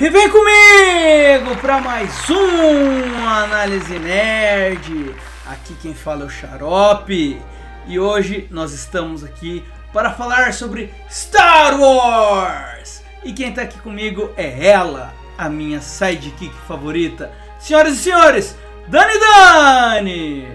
E 0.00 0.08
vem 0.08 0.30
comigo 0.30 1.60
para 1.60 1.78
mais 1.78 2.10
um 2.30 3.28
Análise 3.28 3.98
Nerd. 3.98 5.14
Aqui 5.46 5.74
quem 5.74 5.92
fala 5.92 6.22
é 6.22 6.24
o 6.24 6.30
Xarope. 6.30 7.38
E 7.86 8.00
hoje 8.00 8.48
nós 8.50 8.72
estamos 8.72 9.22
aqui 9.22 9.62
para 9.92 10.10
falar 10.10 10.54
sobre 10.54 10.90
Star 11.10 11.78
Wars. 11.78 13.02
E 13.22 13.34
quem 13.34 13.52
tá 13.52 13.60
aqui 13.60 13.78
comigo 13.80 14.30
é 14.38 14.68
ela, 14.68 15.12
a 15.36 15.50
minha 15.50 15.82
sidekick 15.82 16.54
favorita. 16.66 17.30
Senhoras 17.58 17.92
e 17.92 17.96
senhores, 17.98 18.56
Dani 18.88 19.20
Dani! 19.20 20.48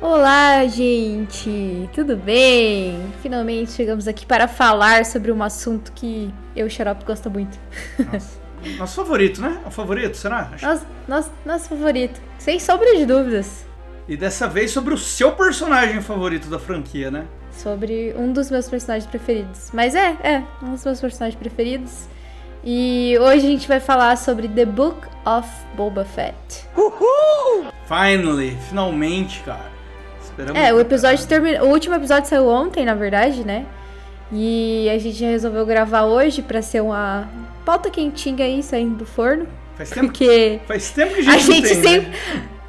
Olá, 0.00 0.64
gente! 0.68 1.90
Tudo 1.92 2.16
bem? 2.16 3.12
Finalmente 3.20 3.72
chegamos 3.72 4.06
aqui 4.06 4.24
para 4.24 4.46
falar 4.46 5.04
sobre 5.04 5.32
um 5.32 5.42
assunto 5.42 5.90
que 5.90 6.32
eu 6.54 6.66
e 6.66 6.68
o 6.68 6.70
Xarope 6.70 7.04
gosta 7.04 7.28
muito. 7.28 7.58
Nossa. 7.98 8.40
Nosso 8.78 8.96
favorito, 8.96 9.40
né? 9.40 9.58
O 9.66 9.70
favorito, 9.70 10.16
será? 10.16 10.50
Acho- 10.52 10.64
Nosso, 10.66 10.86
nosso, 11.08 11.30
nosso 11.44 11.68
favorito. 11.68 12.20
Sem 12.38 12.58
sombra 12.58 12.96
de 12.96 13.06
dúvidas. 13.06 13.64
E 14.08 14.16
dessa 14.16 14.48
vez 14.48 14.70
sobre 14.70 14.92
o 14.94 14.98
seu 14.98 15.32
personagem 15.32 16.00
favorito 16.00 16.48
da 16.48 16.58
franquia, 16.58 17.10
né? 17.10 17.24
Sobre 17.52 18.14
um 18.16 18.32
dos 18.32 18.50
meus 18.50 18.68
personagens 18.68 19.06
preferidos. 19.08 19.70
Mas 19.72 19.94
é, 19.94 20.16
é, 20.22 20.42
um 20.62 20.72
dos 20.72 20.84
meus 20.84 21.00
personagens 21.00 21.38
preferidos. 21.38 22.06
E 22.64 23.16
hoje 23.20 23.46
a 23.46 23.50
gente 23.50 23.68
vai 23.68 23.80
falar 23.80 24.16
sobre 24.16 24.48
The 24.48 24.64
Book 24.64 25.06
of 25.26 25.48
Boba 25.76 26.04
Fett. 26.04 26.66
Finally, 27.86 28.56
finalmente, 28.68 29.40
cara. 29.44 29.70
Esperamos. 30.22 30.60
É, 30.60 30.72
o 30.72 30.80
episódio 30.80 31.26
terminou. 31.26 31.68
O 31.68 31.70
último 31.72 31.94
episódio 31.94 32.28
saiu 32.28 32.48
ontem, 32.48 32.84
na 32.84 32.94
verdade, 32.94 33.44
né? 33.44 33.66
E 34.30 34.88
a 34.88 34.98
gente 34.98 35.22
resolveu 35.22 35.66
gravar 35.66 36.04
hoje 36.04 36.40
pra 36.40 36.62
ser 36.62 36.80
uma 36.80 37.28
pauta 37.64 37.90
quentinha 37.90 38.44
aí 38.44 38.62
saindo 38.62 38.96
do 38.96 39.06
forno. 39.06 39.46
Faz 39.76 39.90
tempo, 39.90 40.06
Porque 40.06 40.60
faz 40.66 40.90
tempo 40.90 41.14
que 41.14 41.20
a 41.20 41.22
gente, 41.22 41.34
a 41.34 41.38
gente 41.38 41.62
tem, 41.68 41.76
né? 41.76 41.82
sempre. 41.82 42.12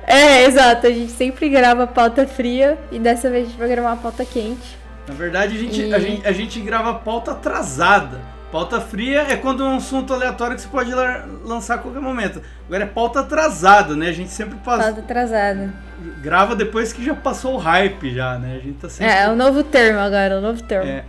É, 0.06 0.44
exato. 0.46 0.88
A 0.88 0.92
gente 0.92 1.12
sempre 1.12 1.50
grava 1.50 1.86
pauta 1.88 2.26
fria 2.28 2.78
e 2.92 3.00
dessa 3.00 3.30
vez 3.30 3.46
a 3.46 3.50
gente 3.50 3.60
vai 3.60 3.68
gravar 3.70 3.90
uma 3.92 3.98
pauta 3.98 4.24
quente. 4.26 4.78
Na 5.08 5.14
verdade, 5.14 5.56
a 5.56 5.60
gente, 5.60 5.82
E- 5.82 5.94
a, 5.94 6.00
gente, 6.00 6.28
a 6.28 6.32
gente 6.32 6.60
grava 6.60 6.94
pauta 6.96 7.32
atrasada. 7.32 8.22
Pauta 8.54 8.80
fria 8.80 9.26
é 9.32 9.36
quando 9.36 9.64
é 9.64 9.66
um 9.68 9.78
assunto 9.78 10.14
aleatório 10.14 10.56
que 10.56 10.62
você 10.62 10.68
pode 10.68 10.94
la- 10.94 11.26
lançar 11.44 11.73
a 11.73 11.78
qualquer 11.80 12.00
momento. 12.00 12.40
Agora 12.68 12.84
é 12.84 12.86
pauta 12.86 13.22
atrasada, 13.22 13.96
né? 13.96 14.09
A 14.09 14.12
gente 14.14 14.30
sempre 14.30 14.59
passa, 14.64 14.84
Pauta 14.84 15.00
atrasada. 15.00 15.73
grava 16.22 16.56
depois 16.56 16.94
que 16.94 17.04
já 17.04 17.16
passou 17.16 17.56
o 17.56 17.58
hype 17.58 18.14
já, 18.14 18.38
né? 18.38 18.58
A 18.58 18.59
gente 18.59 18.74
tá 18.78 18.88
sempre... 18.90 19.12
É, 19.12 19.24
é 19.24 19.30
o 19.30 19.36
novo 19.36 19.64
termo 19.64 20.00
agora, 20.00 20.38
o 20.38 20.42
novo 20.42 20.62
termo. 20.62 20.88
É. 20.88 21.04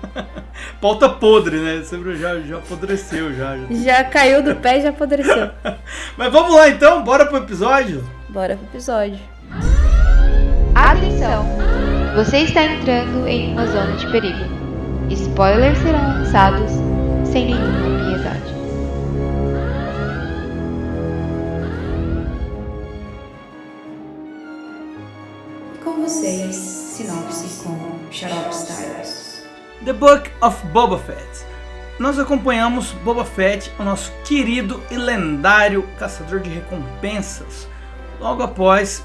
pauta 0.80 1.10
podre, 1.10 1.58
né? 1.58 1.82
Sempre 1.84 2.16
já, 2.16 2.40
já 2.40 2.56
apodreceu 2.56 3.34
já. 3.34 3.54
já. 3.58 3.66
Já 3.98 4.04
caiu 4.04 4.42
do 4.42 4.56
pé 4.56 4.78
e 4.78 4.80
já 4.80 4.88
apodreceu. 4.88 5.50
Mas 6.16 6.32
vamos 6.32 6.54
lá 6.54 6.70
então, 6.70 7.04
bora 7.04 7.26
pro 7.26 7.36
episódio? 7.36 8.02
Bora 8.30 8.56
pro 8.56 8.64
episódio. 8.68 9.18
Atenção! 10.74 11.44
Você 12.16 12.38
está 12.38 12.64
entrando 12.64 13.28
em 13.28 13.52
uma 13.52 13.66
zona 13.66 13.94
de 13.94 14.10
perigo. 14.10 14.61
Spoilers 15.10 15.78
serão 15.78 16.02
lançados 16.02 16.70
sem 17.24 17.46
nenhuma 17.46 18.10
piedade. 18.10 18.52
E 25.74 25.78
com 25.84 26.02
vocês, 26.02 26.54
sinopse 26.54 27.62
com 27.64 27.76
Xarope 28.10 28.54
Styles. 28.54 29.44
The 29.84 29.92
Book 29.92 30.30
of 30.40 30.66
Boba 30.68 30.98
Fett. 30.98 31.46
Nós 31.98 32.18
acompanhamos 32.18 32.92
Boba 33.04 33.24
Fett, 33.24 33.70
o 33.78 33.82
nosso 33.82 34.12
querido 34.24 34.82
e 34.90 34.96
lendário 34.96 35.86
caçador 35.98 36.40
de 36.40 36.50
recompensas, 36.50 37.68
logo 38.20 38.42
após 38.42 39.04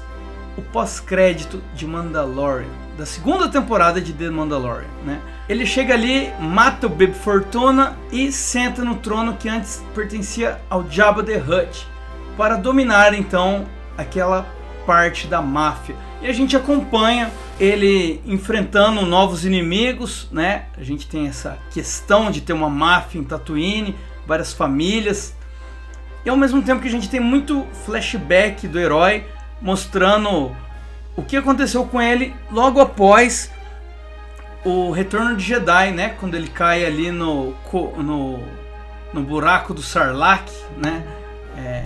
o 0.56 0.62
pós-crédito 0.62 1.62
de 1.74 1.86
Mandalorian, 1.86 2.68
da 2.96 3.06
segunda 3.06 3.48
temporada 3.48 4.00
de 4.00 4.12
The 4.12 4.30
Mandalorian. 4.30 4.88
Né? 5.04 5.20
Ele 5.48 5.64
chega 5.64 5.94
ali, 5.94 6.30
mata 6.38 6.86
o 6.86 6.90
Baby 6.90 7.14
Fortuna 7.14 7.96
e 8.12 8.30
senta 8.30 8.84
no 8.84 8.96
trono 8.96 9.34
que 9.34 9.48
antes 9.48 9.82
pertencia 9.94 10.60
ao 10.68 10.88
Jabba 10.90 11.22
the 11.22 11.38
Hutt, 11.38 11.86
para 12.36 12.56
dominar 12.56 13.14
então 13.14 13.66
aquela 13.96 14.46
parte 14.84 15.26
da 15.26 15.40
máfia. 15.40 15.96
E 16.20 16.26
a 16.26 16.32
gente 16.32 16.54
acompanha 16.54 17.30
ele 17.58 18.20
enfrentando 18.26 19.06
novos 19.06 19.46
inimigos, 19.46 20.28
né? 20.30 20.66
A 20.76 20.82
gente 20.82 21.06
tem 21.06 21.28
essa 21.28 21.58
questão 21.70 22.30
de 22.30 22.42
ter 22.42 22.52
uma 22.52 22.68
máfia 22.68 23.18
em 23.18 23.24
Tatooine, 23.24 23.96
várias 24.26 24.52
famílias. 24.52 25.34
E 26.24 26.28
ao 26.28 26.36
mesmo 26.36 26.60
tempo 26.60 26.82
que 26.82 26.88
a 26.88 26.90
gente 26.90 27.08
tem 27.08 27.20
muito 27.20 27.66
flashback 27.86 28.68
do 28.68 28.78
herói 28.78 29.24
mostrando 29.62 30.54
o 31.16 31.22
que 31.22 31.36
aconteceu 31.36 31.84
com 31.84 32.00
ele 32.00 32.34
logo 32.50 32.80
após 32.80 33.50
o 34.64 34.90
retorno 34.90 35.36
de 35.36 35.44
Jedi, 35.44 35.92
né? 35.92 36.10
Quando 36.20 36.34
ele 36.34 36.48
cai 36.48 36.84
ali 36.84 37.10
no, 37.10 37.54
no, 37.96 38.40
no 39.12 39.22
buraco 39.22 39.72
do 39.72 39.82
Sarlacc, 39.82 40.50
né? 40.76 41.04
É, 41.56 41.82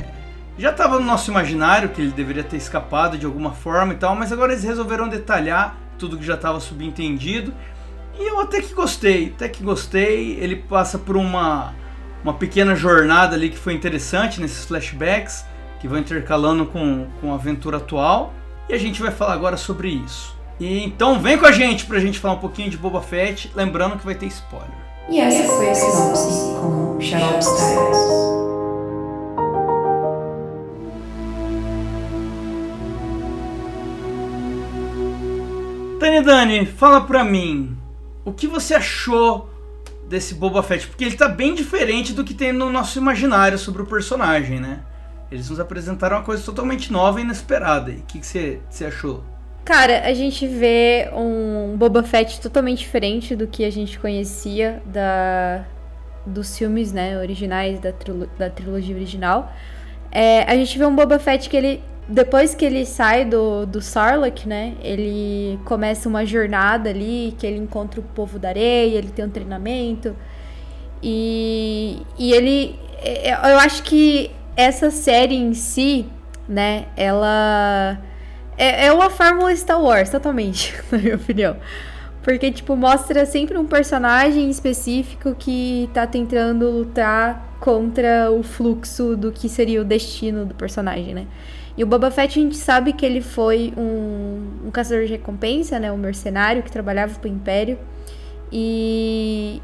já 0.58 0.70
estava 0.70 0.98
no 0.98 1.06
nosso 1.06 1.30
imaginário 1.30 1.88
que 1.88 2.00
ele 2.00 2.10
deveria 2.12 2.44
ter 2.44 2.56
escapado 2.56 3.16
de 3.16 3.24
alguma 3.24 3.52
forma 3.52 3.94
e 3.94 3.96
tal, 3.96 4.14
mas 4.14 4.32
agora 4.32 4.52
eles 4.52 4.64
resolveram 4.64 5.08
detalhar 5.08 5.76
tudo 5.98 6.18
que 6.18 6.24
já 6.24 6.34
estava 6.34 6.60
subentendido. 6.60 7.54
E 8.18 8.28
eu 8.28 8.38
até 8.40 8.60
que 8.60 8.74
gostei, 8.74 9.32
até 9.34 9.48
que 9.48 9.62
gostei. 9.62 10.38
Ele 10.38 10.56
passa 10.56 10.98
por 10.98 11.16
uma, 11.16 11.74
uma 12.22 12.34
pequena 12.34 12.74
jornada 12.74 13.34
ali 13.34 13.48
que 13.48 13.58
foi 13.58 13.72
interessante 13.72 14.40
nesses 14.40 14.64
flashbacks, 14.66 15.44
que 15.80 15.88
vão 15.88 15.98
intercalando 15.98 16.66
com, 16.66 17.06
com 17.20 17.32
a 17.32 17.34
aventura 17.34 17.78
atual. 17.78 18.34
E 18.68 18.74
a 18.74 18.78
gente 18.78 19.00
vai 19.00 19.10
falar 19.10 19.32
agora 19.32 19.56
sobre 19.56 19.88
isso. 19.88 20.36
E 20.60 20.84
então 20.84 21.20
vem 21.20 21.38
com 21.38 21.46
a 21.46 21.52
gente 21.52 21.86
pra 21.86 21.98
gente 21.98 22.18
falar 22.18 22.34
um 22.34 22.38
pouquinho 22.38 22.70
de 22.70 22.76
Boba 22.76 23.00
Fett, 23.00 23.50
lembrando 23.54 23.98
que 23.98 24.04
vai 24.04 24.14
ter 24.14 24.26
spoiler. 24.26 24.70
E 25.08 25.18
essa 25.20 25.42
foi 25.44 25.70
a 25.70 25.74
sinopse 25.74 26.28
com 26.60 27.00
Xarope 27.00 27.40
Styles. 27.40 28.22
Dani 35.98 36.22
Dani, 36.22 36.66
fala 36.66 37.00
pra 37.00 37.22
mim, 37.22 37.76
o 38.24 38.32
que 38.32 38.46
você 38.46 38.74
achou 38.74 39.48
desse 40.08 40.34
Boba 40.34 40.62
Fett? 40.62 40.86
Porque 40.86 41.04
ele 41.04 41.16
tá 41.16 41.28
bem 41.28 41.54
diferente 41.54 42.12
do 42.12 42.24
que 42.24 42.34
tem 42.34 42.52
no 42.52 42.70
nosso 42.70 42.98
imaginário 42.98 43.58
sobre 43.58 43.82
o 43.82 43.86
personagem, 43.86 44.60
né? 44.60 44.80
Eles 45.30 45.48
nos 45.48 45.58
apresentaram 45.58 46.18
uma 46.18 46.22
coisa 46.22 46.42
totalmente 46.42 46.92
nova 46.92 47.20
e 47.20 47.24
inesperada. 47.24 47.90
E 47.90 47.96
o 47.96 48.02
que, 48.02 48.18
que 48.18 48.26
você, 48.26 48.60
você 48.68 48.84
achou? 48.84 49.24
Cara, 49.64 50.02
a 50.04 50.12
gente 50.12 50.46
vê 50.46 51.08
um 51.14 51.76
Boba 51.76 52.02
Fett 52.02 52.40
totalmente 52.40 52.78
diferente 52.80 53.36
do 53.36 53.46
que 53.46 53.64
a 53.64 53.70
gente 53.70 53.96
conhecia 53.98 54.82
da, 54.84 55.64
dos 56.26 56.58
filmes, 56.58 56.92
né, 56.92 57.16
originais 57.18 57.78
da, 57.78 57.92
trilo- 57.92 58.28
da 58.36 58.50
trilogia 58.50 58.96
original. 58.96 59.52
É, 60.10 60.42
a 60.50 60.56
gente 60.56 60.76
vê 60.76 60.84
um 60.84 60.94
Boba 60.96 61.18
Fett 61.20 61.48
que 61.48 61.56
ele, 61.56 61.80
depois 62.08 62.56
que 62.56 62.64
ele 62.64 62.84
sai 62.84 63.24
do, 63.24 63.64
do 63.64 63.80
Sarlacc, 63.80 64.46
né, 64.46 64.74
ele 64.82 65.60
começa 65.64 66.08
uma 66.08 66.26
jornada 66.26 66.90
ali, 66.90 67.32
que 67.38 67.46
ele 67.46 67.58
encontra 67.58 68.00
o 68.00 68.02
povo 68.02 68.40
da 68.40 68.48
areia, 68.48 68.98
ele 68.98 69.10
tem 69.12 69.24
um 69.24 69.30
treinamento. 69.30 70.16
E, 71.02 72.02
e 72.18 72.32
ele, 72.32 72.78
é, 73.02 73.30
é, 73.30 73.32
eu 73.34 73.58
acho 73.58 73.82
que 73.84 74.30
essa 74.56 74.90
série 74.90 75.34
em 75.36 75.54
si, 75.54 76.06
né, 76.48 76.86
ela 76.96 77.98
é, 78.56 78.86
é 78.86 78.92
uma 78.92 79.10
fórmula 79.10 79.54
Star 79.54 79.80
Wars, 79.80 80.10
totalmente, 80.10 80.74
na 80.90 80.98
minha 80.98 81.16
opinião. 81.16 81.56
Porque, 82.22 82.52
tipo, 82.52 82.76
mostra 82.76 83.26
sempre 83.26 83.58
um 83.58 83.66
personagem 83.66 84.48
específico 84.48 85.34
que 85.34 85.90
tá 85.92 86.06
tentando 86.06 86.70
lutar 86.70 87.56
contra 87.58 88.30
o 88.30 88.42
fluxo 88.42 89.16
do 89.16 89.32
que 89.32 89.48
seria 89.48 89.80
o 89.80 89.84
destino 89.84 90.46
do 90.46 90.54
personagem, 90.54 91.14
né? 91.14 91.26
E 91.76 91.82
o 91.82 91.86
Boba 91.86 92.10
Fett, 92.10 92.38
a 92.38 92.42
gente 92.42 92.56
sabe 92.56 92.92
que 92.92 93.04
ele 93.04 93.20
foi 93.20 93.72
um, 93.76 94.66
um 94.66 94.70
caçador 94.70 95.04
de 95.04 95.12
recompensa, 95.12 95.80
né? 95.80 95.90
Um 95.90 95.96
mercenário 95.96 96.62
que 96.62 96.70
trabalhava 96.70 97.18
pro 97.18 97.28
Império. 97.28 97.78
E 98.52 99.60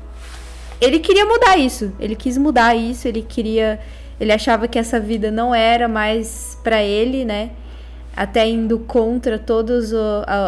ele 0.81 0.99
queria 0.99 1.26
mudar 1.26 1.58
isso. 1.58 1.93
Ele 2.00 2.17
quis 2.17 2.38
mudar 2.38 2.75
isso, 2.75 3.06
ele 3.06 3.23
queria. 3.23 3.79
Ele 4.19 4.32
achava 4.32 4.67
que 4.67 4.79
essa 4.79 4.99
vida 4.99 5.31
não 5.31 5.55
era 5.55 5.87
mais 5.87 6.58
para 6.64 6.82
ele, 6.82 7.25
né? 7.25 7.50
Até 8.16 8.49
indo 8.49 8.78
contra 8.81 9.38
todos 9.38 9.93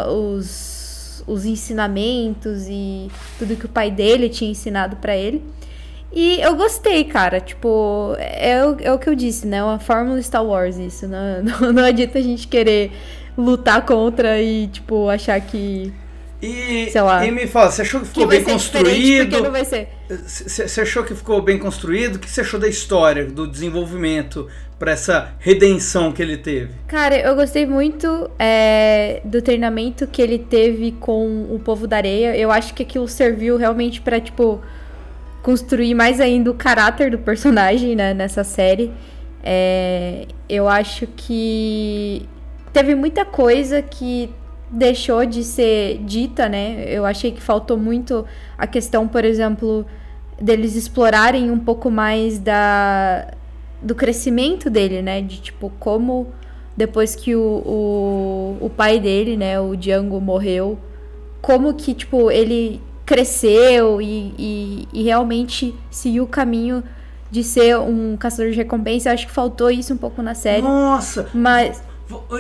os, 0.09 1.23
os 1.27 1.45
ensinamentos 1.45 2.67
e 2.69 3.09
tudo 3.39 3.57
que 3.57 3.67
o 3.67 3.69
pai 3.69 3.91
dele 3.91 4.29
tinha 4.29 4.51
ensinado 4.51 4.97
para 4.97 5.17
ele. 5.17 5.43
E 6.13 6.41
eu 6.41 6.57
gostei, 6.57 7.05
cara. 7.05 7.41
Tipo, 7.41 8.15
é, 8.19 8.65
o- 8.67 8.77
é 8.81 8.93
o 8.93 8.99
que 8.99 9.09
eu 9.09 9.15
disse, 9.15 9.47
né? 9.47 9.63
Uma 9.63 9.79
fórmula 9.79 10.21
Star 10.21 10.45
Wars 10.45 10.77
isso. 10.77 11.07
Não, 11.07 11.43
não, 11.61 11.73
não 11.73 11.85
adianta 11.85 12.19
a 12.19 12.23
gente 12.23 12.49
querer 12.49 12.91
lutar 13.39 13.87
contra 13.87 14.41
e, 14.43 14.67
tipo, 14.67 15.09
achar 15.09 15.41
que, 15.41 15.93
E, 16.43 16.89
Sei 16.91 17.01
lá. 17.01 17.25
e 17.25 17.31
me 17.31 17.47
fala, 17.47 17.71
você 17.71 17.83
achou 17.83 18.01
que 18.01 18.07
que 18.07 18.13
ficou 18.13 18.27
vai 18.27 18.39
bem 18.39 18.45
construído? 18.55 19.41
não 19.43 19.53
vai 19.53 19.65
ser. 19.65 19.89
Você 20.09 20.81
achou 20.81 21.05
que 21.05 21.15
ficou 21.15 21.41
bem 21.41 21.59
construído? 21.59 22.17
O 22.17 22.19
que 22.19 22.29
você 22.29 22.41
achou 22.41 22.59
da 22.59 22.67
história, 22.67 23.25
do 23.27 23.47
desenvolvimento 23.47 24.49
pra 24.81 24.93
essa 24.93 25.35
redenção 25.39 26.11
que 26.11 26.23
ele 26.23 26.39
teve? 26.39 26.73
Cara, 26.89 27.15
eu 27.15 27.37
gostei 27.37 27.67
muito 27.67 28.31
é, 28.39 29.21
do 29.23 29.43
treinamento 29.43 30.07
que 30.07 30.23
ele 30.23 30.39
teve 30.39 30.93
com 30.93 31.47
o 31.51 31.61
povo 31.63 31.87
da 31.87 31.99
areia. 31.99 32.35
Eu 32.35 32.51
acho 32.51 32.73
que 32.73 32.83
aquilo 32.83 33.07
serviu 33.07 33.59
realmente 33.59 34.01
pra, 34.01 34.19
tipo, 34.19 34.59
construir 35.43 35.95
mais 35.95 36.19
ainda 36.19 36.51
o 36.51 36.55
caráter 36.55 37.11
do 37.11 37.19
personagem 37.19 37.95
né, 37.95 38.15
nessa 38.15 38.43
série. 38.43 38.91
É, 39.45 40.27
eu 40.49 40.67
acho 40.67 41.07
que 41.09 42.27
teve 42.73 42.95
muita 42.95 43.27
coisa 43.27 43.83
que 43.83 44.31
deixou 44.71 45.27
de 45.27 45.45
ser 45.45 45.99
dita, 46.05 46.49
né? 46.49 46.85
Eu 46.87 47.05
achei 47.05 47.33
que 47.33 47.43
faltou 47.43 47.77
muito 47.77 48.25
a 48.57 48.67
questão, 48.67 49.07
por 49.07 49.27
exemplo, 49.27 49.85
deles 50.41 50.75
explorarem 50.75 51.51
um 51.51 51.59
pouco 51.59 51.91
mais 51.91 52.39
da 52.39 53.27
do 53.83 53.95
crescimento 53.95 54.69
dele, 54.69 55.03
né? 55.03 55.21
De 55.21 55.41
tipo 55.41 55.71
como 55.79 56.33
depois 56.77 57.15
que 57.15 57.35
o, 57.37 57.41
o, 57.41 58.57
o 58.61 58.71
pai 58.71 58.99
dele, 58.99 59.37
né, 59.37 59.61
o 59.61 59.77
Django 59.77 60.19
morreu, 60.19 60.79
como 61.43 61.75
que 61.75 61.93
tipo 61.93 62.31
ele 62.31 62.81
cresceu 63.05 64.01
e, 64.01 64.35
e, 64.39 64.89
e 64.93 65.03
realmente 65.03 65.75
seguiu 65.91 66.25
o 66.25 66.27
caminho 66.27 66.83
de 67.31 67.45
ser 67.45 67.79
um 67.79 68.17
caçador 68.17 68.51
de 68.51 68.57
recompensa. 68.57 69.09
Eu 69.09 69.15
acho 69.15 69.27
que 69.27 69.33
faltou 69.33 69.71
isso 69.71 69.93
um 69.93 69.97
pouco 69.97 70.23
na 70.23 70.35
série, 70.35 70.63
Nossa, 70.63 71.29
mas 71.35 71.83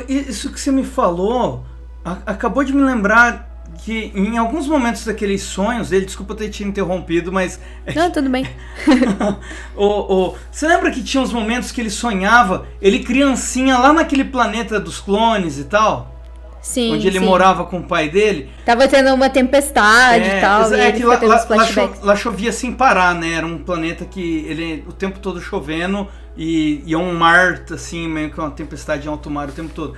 isso 0.08 0.50
que 0.50 0.60
você 0.60 0.72
me 0.72 0.84
falou 0.84 1.64
acabou 2.04 2.64
de 2.64 2.72
me 2.72 2.82
lembrar 2.82 3.49
que 3.78 4.12
em 4.14 4.36
alguns 4.36 4.66
momentos 4.66 5.04
daqueles 5.04 5.42
sonhos 5.42 5.88
dele, 5.90 6.04
desculpa 6.04 6.34
ter 6.34 6.48
te 6.50 6.64
interrompido, 6.64 7.32
mas 7.32 7.60
não, 7.94 8.10
tudo 8.10 8.28
bem. 8.30 8.46
o, 9.76 9.86
o- 10.30 10.36
você 10.50 10.66
lembra 10.68 10.90
que 10.90 11.02
tinha 11.02 11.22
uns 11.22 11.32
momentos 11.32 11.72
que 11.72 11.80
ele 11.80 11.90
sonhava, 11.90 12.66
ele 12.80 13.00
criancinha 13.00 13.78
lá 13.78 13.92
naquele 13.92 14.24
planeta 14.24 14.78
dos 14.80 15.00
clones 15.00 15.58
e 15.58 15.64
tal, 15.64 16.14
Sim, 16.60 16.94
onde 16.94 17.06
ele 17.06 17.18
sim. 17.18 17.24
morava 17.24 17.64
com 17.64 17.78
o 17.78 17.82
pai 17.84 18.08
dele? 18.10 18.50
Tava 18.64 18.86
tendo 18.86 19.14
uma 19.14 19.30
tempestade 19.30 20.28
e 20.28 20.40
tal, 20.40 20.70
e 20.74 20.80
é 20.80 20.88
ele 20.88 20.92
que 20.92 21.04
lá, 21.04 21.18
lá- 21.22 21.46
lá 21.48 21.66
cho- 21.66 21.94
lá 22.02 22.14
chovia 22.16 22.52
sem 22.52 22.72
parar, 22.72 23.14
né? 23.14 23.32
Era 23.32 23.46
um 23.46 23.58
planeta 23.58 24.04
que 24.04 24.44
ele 24.46 24.84
o 24.86 24.92
tempo 24.92 25.18
todo 25.20 25.40
chovendo 25.40 26.06
e, 26.36 26.82
e 26.84 26.92
é 26.92 26.98
um 26.98 27.14
mar, 27.14 27.62
assim, 27.72 28.06
meio 28.08 28.30
que 28.30 28.38
uma 28.38 28.50
tempestade 28.50 29.06
em 29.06 29.10
alto 29.10 29.30
mar 29.30 29.48
o 29.48 29.52
tempo 29.52 29.72
todo. 29.74 29.96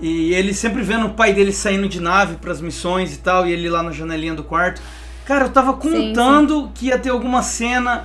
E 0.00 0.34
ele 0.34 0.52
sempre 0.52 0.82
vendo 0.82 1.06
o 1.06 1.10
pai 1.14 1.32
dele 1.32 1.52
saindo 1.52 1.88
de 1.88 2.00
nave 2.00 2.36
pras 2.36 2.60
missões 2.60 3.14
e 3.14 3.18
tal, 3.18 3.46
e 3.46 3.52
ele 3.52 3.68
lá 3.68 3.82
na 3.82 3.92
janelinha 3.92 4.34
do 4.34 4.44
quarto. 4.44 4.80
Cara, 5.24 5.46
eu 5.46 5.48
tava 5.50 5.72
Sim, 5.80 6.08
contando 6.08 6.70
que 6.74 6.86
ia 6.86 6.98
ter 6.98 7.10
alguma 7.10 7.42
cena 7.42 8.04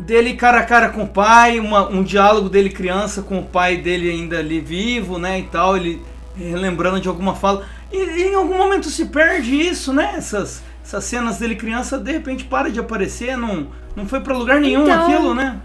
dele 0.00 0.34
cara 0.34 0.60
a 0.60 0.64
cara 0.64 0.88
com 0.90 1.04
o 1.04 1.08
pai, 1.08 1.58
uma- 1.60 1.88
um 1.88 2.02
diálogo 2.02 2.48
dele 2.48 2.70
criança 2.70 3.22
com 3.22 3.38
o 3.38 3.44
pai 3.44 3.76
dele 3.76 4.10
ainda 4.10 4.38
ali 4.38 4.60
vivo, 4.60 5.18
né, 5.18 5.38
e 5.40 5.44
tal, 5.44 5.76
ele 5.76 6.02
lembrando 6.36 7.00
de 7.00 7.08
alguma 7.08 7.34
fala. 7.34 7.64
E, 7.92 7.96
e 7.96 8.22
em 8.28 8.34
algum 8.34 8.56
momento 8.56 8.88
se 8.90 9.06
perde 9.06 9.54
isso, 9.54 9.92
né? 9.92 10.12
Essas, 10.16 10.62
essas 10.84 11.02
cenas 11.04 11.38
dele 11.38 11.56
criança 11.56 11.98
de 11.98 12.12
repente 12.12 12.44
para 12.44 12.70
de 12.70 12.78
aparecer, 12.78 13.36
não, 13.36 13.68
não 13.96 14.06
foi 14.06 14.20
pra 14.20 14.36
lugar 14.36 14.60
nenhum 14.60 14.82
Então- 14.82 15.02
aquilo, 15.02 15.34
né? 15.34 15.56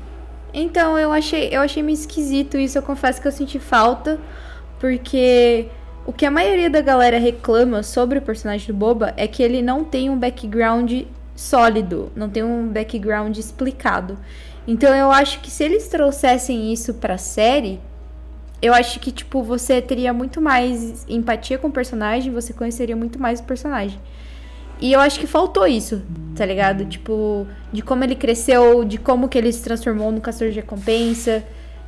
Então, 0.53 0.97
eu 0.97 1.11
achei, 1.11 1.49
eu 1.51 1.61
achei 1.61 1.81
meio 1.83 1.95
esquisito 1.95 2.57
isso, 2.57 2.77
eu 2.77 2.81
confesso 2.83 3.19
que 3.19 3.27
eu 3.27 3.31
senti 3.31 3.59
falta, 3.59 4.19
porque 4.83 5.69
o 6.05 6.11
que 6.11 6.25
a 6.25 6.29
maioria 6.29 6.69
da 6.69 6.81
galera 6.81 7.17
reclama 7.17 7.81
sobre 7.81 8.19
o 8.19 8.21
personagem 8.21 8.67
do 8.67 8.73
Boba 8.73 9.13
é 9.15 9.25
que 9.29 9.41
ele 9.41 9.61
não 9.61 9.81
tem 9.81 10.09
um 10.09 10.19
background 10.19 11.03
sólido, 11.33 12.11
não 12.13 12.29
tem 12.29 12.43
um 12.43 12.67
background 12.67 13.37
explicado. 13.37 14.17
Então, 14.67 14.93
eu 14.93 15.09
acho 15.09 15.39
que 15.39 15.49
se 15.49 15.63
eles 15.63 15.87
trouxessem 15.87 16.73
isso 16.73 16.95
pra 16.95 17.17
série, 17.17 17.79
eu 18.61 18.73
acho 18.73 18.99
que 18.99 19.09
tipo 19.09 19.41
você 19.41 19.81
teria 19.81 20.11
muito 20.11 20.41
mais 20.41 21.05
empatia 21.07 21.57
com 21.57 21.69
o 21.69 21.71
personagem, 21.71 22.33
você 22.33 22.51
conheceria 22.51 22.97
muito 22.97 23.17
mais 23.17 23.39
o 23.39 23.43
personagem. 23.43 23.97
E 24.81 24.91
eu 24.91 24.99
acho 24.99 25.17
que 25.17 25.25
faltou 25.25 25.65
isso, 25.65 26.01
tá 26.35 26.45
ligado? 26.45 26.83
Tipo, 26.83 27.47
de 27.71 27.81
como 27.81 28.03
ele 28.03 28.15
cresceu, 28.15 28.83
de 28.83 28.97
como 28.97 29.29
que 29.29 29.37
ele 29.37 29.53
se 29.53 29.63
transformou 29.63 30.11
no 30.11 30.19
caçador 30.19 30.49
de 30.49 30.59
recompensa. 30.59 31.41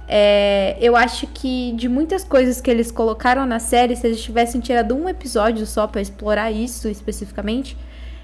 É, 0.08 0.78
eu 0.80 0.96
acho 0.96 1.26
que 1.28 1.74
de 1.74 1.90
muitas 1.90 2.24
coisas 2.24 2.62
que 2.62 2.70
eles 2.70 2.92
colocaram 2.92 3.46
na 3.46 3.60
série, 3.60 3.96
se 3.96 4.06
eles 4.06 4.22
tivessem 4.22 4.62
tirado 4.62 4.96
um 4.96 5.10
episódio 5.10 5.66
só 5.66 5.88
pra 5.88 6.02
explorar 6.02 6.52
isso 6.52 6.88
especificamente, 6.88 7.76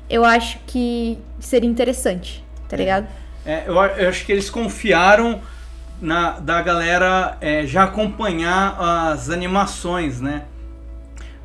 eu 0.10 0.24
acho 0.24 0.60
que 0.68 1.18
seria 1.40 1.70
interessante, 1.70 2.44
tá 2.70 2.78
ligado? 2.78 3.08
É, 3.46 3.64
eu, 3.66 3.74
eu 3.76 4.10
acho 4.10 4.26
que 4.26 4.32
eles 4.32 4.50
confiaram 4.50 5.42
na, 6.00 6.40
da 6.40 6.62
galera 6.62 7.38
é, 7.42 7.66
já 7.66 7.84
acompanhar 7.84 8.76
as 8.80 9.30
animações, 9.30 10.22
né? 10.22 10.44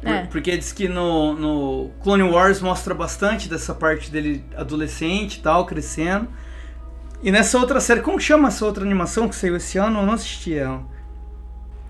É. 0.02 0.22
Porque 0.26 0.56
diz 0.56 0.72
que 0.72 0.88
no, 0.88 1.32
no 1.34 1.90
Clone 2.02 2.22
Wars 2.22 2.60
mostra 2.60 2.94
bastante 2.94 3.48
dessa 3.48 3.74
parte 3.74 4.10
dele 4.10 4.44
adolescente 4.56 5.36
e 5.36 5.40
tal, 5.40 5.66
crescendo. 5.66 6.28
E 7.22 7.32
nessa 7.32 7.58
outra 7.58 7.80
série, 7.80 8.00
como 8.00 8.18
que 8.18 8.24
chama 8.24 8.48
essa 8.48 8.64
outra 8.64 8.84
animação 8.84 9.28
que 9.28 9.34
saiu 9.34 9.56
esse 9.56 9.78
ano? 9.78 10.00
Eu 10.00 10.06
não 10.06 10.12
assisti 10.12 10.54
ela. 10.54 10.84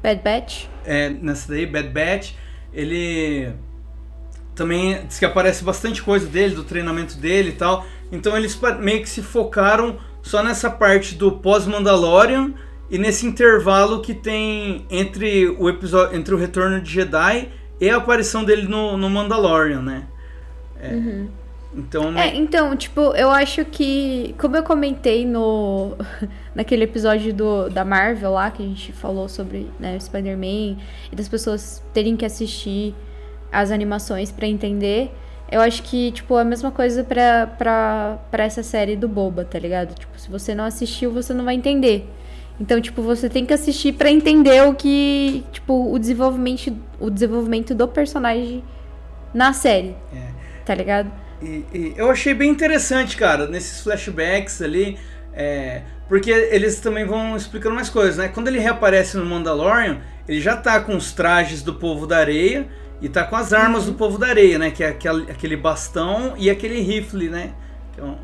Bad 0.02 0.23
Batch? 0.23 0.67
É, 0.84 1.11
nessa 1.11 1.52
daí, 1.52 1.67
Bad 1.67 1.88
Batch, 1.88 2.32
ele 2.73 3.52
também 4.55 5.05
diz 5.06 5.19
que 5.19 5.25
aparece 5.25 5.62
bastante 5.62 6.02
coisa 6.02 6.26
dele, 6.26 6.55
do 6.55 6.64
treinamento 6.64 7.17
dele 7.17 7.50
e 7.50 7.52
tal. 7.52 7.87
Então 8.11 8.37
eles 8.37 8.58
meio 8.81 9.02
que 9.02 9.08
se 9.08 9.23
focaram 9.23 9.99
só 10.23 10.43
nessa 10.43 10.70
parte 10.70 11.14
do 11.14 11.32
pós-Mandalorian 11.32 12.55
e 12.90 12.99
nesse 12.99 13.26
intervalo 13.26 14.00
que 14.00 14.14
tem 14.14 14.86
entre 14.91 15.48
o 15.58 15.69
episódio, 15.69 16.17
entre 16.17 16.34
o 16.34 16.39
retorno 16.39 16.81
de 16.81 16.91
Jedi 16.91 17.51
e 17.81 17.91
a 17.91 17.96
aparição 17.96 18.44
dele 18.44 18.67
no, 18.67 18.96
no 18.96 19.10
Mandalorian, 19.10 19.82
né? 19.82 20.06
É. 20.81 21.24
Então, 21.75 22.17
É, 22.17 22.35
então, 22.35 22.75
tipo, 22.77 23.01
eu 23.15 23.31
acho 23.31 23.65
que, 23.65 24.35
como 24.39 24.56
eu 24.56 24.63
comentei 24.63 25.27
no 25.27 25.94
naquele 26.55 26.85
episódio 26.85 27.35
do, 27.35 27.69
da 27.69 27.85
Marvel 27.85 28.32
lá, 28.32 28.51
que 28.51 28.63
a 28.63 28.67
gente 28.67 28.93
falou 28.93 29.29
sobre 29.29 29.70
né, 29.79 29.96
o 29.96 30.01
Spider-Man 30.01 30.79
e 31.13 31.17
das 31.17 31.29
pessoas 31.29 31.82
terem 31.93 32.17
que 32.17 32.25
assistir 32.25 32.94
as 33.53 33.70
animações 33.70 34.32
pra 34.32 34.46
entender, 34.46 35.13
eu 35.51 35.61
acho 35.61 35.82
que, 35.82 36.11
tipo, 36.13 36.37
é 36.39 36.43
a 36.43 36.44
mesma 36.44 36.70
coisa 36.70 37.05
pra, 37.05 37.46
pra, 37.46 38.19
pra 38.31 38.44
essa 38.44 38.63
série 38.63 38.96
do 38.96 39.06
Boba, 39.08 39.44
tá 39.44 39.58
ligado? 39.58 39.94
Tipo, 39.94 40.19
se 40.19 40.31
você 40.31 40.55
não 40.55 40.65
assistiu, 40.65 41.13
você 41.13 41.32
não 41.32 41.44
vai 41.44 41.55
entender. 41.55 42.08
Então, 42.58 42.81
tipo, 42.81 43.03
você 43.03 43.29
tem 43.29 43.44
que 43.44 43.53
assistir 43.53 43.93
pra 43.93 44.11
entender 44.11 44.63
o 44.67 44.75
que, 44.75 45.44
tipo, 45.53 45.93
o 45.93 45.99
desenvolvimento, 45.99 46.75
o 46.99 47.11
desenvolvimento 47.11 47.75
do 47.75 47.87
personagem 47.87 48.65
na 49.35 49.53
série. 49.53 49.94
É. 50.13 50.31
Tá 50.65 50.75
ligado? 50.75 51.13
E, 51.40 51.66
e 51.72 51.94
eu 51.96 52.10
achei 52.10 52.32
bem 52.34 52.50
interessante, 52.50 53.16
cara, 53.16 53.46
nesses 53.46 53.81
flashbacks 53.82 54.62
ali, 54.62 54.98
é, 55.34 55.82
porque 56.08 56.31
eles 56.31 56.81
também 56.81 57.05
vão 57.05 57.36
explicando 57.36 57.74
mais 57.74 57.90
coisas, 57.90 58.16
né? 58.16 58.28
Quando 58.28 58.48
ele 58.48 58.58
reaparece 58.58 59.16
no 59.16 59.26
Mandalorian, 59.26 59.98
ele 60.26 60.40
já 60.40 60.56
tá 60.56 60.81
com 60.81 60.96
os 60.96 61.12
trajes 61.12 61.62
do 61.62 61.74
povo 61.74 62.06
da 62.06 62.19
areia 62.19 62.66
e 63.02 63.08
tá 63.08 63.24
com 63.24 63.36
as 63.36 63.52
armas 63.52 63.84
do 63.84 63.93
povo 63.94 64.19
da 64.19 64.28
areia, 64.28 64.58
né? 64.58 64.70
Que 64.70 64.82
é 64.82 64.88
aquele, 64.88 65.56
bastão 65.56 66.34
e 66.38 66.48
aquele 66.48 66.81
rifle, 66.81 67.28
né? 67.28 67.52
Então, 67.93 68.19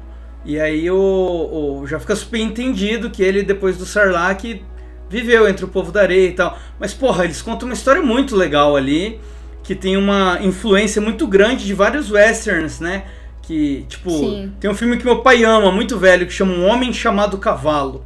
e 0.44 0.58
aí 0.58 0.90
o, 0.90 1.80
o- 1.82 1.86
já 1.86 2.00
fica 2.00 2.16
subentendido 2.16 3.10
que 3.10 3.22
ele, 3.22 3.42
depois 3.42 3.76
do 3.76 3.84
Sarlacc, 3.84 4.62
viveu 5.08 5.46
entre 5.48 5.64
o 5.64 5.68
povo 5.68 5.92
da 5.92 6.00
areia 6.00 6.28
e 6.28 6.32
tal. 6.32 6.58
Mas, 6.80 6.94
porra, 6.94 7.24
eles 7.24 7.42
contam 7.42 7.68
uma 7.68 7.74
história 7.74 8.02
muito 8.02 8.34
legal 8.34 8.74
ali, 8.74 9.20
que 9.62 9.74
tem 9.74 9.96
uma 9.96 10.38
influência 10.42 11.00
muito 11.00 11.26
grande 11.26 11.64
de 11.64 11.74
vários 11.74 12.10
westerns, 12.10 12.80
né? 12.80 13.04
Que, 13.42 13.84
tipo, 13.88 14.10
Sim. 14.10 14.52
tem 14.60 14.70
um 14.70 14.74
filme 14.74 14.96
que 14.96 15.04
meu 15.04 15.20
pai 15.20 15.44
ama, 15.44 15.72
muito 15.72 15.98
velho, 15.98 16.26
que 16.26 16.32
chama 16.32 16.52
Um 16.52 16.64
Homem 16.66 16.92
Chamado 16.92 17.38
Cavalo. 17.38 18.04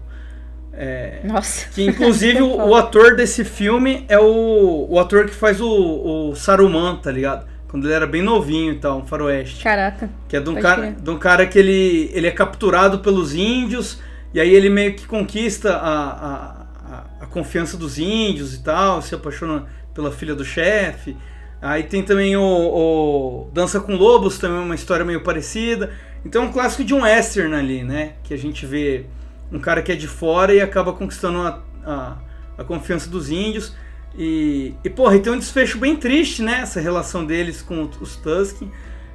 Nossa. 1.25 1.69
Que 1.71 1.87
inclusive 1.87 2.41
o, 2.43 2.69
o 2.69 2.75
ator 2.75 3.17
desse 3.17 3.45
filme 3.45 4.05
é 4.09 4.19
o, 4.19 4.87
o 4.89 4.99
ator 4.99 5.27
que 5.27 5.35
faz 5.35 5.61
o, 5.61 6.31
o 6.31 6.35
Saruman, 6.35 6.97
tá 6.97 7.11
ligado? 7.11 7.47
Quando 7.69 7.87
ele 7.87 7.95
era 7.95 8.07
bem 8.07 8.23
novinho 8.23 8.73
e 8.73 8.77
tal, 8.77 8.99
um 8.99 9.07
faroeste. 9.07 9.63
Caraca. 9.63 10.09
Que 10.29 10.37
é 10.37 10.41
de 10.41 10.49
um, 10.49 10.55
cara, 10.55 10.93
de 10.93 11.11
um 11.11 11.19
cara 11.19 11.47
que 11.47 11.59
ele, 11.59 12.11
ele 12.15 12.27
é 12.27 12.31
capturado 12.31 13.01
pelos 13.01 13.35
índios, 13.35 14.01
e 14.33 14.41
aí 14.41 14.55
ele 14.55 14.71
meio 14.71 14.95
que 14.95 15.07
conquista 15.07 15.75
a, 15.75 16.11
a, 16.11 16.67
a, 16.93 17.05
a 17.23 17.27
confiança 17.27 17.77
dos 17.77 17.99
índios 17.99 18.55
e 18.55 18.63
tal, 18.63 19.03
se 19.03 19.15
apaixona 19.15 19.65
pela 19.93 20.13
filha 20.13 20.35
do 20.35 20.45
chefe. 20.45 21.17
Aí 21.61 21.83
tem 21.83 22.03
também 22.03 22.37
o, 22.37 22.43
o 22.43 23.51
Dança 23.53 23.81
com 23.81 23.95
Lobos, 23.97 24.39
também 24.39 24.59
uma 24.59 24.75
história 24.75 25.05
meio 25.05 25.23
parecida. 25.23 25.91
Então 26.25 26.43
é 26.43 26.47
um 26.47 26.53
clássico 26.53 26.85
de 26.85 26.95
um 26.95 27.03
western 27.03 27.55
ali, 27.55 27.83
né? 27.83 28.15
Que 28.23 28.35
a 28.35 28.37
gente 28.37 28.67
vê 28.67 29.07
um 29.51 29.59
cara 29.59 29.83
que 29.83 29.93
é 29.93 29.97
de 29.97 30.09
fora 30.09 30.53
e 30.55 30.61
acaba 30.61 30.93
conquistando 30.93 31.41
a, 31.41 31.63
a, 31.85 32.17
a 32.59 32.65
confiança 32.65 33.09
dos 33.09 33.31
índios. 33.31 33.75
E, 34.19 34.75
e, 34.83 34.91
porra, 34.91 35.17
e 35.17 35.21
tem 35.21 35.33
um 35.33 35.39
desfecho 35.39 35.79
bem 35.79 35.97
triste, 35.97 36.43
né? 36.43 36.61
Essa 36.63 36.81
relação 36.81 37.25
deles 37.25 37.63
com 37.63 37.89
os 38.01 38.17
Tusken. 38.17 38.71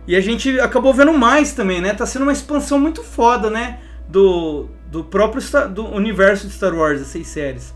E 0.08 0.16
a 0.16 0.22
gente 0.22 0.60
acabou 0.60 0.94
vendo 0.94 1.14
mais 1.14 1.54
também, 1.54 1.82
né? 1.82 1.94
Tá 1.94 2.06
sendo 2.06 2.24
uma 2.24 2.32
expansão 2.32 2.80
muito 2.80 3.04
foda, 3.04 3.50
né? 3.50 3.80
Do, 4.08 4.68
do 4.88 5.04
próprio 5.04 5.42
do 5.70 5.88
universo 5.88 6.48
de 6.48 6.54
Star 6.54 6.74
Wars, 6.74 7.02
essas 7.02 7.28
séries. 7.28 7.74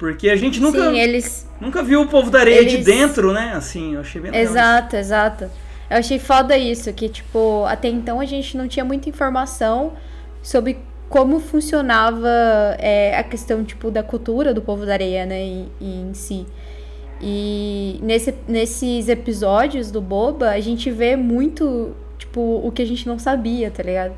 Porque 0.00 0.30
a 0.30 0.34
gente 0.34 0.58
nunca, 0.58 0.90
Sim, 0.90 0.98
eles. 0.98 1.46
nunca 1.60 1.82
viu 1.82 2.00
o 2.00 2.06
povo 2.08 2.30
da 2.30 2.40
areia 2.40 2.64
de 2.64 2.76
eles- 2.76 2.86
dentro, 2.86 3.32
né? 3.34 3.52
Assim, 3.54 3.94
eu 3.94 4.00
achei 4.00 4.18
bem 4.20 4.30
legal. 4.32 4.50
Exato, 4.50 4.96
exato. 4.96 5.44
Eu 5.90 5.98
achei 5.98 6.18
foda 6.18 6.56
isso, 6.56 6.90
que, 6.94 7.08
tipo, 7.08 7.64
até 7.66 7.88
então 7.88 8.18
a 8.18 8.24
gente 8.24 8.56
não 8.56 8.66
tinha 8.66 8.84
muita 8.84 9.10
informação 9.10 9.92
sobre 10.42 10.78
como 11.10 11.38
funcionava 11.38 12.28
é, 12.78 13.14
a 13.18 13.22
questão, 13.22 13.62
tipo, 13.62 13.90
da 13.90 14.02
cultura 14.02 14.54
do 14.54 14.62
povo 14.62 14.86
da 14.86 14.94
areia, 14.94 15.26
né, 15.26 15.38
em, 15.38 15.68
em 15.80 16.14
si. 16.14 16.46
E 17.20 17.98
nesse, 18.02 18.34
nesses 18.48 19.08
episódios 19.08 19.90
do 19.90 20.00
Boba, 20.00 20.48
a 20.50 20.60
gente 20.60 20.90
vê 20.90 21.16
muito, 21.16 21.94
tipo, 22.16 22.40
o 22.64 22.72
que 22.72 22.80
a 22.80 22.86
gente 22.86 23.06
não 23.06 23.18
sabia, 23.18 23.70
tá 23.70 23.82
ligado? 23.82 24.14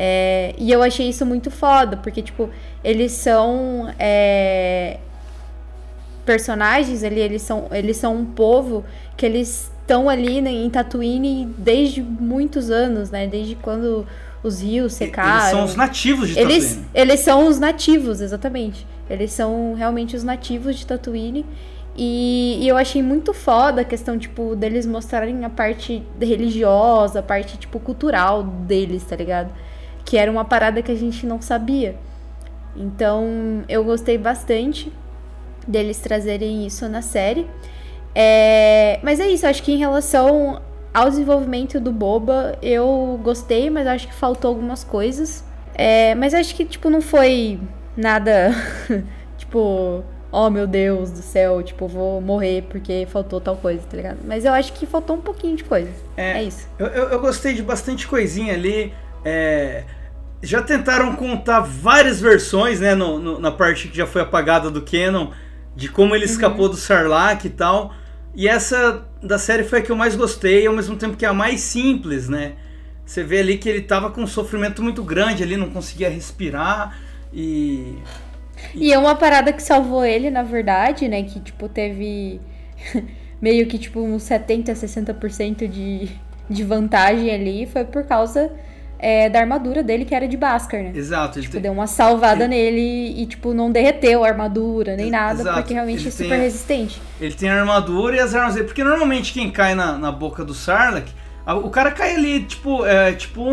É, 0.00 0.54
e 0.56 0.70
eu 0.70 0.80
achei 0.80 1.08
isso 1.08 1.26
muito 1.26 1.50
foda, 1.50 1.96
porque, 1.96 2.22
tipo, 2.22 2.48
eles 2.84 3.10
são 3.10 3.92
é, 3.98 4.98
personagens 6.24 7.02
ali, 7.02 7.18
eles 7.18 7.42
são, 7.42 7.66
eles 7.72 7.96
são 7.96 8.14
um 8.14 8.24
povo 8.24 8.84
que 9.16 9.26
eles 9.26 9.72
estão 9.80 10.08
ali 10.08 10.40
né, 10.40 10.52
em 10.52 10.70
Tatooine 10.70 11.52
desde 11.58 12.00
muitos 12.00 12.70
anos, 12.70 13.10
né? 13.10 13.26
Desde 13.26 13.56
quando 13.56 14.06
os 14.40 14.60
rios 14.60 14.92
secaram. 14.92 15.40
Eles 15.40 15.50
são 15.50 15.64
os 15.64 15.74
nativos 15.74 16.28
de 16.28 16.38
Eles, 16.38 16.64
Tatooine. 16.66 16.90
eles 16.94 17.20
são 17.20 17.48
os 17.48 17.58
nativos, 17.58 18.20
exatamente. 18.20 18.86
Eles 19.10 19.32
são 19.32 19.74
realmente 19.74 20.14
os 20.14 20.22
nativos 20.22 20.76
de 20.76 20.86
Tatooine. 20.86 21.44
E, 21.96 22.58
e 22.60 22.68
eu 22.68 22.76
achei 22.76 23.02
muito 23.02 23.34
foda 23.34 23.80
a 23.80 23.84
questão, 23.84 24.16
tipo, 24.16 24.54
deles 24.54 24.86
mostrarem 24.86 25.44
a 25.44 25.50
parte 25.50 26.04
religiosa, 26.20 27.18
a 27.18 27.22
parte, 27.22 27.58
tipo, 27.58 27.80
cultural 27.80 28.44
deles, 28.44 29.02
tá 29.02 29.16
ligado? 29.16 29.50
Que 30.08 30.16
era 30.16 30.30
uma 30.30 30.44
parada 30.44 30.80
que 30.80 30.90
a 30.90 30.94
gente 30.94 31.26
não 31.26 31.42
sabia. 31.42 31.94
Então, 32.74 33.64
eu 33.68 33.84
gostei 33.84 34.16
bastante 34.16 34.92
deles 35.66 35.98
trazerem 35.98 36.66
isso 36.66 36.88
na 36.88 37.02
série. 37.02 37.46
É, 38.14 38.98
mas 39.02 39.20
é 39.20 39.28
isso, 39.28 39.46
acho 39.46 39.62
que 39.62 39.72
em 39.72 39.76
relação 39.76 40.62
ao 40.94 41.10
desenvolvimento 41.10 41.78
do 41.78 41.92
Boba, 41.92 42.56
eu 42.62 43.20
gostei, 43.22 43.68
mas 43.68 43.86
acho 43.86 44.08
que 44.08 44.14
faltou 44.14 44.48
algumas 44.48 44.82
coisas. 44.82 45.44
É, 45.74 46.14
mas 46.14 46.32
acho 46.32 46.54
que, 46.54 46.64
tipo, 46.64 46.88
não 46.88 47.02
foi 47.02 47.60
nada, 47.96 48.50
tipo, 49.36 50.02
oh 50.32 50.50
meu 50.50 50.66
Deus 50.66 51.10
do 51.10 51.22
céu, 51.22 51.62
tipo, 51.62 51.86
vou 51.86 52.20
morrer 52.20 52.62
porque 52.68 53.06
faltou 53.10 53.40
tal 53.40 53.56
coisa, 53.56 53.82
tá 53.88 53.96
ligado? 53.96 54.18
Mas 54.24 54.44
eu 54.44 54.52
acho 54.52 54.72
que 54.72 54.86
faltou 54.86 55.16
um 55.16 55.20
pouquinho 55.20 55.56
de 55.56 55.64
coisa. 55.64 55.90
É, 56.16 56.42
isso. 56.42 56.66
Eu, 56.78 56.86
eu, 56.86 57.08
eu 57.10 57.20
gostei 57.20 57.54
de 57.54 57.62
bastante 57.62 58.08
coisinha 58.08 58.54
ali. 58.54 58.92
é, 59.24 59.84
já 60.42 60.62
tentaram 60.62 61.14
contar 61.16 61.60
várias 61.60 62.20
versões, 62.20 62.80
né? 62.80 62.94
no- 62.94 63.18
no- 63.18 63.38
na 63.40 63.50
parte 63.50 63.88
que 63.88 63.96
já 63.96 64.06
foi 64.06 64.22
apagada 64.22 64.70
do 64.70 64.82
Canon, 64.82 65.30
de 65.76 65.88
como 65.88 66.14
ele 66.14 66.24
escapou 66.24 66.68
do 66.68 66.76
Sarlacc 66.76 67.44
e 67.46 67.50
tal. 67.50 67.94
E 68.34 68.46
essa 68.48 69.06
da 69.22 69.38
série 69.38 69.64
foi 69.64 69.80
a 69.80 69.82
que 69.82 69.90
eu 69.90 69.96
mais 69.96 70.14
gostei, 70.14 70.66
ao 70.66 70.74
mesmo 70.74 70.96
tempo 70.96 71.16
que 71.16 71.24
é 71.24 71.28
a 71.28 71.32
mais 71.34 71.60
simples, 71.60 72.28
né? 72.28 72.54
Você 73.04 73.24
vê 73.24 73.40
ali 73.40 73.58
que 73.58 73.68
ele 73.68 73.80
tava 73.82 74.10
com 74.10 74.22
um 74.22 74.26
sofrimento 74.26 74.82
muito 74.82 75.02
grande 75.02 75.42
ali, 75.42 75.56
não 75.56 75.70
conseguia 75.70 76.10
respirar. 76.10 76.98
E. 77.32 77.96
E 78.74 78.92
é 78.92 78.98
uma 78.98 79.14
parada 79.16 79.52
que 79.52 79.62
salvou 79.62 80.04
ele, 80.04 80.30
na 80.30 80.42
verdade, 80.42 81.08
né? 81.08 81.22
Que, 81.22 81.40
tipo, 81.40 81.68
teve 81.68 82.40
meio 83.40 83.66
que, 83.66 83.78
tipo, 83.78 84.00
uns 84.00 84.22
70%, 84.24 84.76
60% 84.78 85.66
de, 85.68 86.08
de 86.48 86.64
vantagem 86.64 87.30
ali. 87.30 87.66
Foi 87.66 87.84
por 87.84 88.04
causa 88.04 88.50
é, 88.98 89.28
da 89.28 89.38
armadura 89.40 89.82
dele, 89.82 90.04
que 90.04 90.14
era 90.14 90.26
de 90.26 90.36
Bhaskar, 90.36 90.82
né? 90.82 90.92
Exato, 90.94 91.38
ele 91.38 91.42
Tipo, 91.42 91.52
tem- 91.54 91.62
deu 91.62 91.72
uma 91.72 91.86
salvada 91.86 92.48
nele 92.48 93.20
e, 93.22 93.26
tipo, 93.26 93.54
não 93.54 93.70
derreteu 93.70 94.24
a 94.24 94.28
armadura 94.28 94.96
nem 94.96 95.10
nada, 95.10 95.40
exato. 95.40 95.58
porque 95.58 95.74
realmente 95.74 96.00
Ele 96.00 96.08
é 96.08 96.10
super 96.10 96.28
tem- 96.30 96.40
resistente. 96.40 97.02
Ele 97.20 97.34
tem 97.34 97.48
a 97.48 97.60
armadura 97.60 98.16
e 98.16 98.20
as 98.20 98.34
armas 98.34 98.54
dele. 98.54 98.66
Porque 98.66 98.82
normalmente 98.82 99.32
quem 99.32 99.50
cai 99.50 99.74
na, 99.74 99.96
na 99.98 100.10
boca 100.12 100.44
do 100.44 100.52
Sarlacc, 100.54 101.06
a- 101.46 101.54
o 101.54 101.70
cara 101.70 101.90
cai 101.92 102.14
ali, 102.16 102.40
tipo, 102.44 102.84
é, 102.84 103.12
tipo 103.12 103.40
um, 103.42 103.48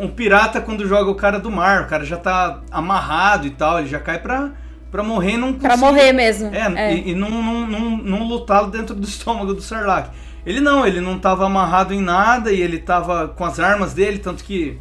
um- 0.00 0.04
um 0.04 0.08
pirata 0.08 0.60
quando 0.60 0.86
joga 0.86 1.10
o 1.10 1.14
cara 1.14 1.38
do 1.40 1.50
mar. 1.50 1.82
O 1.82 1.86
cara 1.86 2.04
já 2.04 2.16
tá 2.16 2.60
amarrado 2.70 3.46
e 3.46 3.50
tal, 3.50 3.78
ele 3.78 3.88
já 3.88 3.98
cai 3.98 4.18
pra, 4.18 4.50
pra 4.90 5.02
morrer 5.02 5.36
não 5.36 5.52
Pra 5.54 5.76
morrer 5.76 6.12
mesmo. 6.12 6.50
É, 6.54 6.90
É. 6.90 6.94
e, 6.94 7.10
e 7.10 7.14
não, 7.14 7.30
não, 7.30 7.66
não, 7.66 7.80
não 7.96 8.22
lutar 8.28 8.66
dentro 8.68 8.94
do 8.94 9.06
estômago 9.08 9.54
do 9.54 9.62
Sarlacc. 9.62 10.10
Ele 10.44 10.60
não, 10.60 10.86
ele 10.86 11.00
não 11.00 11.18
tava 11.18 11.46
amarrado 11.46 11.92
em 11.92 12.00
nada 12.00 12.52
e 12.52 12.60
ele 12.60 12.78
tava 12.78 13.28
com 13.28 13.44
as 13.44 13.60
armas 13.60 13.92
dele, 13.92 14.18
tanto 14.18 14.42
que 14.42 14.78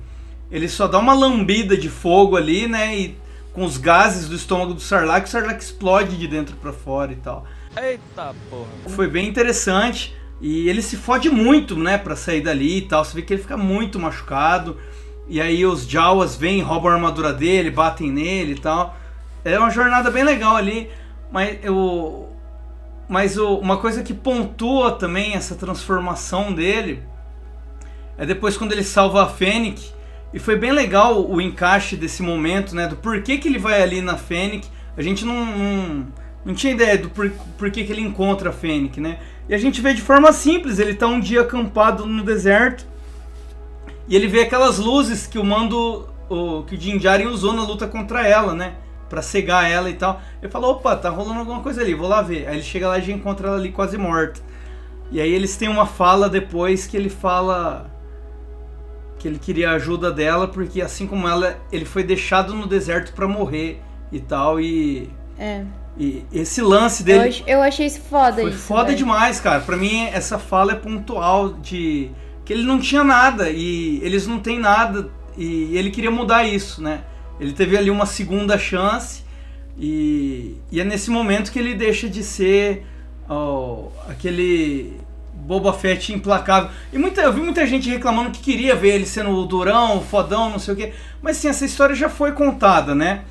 ele 0.51 0.67
só 0.67 0.87
dá 0.87 0.97
uma 0.97 1.13
lambida 1.13 1.77
de 1.77 1.89
fogo 1.89 2.35
ali, 2.37 2.67
né? 2.67 2.97
E 2.97 3.17
com 3.53 3.65
os 3.65 3.77
gases 3.77 4.29
do 4.29 4.35
estômago 4.35 4.73
do 4.73 4.79
Sarlacc, 4.79 5.27
o 5.27 5.29
Sarlacc 5.29 5.61
explode 5.61 6.17
de 6.17 6.27
dentro 6.27 6.55
pra 6.55 6.71
fora 6.71 7.11
e 7.11 7.17
tal. 7.17 7.45
Eita 7.75 8.33
porra. 8.49 8.67
Foi 8.87 9.07
bem 9.07 9.27
interessante. 9.27 10.15
E 10.41 10.69
ele 10.69 10.81
se 10.81 10.95
fode 10.95 11.29
muito, 11.29 11.75
né, 11.75 11.97
pra 11.97 12.15
sair 12.15 12.41
dali 12.41 12.77
e 12.77 12.81
tal. 12.83 13.03
Você 13.03 13.15
vê 13.15 13.21
que 13.21 13.33
ele 13.33 13.41
fica 13.41 13.57
muito 13.57 13.99
machucado. 13.99 14.77
E 15.27 15.41
aí 15.41 15.65
os 15.65 15.87
Jawas 15.87 16.35
vêm, 16.35 16.61
roubam 16.61 16.91
a 16.91 16.95
armadura 16.95 17.33
dele, 17.33 17.69
batem 17.69 18.09
nele 18.09 18.53
e 18.53 18.59
tal. 18.59 18.97
É 19.43 19.59
uma 19.59 19.69
jornada 19.69 20.09
bem 20.09 20.23
legal 20.23 20.55
ali. 20.55 20.89
Mas 21.31 21.59
eu. 21.61 22.29
Mas 23.09 23.37
o- 23.37 23.57
uma 23.57 23.77
coisa 23.77 24.03
que 24.03 24.13
pontua 24.13 24.91
também 24.91 25.33
essa 25.33 25.55
transformação 25.55 26.53
dele 26.53 27.01
é 28.15 28.25
depois 28.25 28.55
quando 28.55 28.71
ele 28.71 28.83
salva 28.83 29.23
a 29.23 29.27
Fennec. 29.27 29.91
E 30.31 30.37
foi 30.37 30.55
bem 30.55 30.71
legal 30.71 31.27
o 31.27 31.41
encaixe 31.41 31.95
desse 31.95 32.21
momento, 32.21 32.75
né? 32.75 32.87
Do 32.87 32.95
porquê 32.95 33.39
que 33.39 33.47
ele 33.47 33.57
vai 33.57 33.81
ali 33.81 33.99
na 33.99 34.15
Fennec. 34.15 34.67
A 34.95 35.01
gente 35.01 35.25
não, 35.25 35.43
não, 35.43 36.07
não 36.45 36.53
tinha 36.53 36.71
ideia 36.71 36.99
do 36.99 37.09
por, 37.09 37.31
porquê 37.57 37.83
que 37.83 37.91
ele 37.91 38.01
encontra 38.01 38.51
a 38.51 38.53
Fennec, 38.53 39.01
né? 39.01 39.17
E 39.47 39.55
a 39.55 39.57
gente 39.57 39.81
vê 39.81 39.91
de 39.91 40.03
forma 40.03 40.31
simples, 40.31 40.77
ele 40.77 40.93
tá 40.93 41.07
um 41.07 41.19
dia 41.19 41.41
acampado 41.41 42.05
no 42.05 42.23
deserto. 42.23 42.85
E 44.07 44.15
ele 44.15 44.27
vê 44.27 44.41
aquelas 44.41 44.77
luzes 44.77 45.25
que 45.25 45.39
o 45.39 45.43
mando. 45.43 46.07
O, 46.29 46.61
que 46.61 46.75
o 46.75 46.77
Din 46.77 46.99
Djarin 46.99 47.25
usou 47.25 47.53
na 47.53 47.63
luta 47.63 47.87
contra 47.87 48.27
ela, 48.27 48.53
né? 48.53 48.75
Pra 49.09 49.21
cegar 49.21 49.69
ela 49.69 49.89
e 49.89 49.93
tal. 49.95 50.21
Ele 50.41 50.51
falou, 50.51 50.71
opa, 50.73 50.95
tá 50.95 51.09
rolando 51.09 51.39
alguma 51.39 51.61
coisa 51.61 51.81
ali, 51.81 51.93
vou 51.95 52.07
lá 52.07 52.21
ver. 52.21 52.47
Aí 52.47 52.55
ele 52.55 52.63
chega 52.63 52.87
lá 52.87 52.99
e 52.99 53.01
já 53.01 53.11
encontra 53.11 53.47
ela 53.47 53.57
ali 53.57 53.71
quase 53.71 53.97
morta. 53.97 54.39
E 55.11 55.19
aí 55.19 55.31
eles 55.33 55.57
têm 55.57 55.67
uma 55.67 55.87
fala 55.87 56.29
depois 56.29 56.85
que 56.85 56.95
ele 56.95 57.09
fala 57.09 57.89
que 59.17 59.27
ele 59.27 59.39
queria 59.39 59.71
a 59.71 59.73
ajuda 59.73 60.11
dela 60.11 60.47
porque 60.47 60.81
assim 60.81 61.05
como 61.05 61.27
ela, 61.27 61.57
ele 61.71 61.83
foi 61.85 62.03
deixado 62.03 62.53
no 62.53 62.65
deserto 62.67 63.11
pra 63.13 63.27
morrer 63.27 63.81
e 64.11 64.19
tal 64.19 64.61
e, 64.61 65.09
É. 65.37 65.63
e 65.97 66.23
esse 66.31 66.61
lance 66.61 67.01
Eu, 67.01 67.05
dele 67.05 67.29
ach- 67.29 67.43
eu 67.45 67.61
achei 67.61 67.85
isso 67.85 67.99
foda 68.01 68.41
foi 68.41 68.51
isso, 68.51 68.59
foda 68.59 68.85
velho. 68.85 68.97
demais, 68.97 69.39
cara. 69.41 69.59
Pra 69.61 69.75
mim 69.75 70.05
essa 70.05 70.39
fala 70.39 70.71
é 70.71 70.75
pontual 70.75 71.49
de 71.49 72.09
que 72.45 72.53
ele 72.53 72.63
não 72.63 72.79
tinha 72.79 73.03
nada 73.03 73.49
e 73.49 73.99
eles 74.03 74.25
não 74.25 74.39
têm 74.39 74.57
nada 74.59 75.09
e 75.37 75.75
ele 75.77 75.89
queria 75.91 76.11
mudar 76.11 76.45
isso, 76.45 76.81
né? 76.81 77.01
Ele 77.39 77.53
teve 77.53 77.77
ali 77.77 77.89
uma 77.89 78.05
segunda 78.05 78.57
chance 78.57 79.23
e, 79.77 80.57
e 80.71 80.79
é 80.79 80.83
nesse 80.83 81.09
momento 81.09 81.51
que 81.51 81.59
ele 81.59 81.73
deixa 81.73 82.09
de 82.09 82.23
ser 82.23 82.85
ó, 83.29 83.87
aquele 84.09 84.99
Boba 85.33 85.71
Fett 85.73 86.11
implacável. 86.13 86.69
E 86.91 86.97
muita, 86.97 87.21
eu 87.21 87.31
vi 87.31 87.41
muita 87.41 87.65
gente 87.65 87.89
reclamando 87.89 88.31
que 88.31 88.39
queria 88.41 88.75
ver 88.75 88.95
ele 88.95 89.05
sendo 89.05 89.31
o 89.31 89.45
durão, 89.45 89.97
o 89.97 90.01
fodão, 90.01 90.49
não 90.49 90.59
sei 90.59 90.73
o 90.73 90.77
quê. 90.77 90.93
Mas 91.21 91.37
sim, 91.37 91.47
essa 91.47 91.63
história 91.65 91.95
já 91.95 92.09
foi 92.09 92.33
contada, 92.33 92.93
né? 92.93 93.21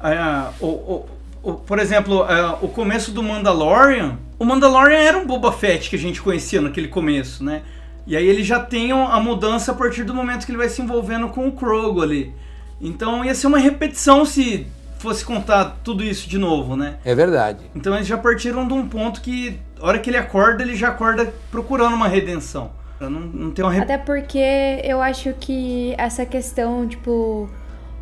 Ah, 0.00 0.50
o, 0.60 0.66
o- 0.66 1.06
o- 1.42 1.54
por 1.54 1.78
exemplo, 1.78 2.22
ah, 2.24 2.58
o 2.60 2.68
começo 2.68 3.12
do 3.12 3.22
Mandalorian. 3.22 4.18
O 4.38 4.44
Mandalorian 4.44 4.98
era 4.98 5.16
um 5.16 5.24
Boba 5.26 5.52
Fett 5.52 5.88
que 5.88 5.94
a 5.94 5.98
gente 5.98 6.20
conhecia 6.20 6.60
naquele 6.60 6.88
começo, 6.88 7.44
né? 7.44 7.62
E 8.04 8.16
aí 8.16 8.26
ele 8.26 8.42
já 8.42 8.58
tem 8.58 8.90
a 8.90 9.20
mudança 9.20 9.70
a 9.70 9.74
partir 9.76 10.02
do 10.02 10.12
momento 10.12 10.44
que 10.44 10.50
ele 10.50 10.58
vai 10.58 10.68
se 10.68 10.82
envolvendo 10.82 11.28
com 11.28 11.46
o 11.46 11.52
Krogo 11.52 12.02
ali. 12.02 12.34
Então 12.82 13.24
ia 13.24 13.34
ser 13.34 13.46
uma 13.46 13.58
repetição 13.58 14.24
se 14.24 14.66
fosse 14.98 15.24
contar 15.24 15.78
tudo 15.82 16.04
isso 16.04 16.28
de 16.28 16.36
novo, 16.36 16.76
né? 16.76 16.98
É 17.04 17.14
verdade. 17.14 17.60
Então 17.74 17.94
eles 17.94 18.06
já 18.06 18.18
partiram 18.18 18.66
de 18.66 18.74
um 18.74 18.88
ponto 18.88 19.20
que, 19.20 19.58
a 19.80 19.86
hora 19.86 19.98
que 19.98 20.10
ele 20.10 20.16
acorda, 20.16 20.62
ele 20.62 20.76
já 20.76 20.88
acorda 20.88 21.32
procurando 21.50 21.94
uma 21.94 22.08
redenção. 22.08 22.70
Não, 23.00 23.10
não 23.10 23.50
ter 23.50 23.62
uma 23.62 23.72
re... 23.72 23.80
Até 23.80 23.98
porque 23.98 24.80
eu 24.84 25.02
acho 25.02 25.32
que 25.40 25.94
essa 25.98 26.24
questão, 26.24 26.86
tipo, 26.86 27.50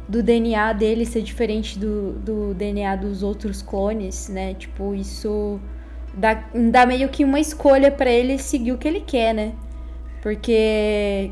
do 0.07 0.23
DNA 0.23 0.75
dele 0.75 1.07
ser 1.07 1.23
diferente 1.23 1.79
do, 1.79 2.13
do 2.13 2.55
DNA 2.55 2.97
dos 2.97 3.23
outros 3.23 3.63
clones, 3.63 4.29
né? 4.29 4.53
Tipo, 4.55 4.95
isso 4.95 5.59
dá, 6.13 6.45
dá 6.71 6.85
meio 6.85 7.09
que 7.09 7.25
uma 7.25 7.41
escolha 7.41 7.91
pra 7.91 8.11
ele 8.11 8.37
seguir 8.39 8.73
o 8.73 8.79
que 8.79 8.89
ele 8.89 9.01
quer, 9.01 9.33
né? 9.33 9.53
Porque 10.23 11.31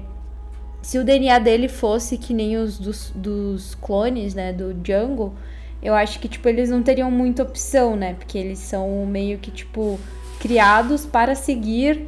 se 0.82 0.98
o 0.98 1.04
DNA 1.04 1.38
dele 1.38 1.68
fosse 1.68 2.16
que 2.16 2.32
nem 2.32 2.56
os 2.56 2.78
dos, 2.78 3.12
dos 3.14 3.74
clones, 3.74 4.34
né, 4.34 4.52
do 4.52 4.74
Jungle, 4.84 5.34
eu 5.82 5.94
acho 5.94 6.18
que, 6.18 6.28
tipo, 6.28 6.48
eles 6.48 6.70
não 6.70 6.82
teriam 6.82 7.10
muita 7.10 7.42
opção, 7.42 7.94
né? 7.94 8.14
Porque 8.14 8.36
eles 8.36 8.58
são 8.58 9.06
meio 9.06 9.38
que, 9.38 9.50
tipo, 9.50 9.98
criados 10.40 11.06
para 11.06 11.34
seguir 11.34 12.06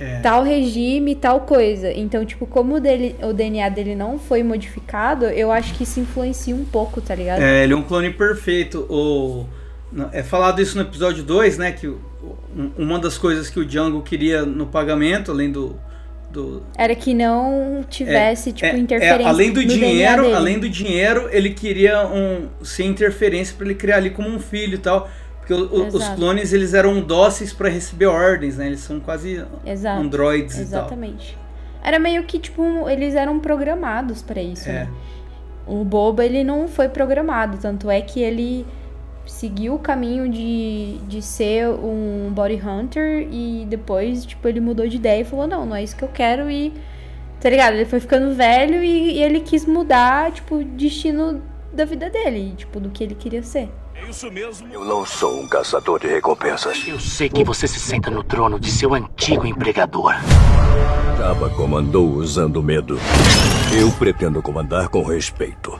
É. 0.00 0.20
tal 0.20 0.42
regime, 0.42 1.14
tal 1.14 1.40
coisa. 1.40 1.92
Então, 1.92 2.24
tipo, 2.24 2.46
como 2.46 2.76
o, 2.76 2.80
dele, 2.80 3.14
o 3.22 3.32
DNA 3.32 3.68
dele 3.68 3.94
não 3.94 4.18
foi 4.18 4.42
modificado, 4.42 5.26
eu 5.26 5.50
acho 5.52 5.74
que 5.74 5.82
isso 5.82 5.98
influencia 6.00 6.54
um 6.54 6.64
pouco, 6.64 7.00
tá 7.00 7.14
ligado? 7.14 7.40
É, 7.42 7.64
ele 7.64 7.72
é 7.72 7.76
um 7.76 7.82
clone 7.82 8.10
perfeito. 8.10 8.86
O, 8.88 9.44
é 10.12 10.22
falado 10.22 10.62
isso 10.62 10.76
no 10.76 10.82
episódio 10.82 11.22
2, 11.24 11.58
né? 11.58 11.72
Que 11.72 11.88
um- 11.88 12.70
uma 12.78 12.98
das 12.98 13.18
coisas 13.18 13.50
que 13.50 13.58
o 13.60 13.64
Django 13.66 14.00
queria 14.02 14.44
no 14.46 14.66
pagamento, 14.66 15.30
além 15.30 15.50
do. 15.50 15.76
Do 16.30 16.62
Era 16.76 16.94
que 16.94 17.14
não 17.14 17.84
tivesse, 17.88 18.52
tipo, 18.52 18.66
é- 18.66 18.78
é, 18.78 18.78
interferência 18.78 19.28
além 19.28 19.52
do 19.52 19.64
dinheiro, 19.64 20.34
além 20.34 20.58
do 20.58 20.68
dinheiro, 20.68 21.28
ele 21.32 21.50
queria 21.50 22.06
um, 22.06 22.48
sem 22.62 22.88
interferência 22.90 23.54
para 23.56 23.66
ele 23.66 23.74
criar 23.74 23.96
ali 23.96 24.10
como 24.10 24.28
um 24.28 24.38
filho 24.38 24.74
e 24.74 24.78
tal. 24.78 25.08
Porque 25.38 25.54
o- 25.54 25.86
os 25.86 26.06
clones 26.10 26.52
eles 26.52 26.74
eram 26.74 27.00
dóceis 27.00 27.52
para 27.54 27.70
receber 27.70 28.04
ordens, 28.06 28.58
né? 28.58 28.66
Eles 28.66 28.80
são 28.80 29.00
quase 29.00 29.42
Exato. 29.64 30.00
androids 30.02 30.58
e 30.58 30.60
Exatamente. 30.60 31.38
Era 31.82 31.98
meio 31.98 32.24
que, 32.24 32.38
tipo, 32.38 32.86
eles 32.90 33.14
eram 33.14 33.40
programados 33.40 34.20
pra 34.20 34.42
isso, 34.42 34.64
tal. 34.66 34.74
É. 34.74 34.78
né? 34.84 34.88
O 35.66 35.84
Boba, 35.84 36.24
ele 36.24 36.44
não 36.44 36.66
foi 36.68 36.88
programado, 36.88 37.56
tanto 37.58 37.90
é 37.90 38.00
que 38.02 38.20
ele 38.20 38.66
seguiu 39.28 39.74
o 39.74 39.78
caminho 39.78 40.28
de, 40.28 40.98
de 41.06 41.22
ser 41.22 41.68
um 41.68 42.30
body 42.32 42.60
hunter 42.60 43.28
e 43.30 43.66
depois, 43.68 44.24
tipo, 44.24 44.48
ele 44.48 44.60
mudou 44.60 44.88
de 44.88 44.96
ideia 44.96 45.20
e 45.20 45.24
falou, 45.24 45.46
não, 45.46 45.66
não 45.66 45.76
é 45.76 45.82
isso 45.82 45.96
que 45.96 46.02
eu 46.02 46.08
quero 46.08 46.50
e... 46.50 46.72
Tá 47.40 47.48
ligado? 47.48 47.74
Ele 47.74 47.84
foi 47.84 48.00
ficando 48.00 48.34
velho 48.34 48.82
e, 48.82 49.12
e 49.12 49.22
ele 49.22 49.38
quis 49.38 49.64
mudar, 49.64 50.32
tipo, 50.32 50.56
o 50.56 50.64
destino 50.64 51.40
da 51.72 51.84
vida 51.84 52.10
dele, 52.10 52.54
tipo, 52.56 52.80
do 52.80 52.90
que 52.90 53.04
ele 53.04 53.14
queria 53.14 53.44
ser. 53.44 53.70
Eu 54.72 54.84
não 54.84 55.04
sou 55.04 55.40
um 55.40 55.48
caçador 55.48 56.00
de 56.00 56.06
recompensas. 56.06 56.82
Eu 56.86 56.98
sei 56.98 57.28
que 57.28 57.44
você 57.44 57.68
se 57.68 57.78
senta 57.78 58.10
no 58.10 58.24
trono 58.24 58.58
de 58.58 58.70
seu 58.70 58.94
antigo 58.94 59.46
empregador. 59.46 60.14
Jabba 61.18 61.50
comandou 61.50 62.08
usando 62.08 62.62
medo. 62.62 62.98
Eu 63.76 63.90
pretendo 63.92 64.40
comandar 64.40 64.88
com 64.88 65.02
respeito. 65.02 65.76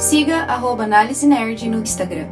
Siga 0.00 0.44
arroba 0.44 0.84
Análise 0.84 1.26
Nerd 1.26 1.68
no 1.68 1.82
Instagram. 1.82 2.26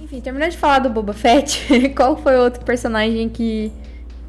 Enfim, 0.00 0.20
terminando 0.20 0.52
de 0.52 0.56
falar 0.56 0.78
do 0.78 0.88
Boba 0.88 1.12
Fett, 1.12 1.88
qual 1.96 2.16
foi 2.16 2.38
o 2.38 2.42
outro 2.42 2.64
personagem 2.64 3.28
que, 3.28 3.72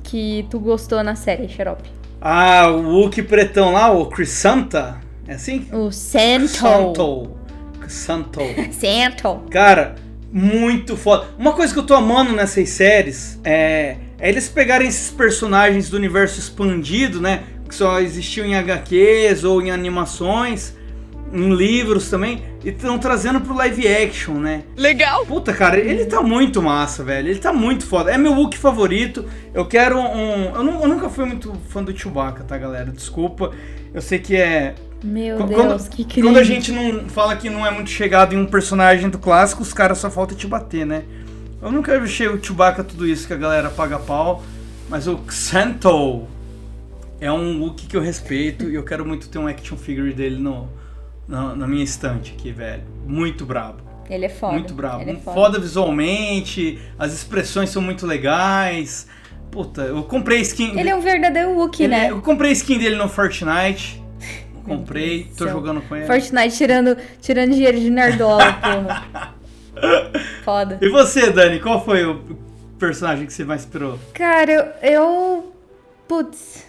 que 0.01 0.47
tu 0.49 0.59
gostou 0.59 1.03
na 1.03 1.13
série, 1.13 1.47
Xarope? 1.47 1.87
Ah, 2.19 2.69
o 2.71 2.81
Wookie 2.81 3.21
pretão 3.21 3.73
lá, 3.73 3.91
o 3.91 4.07
Crisanta. 4.07 4.99
É 5.27 5.35
assim? 5.35 5.67
O 5.71 5.91
Santo. 5.91 6.47
Santo. 6.47 7.31
Santo. 7.87 8.39
Santo. 8.73 9.43
Cara, 9.51 9.93
muito 10.33 10.97
foda. 10.97 11.27
Uma 11.37 11.53
coisa 11.53 11.71
que 11.71 11.77
eu 11.77 11.85
tô 11.85 11.93
amando 11.93 12.33
nessas 12.33 12.69
séries 12.69 13.39
é, 13.43 13.97
é 14.17 14.29
eles 14.29 14.49
pegarem 14.49 14.87
esses 14.87 15.11
personagens 15.11 15.91
do 15.91 15.95
universo 15.95 16.39
expandido, 16.39 17.21
né? 17.21 17.43
Que 17.69 17.75
só 17.75 17.99
existiam 17.99 18.47
em 18.47 18.55
HQs 18.55 19.43
ou 19.43 19.61
em 19.61 19.69
animações, 19.69 20.75
em 21.33 21.53
livros 21.55 22.09
também, 22.09 22.43
e 22.63 22.69
estão 22.69 22.97
trazendo 22.99 23.41
pro 23.41 23.55
live 23.55 23.87
action, 23.87 24.35
né? 24.35 24.63
Legal! 24.77 25.25
Puta, 25.25 25.51
cara, 25.51 25.79
ele 25.79 26.05
tá 26.05 26.21
muito 26.21 26.61
massa, 26.61 27.03
velho. 27.03 27.27
Ele 27.29 27.39
tá 27.39 27.51
muito 27.51 27.85
foda. 27.85 28.11
É 28.11 28.17
meu 28.17 28.33
Wookiee 28.33 28.59
favorito. 28.59 29.25
Eu 29.53 29.65
quero 29.65 29.97
um. 29.97 30.55
Eu, 30.55 30.63
nu- 30.63 30.81
eu 30.81 30.87
nunca 30.87 31.09
fui 31.09 31.25
muito 31.25 31.53
fã 31.69 31.83
do 31.83 31.97
Chewbacca, 31.97 32.43
tá, 32.43 32.57
galera? 32.57 32.91
Desculpa. 32.91 33.51
Eu 33.93 34.01
sei 34.01 34.19
que 34.19 34.35
é. 34.35 34.75
Meu 35.03 35.37
Qu- 35.37 35.47
Deus, 35.47 35.61
quando, 35.61 35.89
que 35.89 36.01
incrível. 36.03 36.29
quando 36.29 36.37
a 36.37 36.43
gente 36.43 36.71
não 36.71 37.09
fala 37.09 37.35
que 37.35 37.49
não 37.49 37.65
é 37.65 37.71
muito 37.71 37.89
chegado 37.89 38.33
em 38.33 38.37
um 38.37 38.45
personagem 38.45 39.09
do 39.09 39.17
clássico, 39.17 39.61
os 39.61 39.73
caras 39.73 39.97
só 39.97 40.09
falta 40.09 40.33
te 40.35 40.47
bater, 40.47 40.85
né? 40.85 41.03
Eu 41.61 41.71
nunca 41.71 41.97
achei 41.97 42.27
o 42.27 42.41
Chewbacca 42.41 42.83
tudo 42.83 43.05
isso 43.07 43.25
que 43.27 43.33
a 43.33 43.37
galera 43.37 43.69
paga 43.69 43.97
pau, 43.99 44.43
mas 44.89 45.07
o 45.07 45.19
Xanto 45.29 46.23
é 47.19 47.31
um 47.31 47.61
Wookiee 47.61 47.87
que 47.87 47.97
eu 47.97 48.01
respeito 48.01 48.69
e 48.69 48.75
eu 48.75 48.83
quero 48.83 49.05
muito 49.05 49.27
ter 49.29 49.37
um 49.39 49.47
action 49.47 49.77
figure 49.77 50.13
dele 50.13 50.37
no, 50.37 50.69
na, 51.27 51.55
na 51.55 51.67
minha 51.67 51.83
estante 51.83 52.33
aqui, 52.37 52.51
velho. 52.51 52.83
Muito 53.05 53.45
brabo. 53.45 53.81
Ele 54.09 54.25
é 54.25 54.29
foda. 54.29 54.53
Muito 54.53 54.73
brabo. 54.73 55.03
É 55.09 55.15
foda. 55.15 55.35
foda. 55.35 55.59
visualmente, 55.59 56.79
as 56.99 57.13
expressões 57.13 57.69
são 57.69 57.81
muito 57.81 58.05
legais. 58.05 59.07
Puta, 59.49 59.81
eu 59.83 60.03
comprei 60.03 60.41
skin. 60.41 60.77
Ele 60.77 60.89
é 60.89 60.95
um 60.95 60.99
verdadeiro 61.01 61.51
Wookiee, 61.51 61.85
Ele- 61.85 61.95
né? 61.95 62.11
Eu 62.11 62.21
comprei 62.21 62.51
skin 62.51 62.77
dele 62.77 62.95
no 62.95 63.07
Fortnite. 63.07 64.01
Comprei, 64.63 65.25
tô 65.37 65.45
jogando 65.45 65.81
com 65.81 65.93
ele. 65.93 66.05
Fortnite 66.05 66.55
tirando, 66.55 66.97
tirando 67.21 67.51
dinheiro 67.51 67.77
de 67.77 67.89
nerdola, 67.89 68.53
porra. 68.63 69.33
Foda. 70.45 70.77
E 70.81 70.87
você, 70.87 71.31
Dani, 71.31 71.59
qual 71.59 71.83
foi 71.83 72.05
o 72.05 72.21
personagem 72.79 73.25
que 73.25 73.33
você 73.33 73.43
mais 73.43 73.63
inspirou? 73.65 73.99
Cara, 74.13 74.49
eu, 74.81 74.89
eu. 74.89 75.53
Putz. 76.07 76.65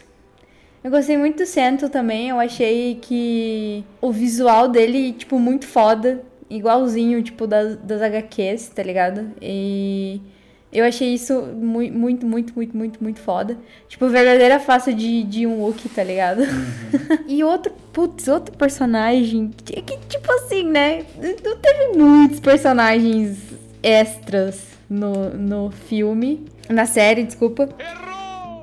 Eu 0.85 0.90
gostei 0.90 1.16
muito 1.16 1.38
do 1.38 1.47
Sento 1.47 1.88
também. 1.88 2.29
Eu 2.29 2.38
achei 2.38 2.97
que 3.01 3.83
o 4.03 4.12
visual 4.12 4.68
dele, 4.68 5.12
tipo, 5.12 5.38
muito 5.38 5.66
foda. 5.66 6.23
Igualzinho, 6.51 7.23
tipo, 7.23 7.47
das, 7.47 7.77
das 7.77 8.03
HQs, 8.03 8.68
tá 8.68 8.83
ligado? 8.83 9.31
E 9.40 10.20
eu 10.70 10.85
achei 10.85 11.14
isso 11.14 11.40
mui- 11.57 11.90
muito, 11.90 12.27
muito, 12.27 12.53
muito, 12.55 12.77
muito, 12.77 13.03
muito 13.03 13.18
foda. 13.20 13.57
Tipo, 13.88 14.09
verdadeira 14.09 14.61
face 14.61 14.92
de, 14.92 15.23
de 15.23 15.47
um 15.47 15.62
Wookiee, 15.62 15.88
tá 15.90 16.05
ligado? 16.05 16.42
e 17.27 17.42
outro, 17.42 17.73
putz, 17.92 18.29
outro 18.29 18.55
personagem 18.57 19.51
que, 19.64 19.81
que, 19.81 19.97
tipo 20.07 20.31
assim, 20.33 20.64
né? 20.64 21.03
Não 21.42 21.57
teve 21.57 21.97
muitos 21.97 22.40
personagens 22.40 23.38
extras 23.83 24.66
no, 24.88 25.31
no 25.31 25.70
filme. 25.70 26.44
Na 26.68 26.85
série, 26.85 27.23
desculpa. 27.25 27.68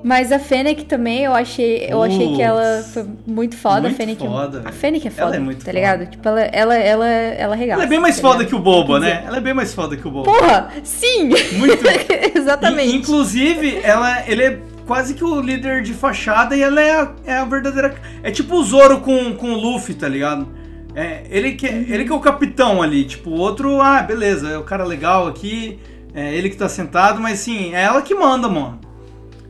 Mas 0.04 0.32
a 0.32 0.40
Fennec 0.40 0.86
também, 0.86 1.24
eu 1.24 1.34
achei, 1.34 1.86
eu 1.88 2.02
achei 2.02 2.36
que 2.36 2.42
ela 2.42 2.78
Putz. 2.78 2.94
foi 2.94 3.06
muito 3.28 3.56
foda. 3.56 3.82
Muito 3.82 3.94
a 3.94 3.98
Fennec, 3.98 4.20
foda, 4.26 4.62
a. 4.66 4.72
Fennec 4.72 5.08
é 5.08 5.12
Ela 5.16 5.26
foda, 5.28 5.36
é 5.38 5.40
muito 5.40 5.60
tá 5.60 5.66
foda. 5.66 5.74
ligado? 5.74 6.06
Tipo, 6.10 6.28
ela, 6.30 6.42
ela, 6.42 6.76
ela, 6.76 7.08
ela 7.08 7.56
regaça. 7.56 7.82
Ela 7.82 7.86
é 7.86 7.90
bem 7.90 8.00
mais 8.00 8.16
tá 8.16 8.22
foda 8.22 8.38
ligado? 8.40 8.50
que 8.50 8.56
o 8.56 8.60
Boba, 8.60 9.00
né? 9.00 9.24
Ela 9.28 9.38
é 9.38 9.42
bem 9.42 9.54
mais 9.54 9.74
foda 9.74 9.96
que 9.96 10.08
o 10.08 10.12
Boba. 10.12 10.32
Porra, 10.32 10.70
sim! 10.84 11.30
Muito. 11.58 11.84
Exatamente. 12.36 12.96
In- 12.96 13.00
Inclusive, 13.00 13.80
ela, 13.84 14.24
ele 14.28 14.44
é 14.44 14.60
quase 14.88 15.14
que 15.14 15.24
o 15.24 15.40
líder 15.40 15.84
de 15.84 15.94
fachada 15.94 16.56
e 16.56 16.62
ela 16.64 16.82
é 16.82 16.96
a, 17.00 17.12
é 17.26 17.34
a 17.38 17.46
verdadeira. 17.46 17.94
É 18.24 18.32
tipo 18.32 18.56
o 18.56 18.64
Zoro 18.64 19.00
com, 19.02 19.34
com 19.36 19.52
o 19.54 19.56
Luffy, 19.56 19.94
tá 19.94 20.08
ligado? 20.08 20.48
É, 20.96 21.22
ele, 21.30 21.54
que, 21.54 21.66
ele 21.68 22.04
que 22.06 22.12
é 22.12 22.16
o 22.16 22.20
capitão 22.20 22.82
ali. 22.82 23.04
Tipo, 23.06 23.30
o 23.30 23.38
outro, 23.38 23.80
ah, 23.80 24.02
beleza, 24.02 24.50
é 24.50 24.58
o 24.58 24.64
cara 24.64 24.84
legal 24.84 25.28
aqui, 25.28 25.80
é 26.14 26.34
ele 26.36 26.50
que 26.50 26.58
tá 26.58 26.68
sentado, 26.68 27.22
mas 27.22 27.40
sim, 27.40 27.74
é 27.74 27.84
ela 27.84 28.02
que 28.02 28.14
manda, 28.16 28.50
mano. 28.50 28.80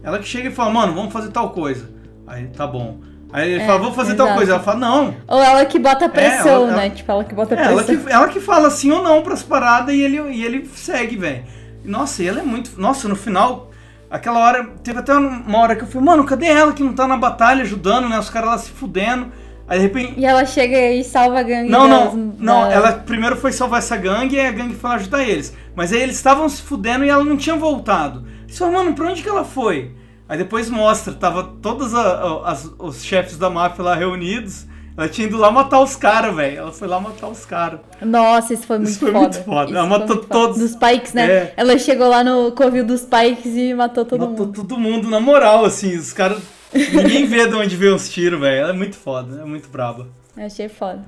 Ela 0.03 0.19
que 0.19 0.27
chega 0.27 0.49
e 0.49 0.51
fala, 0.51 0.71
mano, 0.71 0.93
vamos 0.93 1.13
fazer 1.13 1.29
tal 1.29 1.49
coisa. 1.51 1.89
Aí, 2.27 2.47
tá 2.47 2.65
bom. 2.65 2.97
Aí 3.33 3.49
ele 3.51 3.63
É, 3.63 3.65
fala, 3.65 3.79
vamos 3.79 3.95
fazer 3.95 4.15
tal 4.15 4.25
exato. 4.27 4.37
coisa. 4.37 4.51
Ela 4.53 4.61
fala, 4.63 4.77
não. 4.79 5.15
Ou 5.27 5.41
ela 5.41 5.65
que 5.65 5.79
bota 5.79 6.09
pressão, 6.09 6.67
ela- 6.67 6.75
né? 6.77 6.89
Tipo, 6.89 7.11
ela 7.11 7.23
que 7.23 7.33
bota 7.35 7.53
É, 7.53 7.57
pressão. 7.57 7.73
ela, 7.73 7.83
que, 7.83 8.11
ela 8.11 8.27
que 8.27 8.39
fala 8.39 8.69
sim 8.69 8.91
ou 8.91 9.01
não 9.03 9.21
pras 9.21 9.41
paradas 9.43 9.93
e 9.95 10.01
ele, 10.01 10.19
e 10.31 10.43
ele 10.43 10.69
segue, 10.75 11.15
velho. 11.17 11.43
Nossa, 11.85 12.23
e 12.23 12.27
ela 12.27 12.39
é 12.41 12.43
muito. 12.43 12.71
Nossa, 12.79 13.07
no 13.07 13.15
final, 13.15 13.71
aquela 14.09 14.39
hora. 14.39 14.69
Teve 14.83 14.99
até 14.99 15.13
uma 15.15 15.57
hora 15.59 15.75
que 15.75 15.83
eu 15.83 15.87
falei, 15.87 16.05
mano, 16.05 16.23
cadê 16.25 16.47
ela 16.47 16.73
que 16.73 16.83
não 16.83 16.93
tá 16.93 17.07
na 17.07 17.17
batalha 17.17 17.61
ajudando, 17.63 18.09
né? 18.09 18.19
Os 18.19 18.29
caras 18.29 18.49
lá 18.49 18.57
se 18.57 18.69
fudendo. 18.71 19.31
Aí 19.67 19.77
de 19.79 19.83
repente. 19.85 20.13
E 20.19 20.25
ela 20.25 20.45
chega 20.45 20.77
e 20.91 21.01
salva 21.01 21.39
a 21.39 21.43
gangue 21.43 21.69
Não, 21.69 21.87
não, 21.87 22.13
não, 22.37 22.61
da- 22.67 22.73
ela 22.73 22.91
primeiro 22.91 23.37
foi 23.37 23.53
salvar 23.53 23.79
essa 23.79 23.95
gangue 23.95 24.35
e 24.35 24.39
a 24.41 24.51
gangue 24.51 24.75
foi 24.75 24.91
ajudar 24.91 25.23
eles. 25.23 25.55
Mas 25.73 25.93
aí 25.93 26.01
eles 26.01 26.17
estavam 26.17 26.49
se 26.49 26.61
fudendo 26.61 27.05
e 27.05 27.09
ela 27.09 27.23
não 27.23 27.37
tinha 27.37 27.55
voltado. 27.55 28.25
Você 28.51 28.59
falou, 28.59 28.73
mano, 28.83 28.93
pra 28.93 29.07
onde 29.09 29.23
que 29.23 29.29
ela 29.29 29.43
foi? 29.45 29.91
Aí 30.27 30.37
depois 30.37 30.69
mostra, 30.69 31.13
tava 31.13 31.43
todos 31.61 31.93
a- 31.93 32.41
as- 32.45 32.71
os 32.77 33.03
chefes 33.03 33.37
da 33.37 33.49
máfia 33.49 33.83
lá 33.83 33.95
reunidos. 33.95 34.65
Ela 34.97 35.07
tinha 35.07 35.25
ido 35.25 35.37
lá 35.37 35.49
matar 35.49 35.79
os 35.81 35.95
caras, 35.95 36.35
velho. 36.35 36.57
Ela 36.59 36.71
foi 36.71 36.87
lá 36.87 36.99
matar 36.99 37.27
os 37.27 37.45
caras. 37.45 37.79
Nossa, 38.01 38.53
isso 38.53 38.67
foi 38.67 38.77
muito 38.77 38.89
Isso 38.91 38.99
foi 38.99 39.11
foda. 39.11 39.21
muito 39.23 39.43
foda. 39.45 39.65
Isso 39.69 39.77
Ela 39.77 39.87
matou 39.87 40.15
foda. 40.17 40.27
todos. 40.27 40.57
Dos 40.59 40.75
Pikes, 40.75 41.13
né? 41.13 41.25
É. 41.31 41.53
Ela 41.57 41.77
chegou 41.77 42.07
lá 42.09 42.23
no 42.23 42.51
covil 42.51 42.85
dos 42.85 43.01
Pikes 43.01 43.55
e 43.55 43.73
matou 43.73 44.03
todo 44.05 44.19
Matou 44.27 44.45
mundo. 44.45 44.53
todo 44.63 44.77
mundo 44.77 45.09
na 45.09 45.19
moral, 45.19 45.63
assim. 45.65 45.95
Os 45.97 46.11
caras 46.13 46.41
Ninguém 46.73 47.25
vê 47.25 47.47
de 47.47 47.55
onde 47.55 47.75
veio 47.75 47.95
os 47.95 48.09
tiros, 48.09 48.39
velho. 48.39 48.61
Ela 48.61 48.69
é 48.69 48.73
muito 48.73 48.95
foda, 48.97 49.41
é 49.41 49.45
muito 49.45 49.67
braba. 49.69 50.07
Eu 50.37 50.45
achei 50.45 50.69
foda. 50.69 51.03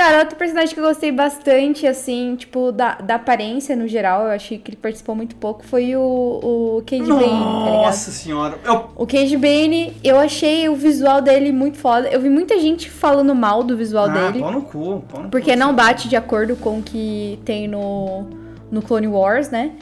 Cara, 0.00 0.20
outro 0.20 0.34
personagem 0.34 0.72
que 0.72 0.80
eu 0.80 0.84
gostei 0.84 1.12
bastante, 1.12 1.86
assim, 1.86 2.34
tipo, 2.34 2.72
da, 2.72 2.94
da 2.94 3.16
aparência 3.16 3.76
no 3.76 3.86
geral, 3.86 4.22
eu 4.22 4.30
achei 4.30 4.56
que 4.56 4.70
ele 4.70 4.78
participou 4.78 5.14
muito 5.14 5.36
pouco, 5.36 5.62
foi 5.62 5.94
o, 5.94 6.00
o 6.00 6.82
Cade 6.86 7.02
Bane, 7.02 7.20
tá? 7.20 7.70
Nossa 7.70 8.10
senhora. 8.10 8.58
Eu, 8.64 8.88
O 8.96 9.06
Cage 9.06 9.36
Bane, 9.36 9.94
eu 10.02 10.18
achei 10.18 10.70
o 10.70 10.74
visual 10.74 11.20
dele 11.20 11.52
muito 11.52 11.76
foda. 11.76 12.08
Eu 12.08 12.18
vi 12.18 12.30
muita 12.30 12.58
gente 12.58 12.88
falando 12.88 13.34
mal 13.34 13.62
do 13.62 13.76
visual 13.76 14.06
ah, 14.06 14.08
dele. 14.08 14.40
pau 14.40 14.52
no 14.52 14.62
cu, 14.62 15.04
pau 15.06 15.22
no 15.24 15.28
Porque 15.28 15.52
cu, 15.52 15.58
não 15.58 15.74
bate 15.74 16.08
de 16.08 16.16
acordo 16.16 16.56
com 16.56 16.78
o 16.78 16.82
que 16.82 17.38
tem 17.44 17.68
no, 17.68 18.24
no 18.70 18.80
Clone 18.80 19.06
Wars, 19.06 19.50
né? 19.50 19.72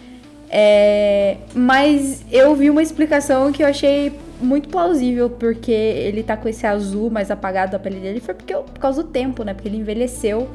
É, 0.51 1.37
mas 1.55 2.25
eu 2.33 2.57
vi 2.57 2.71
uma 2.71 2.83
explicação 2.83 3.53
que 3.53 3.63
eu 3.63 3.69
achei 3.69 4.13
muito 4.41 4.69
plausível, 4.69 5.29
porque 5.31 5.71
ele 5.73 6.23
tá 6.23 6.37
com 6.37 6.49
esse 6.49 6.67
azul 6.67 7.11
mais 7.11 7.31
apagado 7.31 7.73
da 7.73 7.79
pele 7.79 7.99
dele, 8.01 8.21
foi 8.21 8.35
porque, 8.35 8.55
por 8.55 8.79
causa 8.79 9.03
do 9.03 9.09
tempo, 9.09 9.43
né? 9.45 9.55
Porque 9.55 9.69
ele 9.69 9.79
envelheceu 9.79 10.49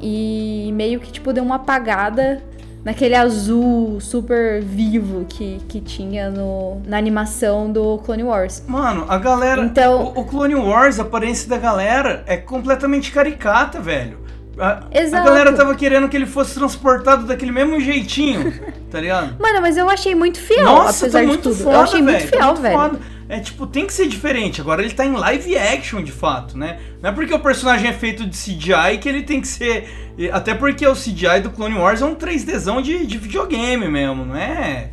e 0.00 0.70
meio 0.74 1.00
que, 1.00 1.10
tipo, 1.12 1.32
deu 1.32 1.42
uma 1.44 1.56
apagada 1.56 2.42
naquele 2.84 3.14
azul 3.14 3.98
super 4.00 4.60
vivo 4.60 5.24
que, 5.26 5.58
que 5.68 5.80
tinha 5.80 6.30
no, 6.30 6.82
na 6.86 6.98
animação 6.98 7.70
do 7.72 7.98
Clone 7.98 8.24
Wars. 8.24 8.62
Mano, 8.68 9.06
a 9.08 9.16
galera. 9.16 9.62
Então- 9.62 10.12
O, 10.14 10.20
o 10.20 10.24
Clone 10.24 10.54
Wars, 10.54 10.98
a 10.98 11.02
aparência 11.02 11.48
da 11.48 11.56
galera 11.56 12.22
é 12.26 12.36
completamente 12.36 13.10
caricata, 13.10 13.80
velho. 13.80 14.18
A, 14.58 14.84
a 15.12 15.24
galera 15.24 15.52
tava 15.52 15.74
querendo 15.74 16.08
que 16.08 16.16
ele 16.16 16.26
fosse 16.26 16.54
transportado 16.54 17.26
daquele 17.26 17.50
mesmo 17.50 17.80
jeitinho, 17.80 18.52
tá 18.94 19.00
ligado? 19.00 19.36
Mano, 19.42 19.60
mas 19.60 19.76
eu 19.76 19.90
achei 19.90 20.14
muito 20.14 20.38
fiel, 20.38 20.64
Nossa, 20.64 21.06
apesar 21.06 21.18
tá 21.18 21.22
de 21.22 21.26
muito 21.26 21.42
tudo. 21.42 21.56
foda, 21.56 21.76
eu 21.76 21.80
achei 21.80 22.00
muito 22.00 22.16
velho, 22.18 22.30
tá 22.30 22.36
fiel, 22.36 22.46
muito 22.46 22.62
velho. 22.62 22.78
foda. 22.78 23.00
É 23.28 23.40
tipo, 23.40 23.66
tem 23.66 23.86
que 23.86 23.92
ser 23.92 24.06
diferente. 24.06 24.60
Agora 24.60 24.84
ele 24.84 24.94
tá 24.94 25.04
em 25.04 25.12
live 25.12 25.58
action 25.58 26.00
de 26.00 26.12
fato, 26.12 26.56
né? 26.56 26.78
Não 27.02 27.10
é 27.10 27.12
porque 27.12 27.34
o 27.34 27.40
personagem 27.40 27.88
é 27.88 27.92
feito 27.92 28.24
de 28.24 28.36
CGI 28.36 28.98
que 29.00 29.08
ele 29.08 29.24
tem 29.24 29.40
que 29.40 29.48
ser. 29.48 30.12
Até 30.30 30.54
porque 30.54 30.86
o 30.86 30.92
CGI 30.94 31.40
do 31.42 31.50
Clone 31.50 31.74
Wars 31.74 32.02
é 32.02 32.04
um 32.04 32.14
3Dzão 32.14 32.80
de, 32.80 33.04
de 33.04 33.18
videogame 33.18 33.88
mesmo, 33.88 34.26
não 34.26 34.36
é 34.36 34.90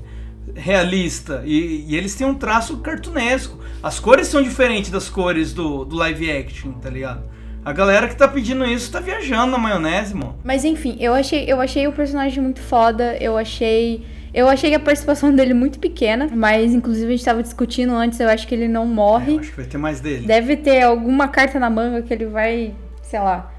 realista. 0.55 1.43
E, 1.45 1.85
e 1.87 1.95
eles 1.95 2.15
têm 2.15 2.25
um 2.25 2.33
traço 2.33 2.77
cartunesco. 2.77 3.59
As 3.83 3.99
cores 3.99 4.27
são 4.27 4.41
diferentes 4.41 4.89
das 4.89 5.09
cores 5.09 5.53
do, 5.53 5.85
do 5.85 5.95
live 5.95 6.31
action, 6.31 6.71
tá 6.71 6.89
ligado? 6.89 7.21
A 7.63 7.71
galera 7.73 8.07
que 8.07 8.15
tá 8.15 8.27
pedindo 8.27 8.65
isso 8.65 8.91
tá 8.91 8.99
viajando 8.99 9.51
na 9.51 9.57
maionese, 9.57 10.15
mano. 10.15 10.35
Mas 10.43 10.65
enfim, 10.65 10.97
eu 10.99 11.13
achei, 11.13 11.45
eu 11.47 11.61
achei 11.61 11.87
o 11.87 11.91
personagem 11.91 12.41
muito 12.41 12.59
foda. 12.61 13.15
Eu 13.19 13.37
achei. 13.37 14.03
Eu 14.33 14.47
achei 14.47 14.73
a 14.73 14.79
participação 14.79 15.35
dele 15.35 15.53
muito 15.53 15.77
pequena, 15.77 16.29
mas 16.33 16.73
inclusive 16.73 17.07
a 17.07 17.15
gente 17.17 17.25
tava 17.25 17.43
discutindo 17.43 17.93
antes, 17.93 18.17
eu 18.19 18.29
acho 18.29 18.47
que 18.47 18.55
ele 18.55 18.67
não 18.67 18.83
É, 18.83 18.87
morre. 18.87 19.33
eu 19.33 19.39
acho 19.41 19.49
que 19.51 19.57
vai 19.57 19.65
ter 19.65 19.77
mais 19.77 19.99
dele. 19.99 20.25
Deve 20.25 20.55
ter 20.55 20.81
alguma 20.83 21.27
carta 21.27 21.59
na 21.59 21.69
manga 21.69 22.01
que 22.01 22.13
ele 22.13 22.25
vai, 22.27 22.73
sei 23.03 23.19
lá, 23.19 23.51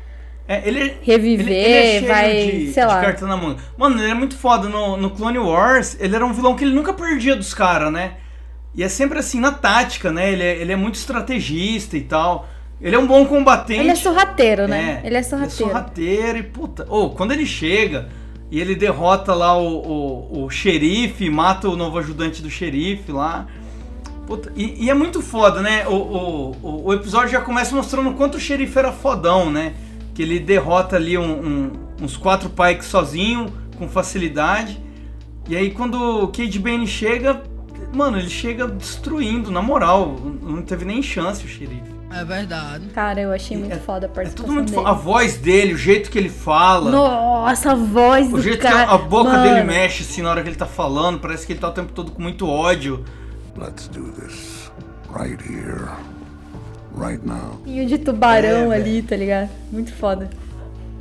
É, 0.49 0.67
ele, 0.67 0.95
reviver, 1.03 1.47
Ele, 1.53 1.97
ele 1.99 2.07
é 2.07 2.09
vai, 2.09 2.33
de, 2.35 2.73
sei 2.73 2.83
de 2.83 2.89
lá. 2.89 3.01
carta 3.03 3.27
na 3.27 3.37
manga. 3.37 3.59
Mano, 3.77 4.01
ele 4.01 4.11
é 4.11 4.15
muito 4.15 4.35
foda. 4.35 4.67
No, 4.69 4.97
no 4.97 5.11
Clone 5.11 5.39
Wars, 5.39 5.97
ele 6.01 6.17
era 6.17 6.25
um 6.25 6.33
vilão 6.33 6.57
que 6.57 6.65
ele 6.65 6.75
nunca 6.75 6.95
perdia 6.95 7.37
dos 7.37 7.53
caras, 7.53 7.93
né? 7.93 8.15
E 8.75 8.83
é 8.83 8.89
sempre 8.89 9.19
assim, 9.19 9.39
na 9.41 9.53
tática, 9.53 10.11
né? 10.11 10.33
Ele 10.33 10.43
é, 10.43 10.57
ele 10.57 10.73
é 10.73 10.77
muito 10.77 10.95
estrategista 10.95 11.99
e 11.99 12.01
tal. 12.01 12.49
Ele 12.83 12.97
é 12.97 12.99
um 12.99 13.07
bom 13.07 13.25
combatente. 13.27 13.79
Ele 13.81 13.91
é 13.91 13.95
sorrateiro, 13.95 14.67
né? 14.67 15.01
É, 15.03 15.07
ele 15.07 15.17
é 15.17 15.23
sorrateiro. 15.23 15.63
Ele 15.63 15.71
é 15.71 15.73
sorrateiro 15.73 16.39
e 16.39 16.43
puta. 16.43 16.87
Ô, 16.91 17.11
quando 17.11 17.33
ele 17.33 17.47
chega 17.47 18.09
e 18.51 18.61
ele 18.61 18.75
derrota 18.75 19.33
lá 19.35 19.57
o, 19.57 19.67
o, 20.33 20.45
o 20.45 20.51
xerife, 20.51 21.31
mata 21.31 21.69
o 21.69 21.77
novo 21.77 21.99
ajudante 21.99 22.43
do 22.43 22.51
xerife 22.51 23.13
lá. 23.13 23.47
Puta, 24.27 24.53
e, 24.57 24.85
e 24.85 24.91
é 24.91 24.95
muito 24.95 25.23
foda, 25.23 25.63
né? 25.63 25.87
O, 25.87 25.95
o, 25.95 26.83
o, 26.87 26.93
episódio 26.93 27.29
já 27.31 27.41
começa 27.41 27.75
mostrando 27.75 28.11
o 28.11 28.15
quanto 28.15 28.37
o 28.37 28.41
xerife 28.41 28.77
era 28.79 28.91
fodão, 28.93 29.51
né? 29.51 29.75
Que 30.15 30.23
ele 30.23 30.39
derrota 30.41 30.97
ali 30.97 31.17
um- 31.17 31.23
um- 31.47 31.71
uns 32.03 32.17
quatro 32.17 32.51
pikes 32.51 32.87
sozinho, 32.87 33.47
com 33.79 33.89
facilidade. 33.89 34.81
E 35.49 35.57
aí 35.57 35.71
quando 35.71 36.25
o 36.25 36.29
Cade 36.29 36.59
Bane 36.59 36.87
chega, 36.87 37.43
mano, 37.95 38.19
ele 38.19 38.29
chega 38.29 38.67
destruindo, 38.67 39.51
na 39.51 39.63
moral. 39.63 40.17
Não 40.43 40.63
teve 40.63 40.85
nem 40.85 41.01
chance 41.03 41.45
o 41.45 41.49
xerife. 41.49 41.92
É 42.15 42.25
verdade. 42.25 42.87
Cara, 42.95 43.21
eu 43.21 43.33
achei 43.33 43.57
muito 43.57 43.73
É- 43.75 43.79
foda 43.79 44.07
a 44.07 44.11
É 44.11 44.13
participação 44.13 44.45
tudo 44.47 44.55
muito 44.55 44.71
dele. 44.71 44.77
foda. 44.83 44.91
A 44.91 44.93
voz 44.93 45.37
dele, 45.39 45.75
o 45.75 45.79
jeito 45.79 46.11
que 46.11 46.19
ele 46.19 46.29
fala. 46.29 46.91
Nossa, 46.91 47.73
a 47.73 47.75
voz 47.75 48.29
do 48.29 48.37
O 48.37 48.43
jeito 48.43 48.61
cara. 48.61 48.75
que 48.87 48.91
a, 48.91 48.95
a 48.95 48.99
boca 48.99 49.31
Mano, 49.31 49.43
dele 49.43 49.65
mexe 49.65 50.03
assim 50.03 50.21
na 50.23 50.31
hora 50.31 50.43
que 50.43 50.49
ele 50.49 50.57
tá 50.57 50.67
falando, 50.67 51.19
parece 51.21 51.47
que 51.47 51.53
ele 51.53 51.61
tá 51.61 51.69
o 51.69 51.73
tempo 51.73 51.93
todo 51.93 52.11
com 52.13 52.21
muito 52.23 52.47
ódio. 52.49 53.05
Let's 53.57 53.89
do 53.89 54.11
this 54.13 54.71
right 55.15 55.43
here, 55.43 55.89
right 56.97 57.21
now. 57.27 57.61
Ninho 57.67 57.87
de 57.87 57.99
tubarão 57.99 58.73
É, 58.73 58.77
ali, 58.77 59.03
tá 59.03 59.17
ligado? 59.17 59.51
Muito 59.71 59.93
foda. 59.95 60.29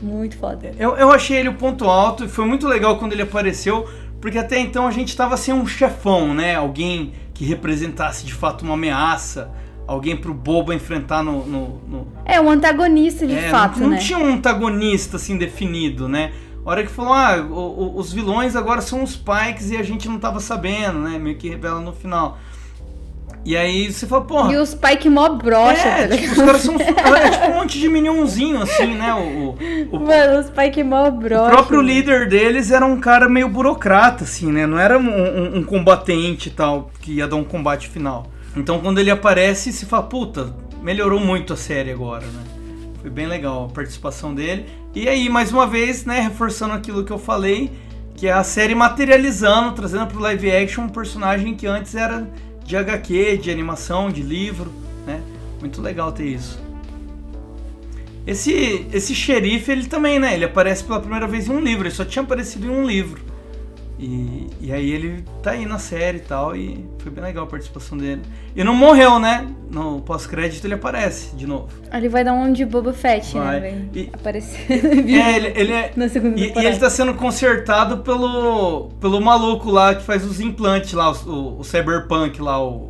Muito 0.01 0.35
foda. 0.37 0.71
Eu, 0.79 0.95
eu 0.97 1.11
achei 1.11 1.37
ele 1.37 1.49
o 1.49 1.53
ponto 1.53 1.85
alto 1.85 2.25
e 2.25 2.27
foi 2.27 2.45
muito 2.45 2.67
legal 2.67 2.97
quando 2.97 3.13
ele 3.13 3.21
apareceu, 3.21 3.87
porque 4.19 4.37
até 4.37 4.59
então 4.59 4.87
a 4.87 4.91
gente 4.91 5.15
tava 5.15 5.37
sem 5.37 5.53
um 5.53 5.65
chefão, 5.67 6.33
né? 6.33 6.55
Alguém 6.55 7.13
que 7.33 7.45
representasse 7.45 8.25
de 8.25 8.33
fato 8.33 8.63
uma 8.63 8.73
ameaça, 8.73 9.49
alguém 9.87 10.15
pro 10.15 10.33
bobo 10.33 10.71
enfrentar 10.73 11.23
no. 11.23 11.45
no, 11.45 11.67
no- 11.87 12.07
É, 12.25 12.39
um 12.39 12.49
antagonista 12.49 13.25
de 13.27 13.35
É, 13.35 13.49
fato, 13.49 13.79
não, 13.79 13.87
não 13.87 13.95
né? 13.95 13.97
tinha 13.97 14.17
um 14.19 14.33
antagonista 14.33 15.17
assim 15.17 15.37
definido, 15.37 16.07
né? 16.07 16.31
A 16.65 16.69
hora 16.69 16.83
que 16.83 16.91
falou, 16.91 17.13
ah, 17.13 17.37
o- 17.37 17.53
o- 17.53 17.97
os 17.97 18.13
vilões 18.13 18.55
agora 18.55 18.81
são 18.81 19.01
os 19.03 19.15
Pikes 19.15 19.71
e 19.71 19.77
a 19.77 19.83
gente 19.83 20.07
não 20.07 20.19
tava 20.19 20.39
sabendo, 20.39 20.99
né? 20.99 21.17
Meio 21.17 21.35
que 21.35 21.49
revela 21.49 21.79
no 21.79 21.91
final. 21.91 22.37
E 23.43 23.57
aí 23.57 23.91
você 23.91 24.05
fala, 24.05 24.21
porra. 24.23 24.53
E 24.53 24.57
os 24.57 24.69
Spike 24.69 25.09
mó 25.09 25.27
brocha, 25.29 25.87
é, 25.87 26.07
tá 26.07 26.15
tipo, 26.15 26.33
os 26.33 26.37
caras 26.37 26.61
são. 26.61 26.75
É 26.77 27.29
tipo 27.31 27.45
um 27.47 27.55
monte 27.55 27.79
de 27.79 27.89
minionzinho, 27.89 28.61
assim, 28.61 28.93
né? 28.93 29.11
O, 29.15 29.17
o- 29.17 29.57
o- 29.93 29.99
Mano, 29.99 30.39
os 30.39 30.45
Spike 30.45 30.83
mó 30.83 31.07
o 31.07 31.11
brocha. 31.11 31.49
próprio 31.49 31.81
líder 31.81 32.29
deles 32.29 32.69
era 32.69 32.85
um 32.85 32.99
cara 32.99 33.27
meio 33.27 33.49
burocrata, 33.49 34.25
assim, 34.25 34.51
né? 34.51 34.67
Não 34.67 34.77
era 34.77 34.99
um, 34.99 35.09
um- 35.09 35.57
um 35.57 35.63
combatente 35.63 36.49
e 36.49 36.51
tal, 36.51 36.91
que 37.01 37.13
ia 37.13 37.27
dar 37.27 37.35
um 37.37 37.43
combate 37.43 37.89
final. 37.89 38.27
Então 38.55 38.79
quando 38.79 38.99
ele 38.99 39.11
aparece, 39.11 39.71
se 39.71 39.85
fala, 39.85 40.03
puta, 40.03 40.53
melhorou 40.81 41.19
muito 41.19 41.53
a 41.53 41.57
série 41.57 41.91
agora, 41.91 42.25
né? 42.25 42.43
Foi 43.01 43.09
bem 43.09 43.25
legal 43.25 43.65
a 43.65 43.73
participação 43.73 44.33
dele. 44.33 44.65
E 44.93 45.07
aí, 45.07 45.27
mais 45.29 45.51
uma 45.51 45.65
vez, 45.65 46.05
né, 46.05 46.19
reforçando 46.19 46.73
aquilo 46.73 47.03
que 47.03 47.11
eu 47.11 47.17
falei, 47.17 47.71
que 48.15 48.27
é 48.27 48.31
a 48.31 48.43
série 48.43 48.75
materializando, 48.75 49.73
trazendo 49.73 50.05
pro 50.07 50.19
live 50.19 50.51
action 50.51 50.83
um 50.83 50.89
personagem 50.89 51.55
que 51.55 51.65
antes 51.65 51.95
era 51.95 52.29
de 52.63 52.75
HQ, 52.75 53.37
de 53.37 53.49
animação, 53.49 54.11
de 54.11 54.21
livro, 54.21 54.71
né? 55.05 55.21
Muito 55.59 55.81
legal 55.81 56.11
ter 56.11 56.25
isso. 56.25 56.59
Esse, 58.25 58.85
esse 58.93 59.15
xerife, 59.15 59.71
ele 59.71 59.87
também, 59.87 60.19
né? 60.19 60.35
Ele 60.35 60.45
aparece 60.45 60.83
pela 60.83 60.99
primeira 60.99 61.25
vez 61.25 61.47
em 61.47 61.51
um 61.51 61.59
livro, 61.59 61.87
ele 61.87 61.95
só 61.95 62.05
tinha 62.05 62.21
aparecido 62.21 62.67
em 62.67 62.69
um 62.69 62.85
livro. 62.85 63.30
E, 64.03 64.47
e 64.59 64.73
aí 64.73 64.89
ele 64.89 65.23
tá 65.43 65.51
aí 65.51 65.63
na 65.63 65.77
série 65.77 66.17
e 66.17 66.21
tal, 66.21 66.55
e 66.55 66.83
foi 66.97 67.11
bem 67.11 67.23
legal 67.23 67.43
a 67.43 67.47
participação 67.47 67.95
dele. 67.95 68.23
E 68.55 68.63
não 68.63 68.73
morreu, 68.73 69.19
né? 69.19 69.47
No 69.69 70.01
pós-crédito 70.01 70.65
ele 70.65 70.73
aparece 70.73 71.35
de 71.35 71.45
novo. 71.45 71.69
Ele 71.93 72.09
vai 72.09 72.23
dar 72.23 72.33
um 72.33 72.51
de 72.51 72.65
Boba 72.65 72.93
Fett, 72.93 73.37
Vai. 73.37 73.59
né, 73.59 73.85
velho? 73.93 74.09
Aparecer. 74.11 74.65
É, 75.07 75.35
ele, 75.37 75.53
ele 75.55 75.71
é. 75.73 75.91
Na 75.95 76.09
segunda 76.09 76.39
E, 76.39 76.51
e 76.51 76.65
ele 76.65 76.77
tá 76.77 76.89
sendo 76.89 77.13
consertado 77.13 77.99
pelo, 77.99 78.89
pelo 78.99 79.21
maluco 79.21 79.69
lá 79.69 79.93
que 79.93 80.01
faz 80.01 80.25
os 80.25 80.39
implantes 80.39 80.93
lá, 80.93 81.11
o, 81.11 81.29
o, 81.29 81.59
o 81.59 81.63
Cyberpunk 81.63 82.41
lá, 82.41 82.59
o. 82.59 82.89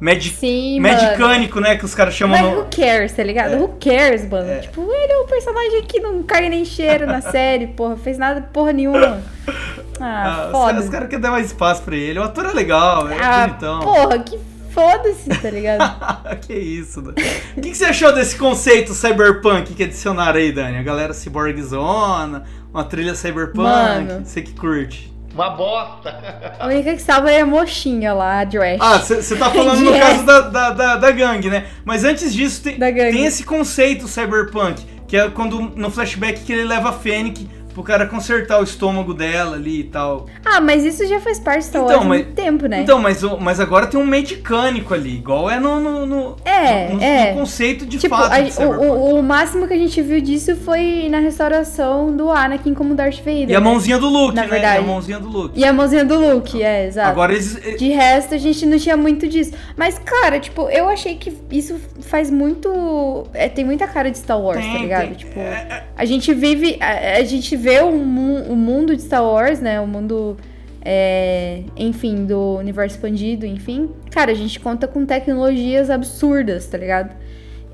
Magic, 0.00 0.36
Sim, 0.36 0.78
mano. 0.80 0.94
Medicânico, 0.94 1.60
né? 1.60 1.76
Que 1.76 1.84
os 1.84 1.92
caras 1.92 2.14
chamam 2.14 2.40
Mas 2.40 2.50
no. 2.52 2.60
who 2.60 2.66
cares, 2.70 3.12
tá 3.12 3.22
ligado? 3.24 3.54
É. 3.54 3.56
Who 3.58 3.68
cares, 3.80 4.26
mano? 4.30 4.48
É. 4.48 4.60
Tipo, 4.60 4.80
ele 4.82 5.12
é 5.12 5.18
um 5.18 5.26
personagem 5.26 5.82
que 5.82 5.98
não 5.98 6.22
cai 6.22 6.48
nem 6.48 6.64
cheiro 6.64 7.04
na 7.04 7.20
série, 7.32 7.66
porra. 7.66 7.96
Fez 7.96 8.16
nada 8.16 8.40
porra 8.40 8.72
nenhuma. 8.72 9.20
Ah, 10.00 10.24
Ah, 10.42 10.46
os 10.46 10.52
foda. 10.52 10.66
caras 10.72 10.84
os 10.84 10.90
caras 10.90 11.08
querem 11.08 11.22
dar 11.22 11.30
mais 11.30 11.46
espaço 11.46 11.82
pra 11.82 11.96
ele. 11.96 12.18
O 12.18 12.22
ator 12.22 12.46
é 12.46 12.52
legal, 12.52 13.08
é 13.08 13.16
ah, 13.22 13.46
bonitão. 13.46 13.80
porra, 13.80 14.18
que 14.20 14.38
foda-se, 14.70 15.28
tá 15.28 15.50
ligado? 15.50 16.38
que 16.46 16.52
isso, 16.54 17.00
Dani. 17.02 17.16
O 17.56 17.60
que, 17.60 17.70
que 17.70 17.76
você 17.76 17.86
achou 17.86 18.12
desse 18.14 18.36
conceito 18.36 18.94
cyberpunk 18.94 19.74
que 19.74 19.82
adicionaram 19.84 20.38
aí, 20.38 20.52
Dani? 20.52 20.78
A 20.78 20.82
galera 20.82 21.12
cyborgzona, 21.14 22.44
uma 22.72 22.84
trilha 22.84 23.14
cyberpunk, 23.14 23.58
Mano. 23.62 24.24
você 24.24 24.42
que 24.42 24.52
curte. 24.54 25.12
Uma 25.34 25.50
bosta. 25.50 26.54
A 26.58 26.66
única 26.66 26.94
que 26.94 27.02
salva 27.02 27.30
é 27.30 27.42
a 27.42 27.46
mocinha 27.46 28.12
lá, 28.12 28.40
a 28.40 28.44
Drash. 28.44 28.78
Ah, 28.80 28.98
você 28.98 29.36
tá 29.36 29.50
falando 29.52 29.80
no 29.82 29.92
caso 29.92 30.24
da, 30.24 30.40
da, 30.40 30.70
da, 30.70 30.96
da 30.96 31.10
gangue, 31.12 31.48
né? 31.48 31.66
Mas 31.84 32.02
antes 32.02 32.34
disso, 32.34 32.62
tem, 32.62 32.76
tem 32.78 33.24
esse 33.24 33.44
conceito 33.44 34.08
cyberpunk, 34.08 34.84
que 35.06 35.16
é 35.16 35.28
quando 35.30 35.60
no 35.60 35.90
flashback 35.90 36.40
que 36.40 36.52
ele 36.52 36.64
leva 36.64 36.88
a 36.88 36.92
Fennec 36.92 37.48
pro 37.78 37.84
cara 37.84 38.06
consertar 38.06 38.58
o 38.60 38.64
estômago 38.64 39.14
dela 39.14 39.54
ali 39.54 39.80
e 39.80 39.84
tal. 39.84 40.26
Ah, 40.44 40.60
mas 40.60 40.84
isso 40.84 41.06
já 41.06 41.20
faz 41.20 41.38
parte 41.38 41.60
de 41.60 41.64
Star 41.66 41.82
Então, 41.82 41.94
Wars 41.94 42.04
há 42.04 42.08
muito 42.08 42.32
tempo, 42.32 42.66
né? 42.66 42.80
Então, 42.80 42.98
mas, 42.98 43.22
o- 43.22 43.38
mas 43.38 43.60
agora 43.60 43.86
tem 43.86 43.98
um 44.00 44.04
medicânico 44.06 44.92
ali, 44.94 45.14
igual 45.14 45.48
é 45.48 45.60
no, 45.60 45.78
no, 45.80 46.04
no- 46.06 46.36
É, 46.44 46.88
no- 46.88 46.96
no 46.96 47.02
é. 47.02 47.32
conceito 47.34 47.86
de 47.86 47.98
tipo, 47.98 48.16
fato 48.16 48.32
a- 48.32 48.64
o, 48.66 48.70
o, 49.14 49.18
o 49.20 49.22
máximo 49.22 49.68
que 49.68 49.74
a 49.74 49.78
gente 49.78 50.02
viu 50.02 50.20
disso 50.20 50.56
foi 50.56 51.08
na 51.08 51.18
restauração 51.20 52.14
do 52.16 52.30
Anakin 52.30 52.74
como 52.74 52.94
Darth 52.94 53.18
Vader. 53.18 53.50
E 53.50 53.54
a 53.54 53.60
né? 53.60 53.64
mãozinha 53.64 53.98
do 53.98 54.08
Luke, 54.08 54.34
Na 54.34 54.42
né? 54.42 54.48
verdade. 54.48 54.76
E 54.76 54.78
a 54.78 54.82
mãozinha 54.82 55.20
do 55.20 55.28
Luke. 55.28 55.60
E 55.60 55.64
a 55.64 55.72
mãozinha 55.72 56.04
do 56.04 56.18
Luke, 56.18 56.60
é, 56.62 56.86
exato. 56.86 57.08
Agora 57.10 57.32
eles. 57.32 57.56
eh, 57.64 57.76
De 57.76 57.88
resto, 57.90 58.34
a 58.34 58.38
gente 58.38 58.66
não 58.66 58.78
tinha 58.78 58.96
muito 58.96 59.28
disso. 59.28 59.52
Mas, 59.76 59.98
cara, 59.98 60.40
tipo, 60.40 60.68
eu 60.68 60.88
achei 60.88 61.14
que 61.14 61.32
isso 61.50 61.76
faz 62.00 62.28
muito. 62.30 63.26
é, 63.32 63.48
tem 63.48 63.64
muita 63.64 63.86
cara 63.86 64.10
de 64.10 64.18
Star 64.18 64.40
Wars, 64.40 64.58
Tem, 64.60 64.72
tá 64.72 64.78
ligado? 64.78 65.02
tem. 65.06 65.14
Tipo, 65.14 65.38
É, 65.38 65.84
a 65.96 66.04
gente 66.04 66.34
vive. 66.34 66.76
A, 66.80 67.18
a 67.18 67.24
gente 67.24 67.56
vê 67.68 67.80
o, 67.80 67.92
mu- 67.92 68.42
o 68.52 68.56
mundo 68.56 68.94
de 68.96 69.02
Star 69.02 69.22
Wars, 69.24 69.60
né? 69.60 69.80
O 69.80 69.86
mundo. 69.86 70.36
é, 70.82 71.62
enfim, 71.76 72.24
do 72.24 72.56
universo 72.56 72.96
expandido, 72.96 73.44
enfim. 73.44 73.90
Cara, 74.10 74.30
a 74.32 74.34
gente 74.34 74.58
conta 74.60 74.86
com 74.88 75.04
tecnologias 75.04 75.90
absurdas, 75.90 76.66
tá 76.66 76.78
ligado? 76.78 77.14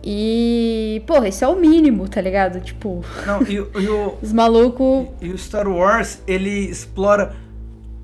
E, 0.06 1.02
porra, 1.06 1.28
isso 1.28 1.44
é 1.44 1.48
o 1.48 1.56
mínimo, 1.56 2.08
tá 2.08 2.20
ligado? 2.20 2.60
Tipo, 2.60 3.02
Não, 3.26 3.42
e, 3.42 3.54
e 3.54 3.88
o, 3.88 4.14
os 4.22 4.32
malucos. 4.32 5.06
e 5.22 5.30
o 5.30 5.38
Star 5.38 5.66
Wars, 5.68 6.20
ele 6.26 6.50
explora 6.68 7.34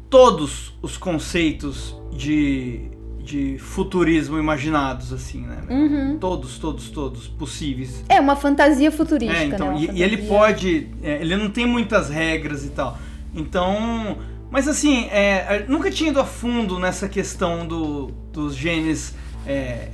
todos 0.08 0.72
os 0.80 0.96
conceitos 0.96 1.94
de, 2.12 2.82
de 3.30 3.58
futurismo 3.58 4.38
imaginados, 4.38 5.12
assim, 5.12 5.42
né? 5.42 5.58
Uhum. 5.70 6.18
Todos, 6.18 6.58
todos, 6.58 6.88
todos 6.90 7.28
possíveis. 7.28 8.04
É 8.08 8.20
uma 8.20 8.34
fantasia 8.36 8.90
futurística, 8.90 9.40
É, 9.42 9.46
então, 9.46 9.72
né? 9.72 9.86
E, 9.92 9.98
e 9.98 10.02
ele 10.02 10.16
fantasia- 10.16 10.28
pode. 10.38 10.88
é, 11.02 11.20
ele 11.20 11.36
não 11.36 11.48
tem 11.48 11.64
muitas 11.66 12.08
regras 12.10 12.64
e 12.64 12.70
tal. 12.70 12.98
Então. 13.34 14.18
Mas 14.50 14.66
assim, 14.66 15.04
é, 15.12 15.64
nunca 15.68 15.90
tinha 15.92 16.10
ido 16.10 16.18
a 16.20 16.24
fundo 16.24 16.78
nessa 16.80 17.08
questão 17.08 17.64
do, 17.64 18.08
dos 18.32 18.56
genes 18.56 19.14
é, 19.46 19.90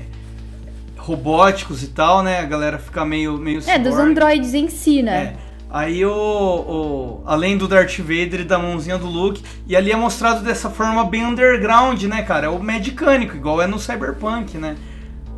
robóticos 0.96 1.82
e 1.82 1.88
tal, 1.88 2.22
né? 2.22 2.38
A 2.40 2.44
galera 2.44 2.78
fica 2.78 3.04
meio. 3.04 3.36
meio 3.38 3.60
É, 3.68 3.78
dos 3.78 3.94
androides 3.96 4.54
em 4.54 4.68
si, 4.68 5.02
né? 5.02 5.36
Aí 5.68 6.04
o, 6.06 6.10
o- 6.12 7.22
Além 7.26 7.56
do 7.58 7.66
Darth 7.66 7.98
Vader 7.98 8.40
e 8.40 8.44
da 8.44 8.58
mãozinha 8.58 8.96
do 8.98 9.06
Luke, 9.06 9.42
e 9.66 9.74
ali 9.76 9.90
é 9.90 9.96
mostrado 9.96 10.42
dessa 10.44 10.70
forma 10.70 11.04
bem 11.04 11.24
underground, 11.24 12.02
né, 12.04 12.22
cara? 12.22 12.46
É 12.46 12.48
o 12.48 12.62
medicânico, 12.62 13.36
igual 13.36 13.60
é 13.60 13.66
no 13.66 13.78
Cyberpunk, 13.78 14.56
né? 14.58 14.76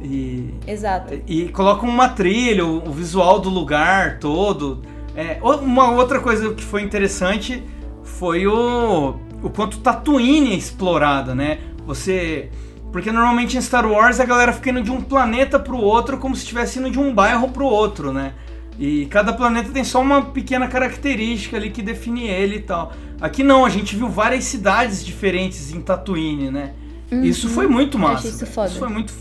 E. 0.02 0.54
Exato. 0.66 1.14
E 1.26 1.48
colocam 1.48 1.88
uma 1.88 2.08
trilha, 2.10 2.64
o, 2.64 2.88
o 2.88 2.92
visual 2.92 3.40
do 3.40 3.48
lugar 3.48 4.18
todo. 4.18 4.82
É, 5.16 5.38
uma 5.42 5.90
outra 5.90 6.20
coisa 6.20 6.52
que 6.54 6.62
foi 6.62 6.82
interessante 6.82 7.62
foi 8.04 8.46
o, 8.46 9.16
o 9.42 9.50
quanto 9.50 9.78
Tatooine 9.78 10.52
é 10.52 10.56
explorada, 10.56 11.34
né? 11.34 11.58
Você. 11.86 12.50
Porque 12.92 13.10
normalmente 13.12 13.56
em 13.56 13.60
Star 13.60 13.90
Wars 13.90 14.20
a 14.20 14.24
galera 14.24 14.52
fica 14.52 14.70
indo 14.70 14.82
de 14.82 14.90
um 14.90 15.00
planeta 15.00 15.58
pro 15.58 15.76
outro 15.76 16.16
como 16.18 16.34
se 16.34 16.42
estivesse 16.42 16.78
indo 16.78 16.90
de 16.90 16.98
um 16.98 17.12
bairro 17.12 17.48
pro 17.48 17.66
outro, 17.66 18.12
né? 18.12 18.32
E 18.78 19.06
cada 19.06 19.32
planeta 19.32 19.70
tem 19.70 19.82
só 19.82 20.00
uma 20.00 20.22
pequena 20.26 20.68
característica 20.68 21.56
ali 21.56 21.70
que 21.70 21.82
define 21.82 22.28
ele 22.28 22.56
e 22.56 22.60
tal. 22.60 22.92
Aqui 23.20 23.42
não, 23.42 23.64
a 23.64 23.68
gente 23.68 23.96
viu 23.96 24.08
várias 24.08 24.44
cidades 24.44 25.04
diferentes 25.04 25.72
em 25.72 25.80
Tatooine, 25.80 26.50
né? 26.50 26.72
Isso 27.10 27.48
foi 27.48 27.66
muito 27.66 27.96
Uhum. 27.96 28.02
Massa. 28.02 28.18
achei 28.18 28.30
isso 28.30 28.46
foda. 28.46 28.68
Isso 28.68 28.78
foi 28.78 28.88
muito 28.88 29.12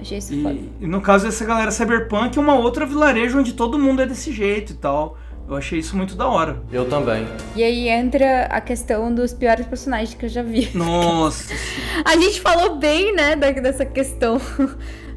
Achei 0.00 0.18
isso 0.18 0.42
foda. 0.42 0.54
e, 0.54 0.70
e 0.80 0.86
no 0.86 1.00
caso 1.00 1.24
dessa 1.24 1.44
galera 1.44 1.70
cyberpunk, 1.70 2.36
é 2.36 2.40
uma 2.40 2.54
outra 2.54 2.84
vilarejo 2.84 3.38
onde 3.38 3.52
todo 3.54 3.78
mundo 3.78 4.02
é 4.02 4.06
desse 4.06 4.32
jeito 4.32 4.72
e 4.72 4.76
tal. 4.76 5.16
Eu 5.48 5.56
achei 5.56 5.78
isso 5.80 5.96
muito 5.96 6.14
da 6.14 6.28
hora. 6.28 6.62
Eu 6.70 6.84
também. 6.88 7.26
E 7.56 7.62
aí 7.64 7.88
entra 7.88 8.44
a 8.46 8.60
questão 8.60 9.12
dos 9.12 9.32
piores 9.32 9.66
personagens 9.66 10.14
que 10.14 10.26
eu 10.26 10.28
já 10.28 10.42
vi. 10.42 10.70
Nossa. 10.74 11.52
A 12.04 12.16
gente 12.16 12.40
falou 12.40 12.76
bem, 12.76 13.12
né, 13.14 13.34
dessa 13.34 13.84
questão 13.84 14.40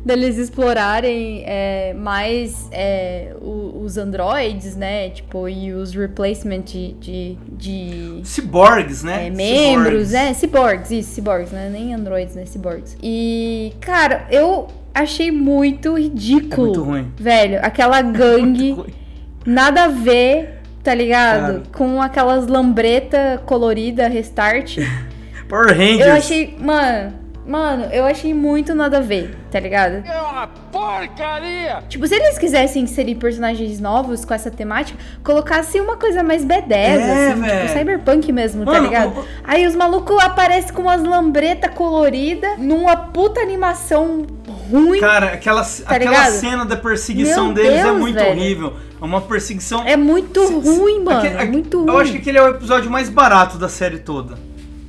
deles 0.05 0.37
explorarem 0.37 1.43
é, 1.45 1.93
mais 1.93 2.67
é, 2.71 3.33
os 3.41 3.97
androids, 3.97 4.75
né, 4.75 5.09
tipo, 5.09 5.47
e 5.47 5.71
os 5.71 5.93
replacement 5.93 6.61
de, 6.61 6.93
de, 6.93 7.37
de, 7.51 8.21
Ciborgues, 8.23 9.03
né? 9.03 9.27
é, 9.27 9.29
membros, 9.29 10.09
Ciborgues. 10.09 10.11
né, 10.11 10.33
cyborgs, 10.33 10.91
isso, 10.91 11.11
cyborgs, 11.11 11.51
né, 11.51 11.69
nem 11.71 11.93
androids, 11.93 12.35
né, 12.35 12.45
cyborgs. 12.45 12.97
E, 13.01 13.73
cara, 13.79 14.27
eu 14.29 14.67
achei 14.93 15.31
muito 15.31 15.97
ridículo. 15.97 16.67
É 16.67 16.69
muito 16.69 16.83
ruim. 16.83 17.11
Velho, 17.17 17.59
aquela 17.61 18.01
gangue, 18.01 18.77
nada 19.45 19.85
a 19.85 19.87
ver, 19.87 20.59
tá 20.83 20.93
ligado? 20.93 21.63
Com 21.71 22.01
aquelas 22.01 22.47
lambreta 22.47 23.41
colorida 23.45 24.07
restart. 24.07 24.77
Power 25.47 25.69
Rangers. 25.69 26.07
Eu 26.07 26.13
achei, 26.13 26.57
mano, 26.59 27.22
mano, 27.45 27.85
eu 27.91 28.05
achei 28.05 28.33
muito 28.33 28.73
nada 28.73 28.97
a 28.97 29.01
ver, 29.01 29.35
tá 29.51 29.59
ligado? 29.59 30.05
É 30.07 30.21
uma 30.21 30.47
porcaria! 30.71 31.83
Tipo, 31.89 32.07
se 32.07 32.15
eles 32.15 32.37
quisessem 32.37 32.83
inserir 32.83 33.15
personagens 33.15 33.79
novos 33.79 34.23
com 34.25 34.33
essa 34.33 34.49
temática, 34.49 34.97
colocassem 35.23 35.81
uma 35.81 35.97
coisa 35.97 36.23
mais 36.23 36.45
B10, 36.45 36.71
É, 36.71 37.31
assim, 37.31 37.41
velho. 37.41 37.67
tipo 37.67 37.77
cyberpunk 37.79 38.31
mesmo, 38.31 38.65
tá 38.65 38.71
Mano, 38.73 38.85
ligado? 38.85 39.19
o- 39.19 39.25
Aí 39.43 39.65
os 39.67 39.75
malucos 39.75 40.17
aparecem 40.23 40.73
com 40.73 40.83
umas 40.83 41.03
lambretas 41.03 41.73
coloridas, 41.73 42.57
numa 42.57 42.95
puta 42.95 43.41
animação 43.41 44.25
ruim. 44.71 44.99
Cara, 44.99 45.27
aquela, 45.33 45.61
aquela 45.61 45.99
ligado? 45.99 46.31
cena 46.33 46.65
da 46.65 46.77
perseguição 46.77 47.45
Meu 47.47 47.53
deles 47.55 47.79
é 47.79 47.83
Deus, 47.83 47.97
muito 47.99 48.15
velho. 48.15 48.31
horrível. 48.31 48.73
É 49.01 49.05
uma 49.05 49.19
perseguição. 49.21 49.83
É 49.85 49.97
muito 49.97 50.39
Se- 50.47 50.61
se- 50.61 50.77
ruim, 50.79 51.03
mano. 51.03 51.19
aquele- 51.19 51.35
é 51.41 51.45
muito 51.45 51.77
ruim. 51.79 51.87
Eu 51.89 51.97
acho 51.99 52.11
que 52.13 52.17
aquele 52.19 52.37
é 52.37 52.41
o 52.43 52.47
episódio 52.49 52.89
mais 52.89 53.09
barato 53.09 53.57
da 53.57 53.67
série 53.67 53.99
toda. 53.99 54.35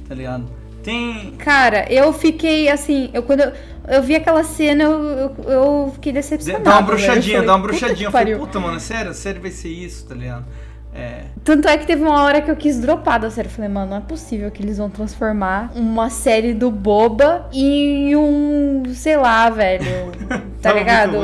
Tá 0.08 0.14
ligado? 0.14 0.44
Tem. 0.84 1.32
Cara, 1.38 1.90
eu 1.92 2.12
fiquei 2.12 2.68
assim, 2.68 3.10
eu 3.12 3.22
quando 3.22 3.40
eu, 3.40 3.52
eu 3.88 4.02
vi 4.02 4.14
aquela 4.14 4.44
cena, 4.44 4.84
eu, 4.84 4.92
eu, 4.92 5.34
eu 5.48 5.90
fiquei 5.94 6.12
decepcionada. 6.12 6.62
Dá 6.64 6.72
uma 6.72 6.82
bruxadinha, 6.82 7.36
falei, 7.38 7.46
dá 7.46 7.52
uma 7.54 7.60
"Puta 7.62 7.68
bruxadinha. 7.78 8.06
Eu 8.08 8.12
falei, 8.12 8.34
pariu." 8.34 8.46
puta, 8.46 8.60
mano, 8.60 8.78
sério? 8.78 9.10
A 9.10 9.14
série 9.14 9.38
vai 9.38 9.50
ser 9.50 9.68
isso, 9.68 10.06
tá 10.06 10.14
ligado? 10.14 10.44
É. 10.96 11.22
Tanto 11.42 11.66
é 11.66 11.76
que 11.76 11.84
teve 11.86 12.02
uma 12.02 12.22
hora 12.22 12.40
que 12.40 12.48
eu 12.48 12.54
quis 12.54 12.78
dropar 12.78 13.18
da 13.18 13.28
série. 13.28 13.48
Eu 13.48 13.52
falei, 13.52 13.68
mano, 13.68 13.90
não 13.90 13.96
é 13.96 14.00
possível 14.00 14.48
que 14.52 14.62
eles 14.62 14.78
vão 14.78 14.88
transformar 14.88 15.72
uma 15.74 16.08
série 16.08 16.54
do 16.54 16.70
Boba 16.70 17.48
em 17.52 18.14
um, 18.14 18.84
sei 18.94 19.16
lá, 19.16 19.50
velho. 19.50 19.84
Tá 20.62 20.72
ligado? 20.72 21.18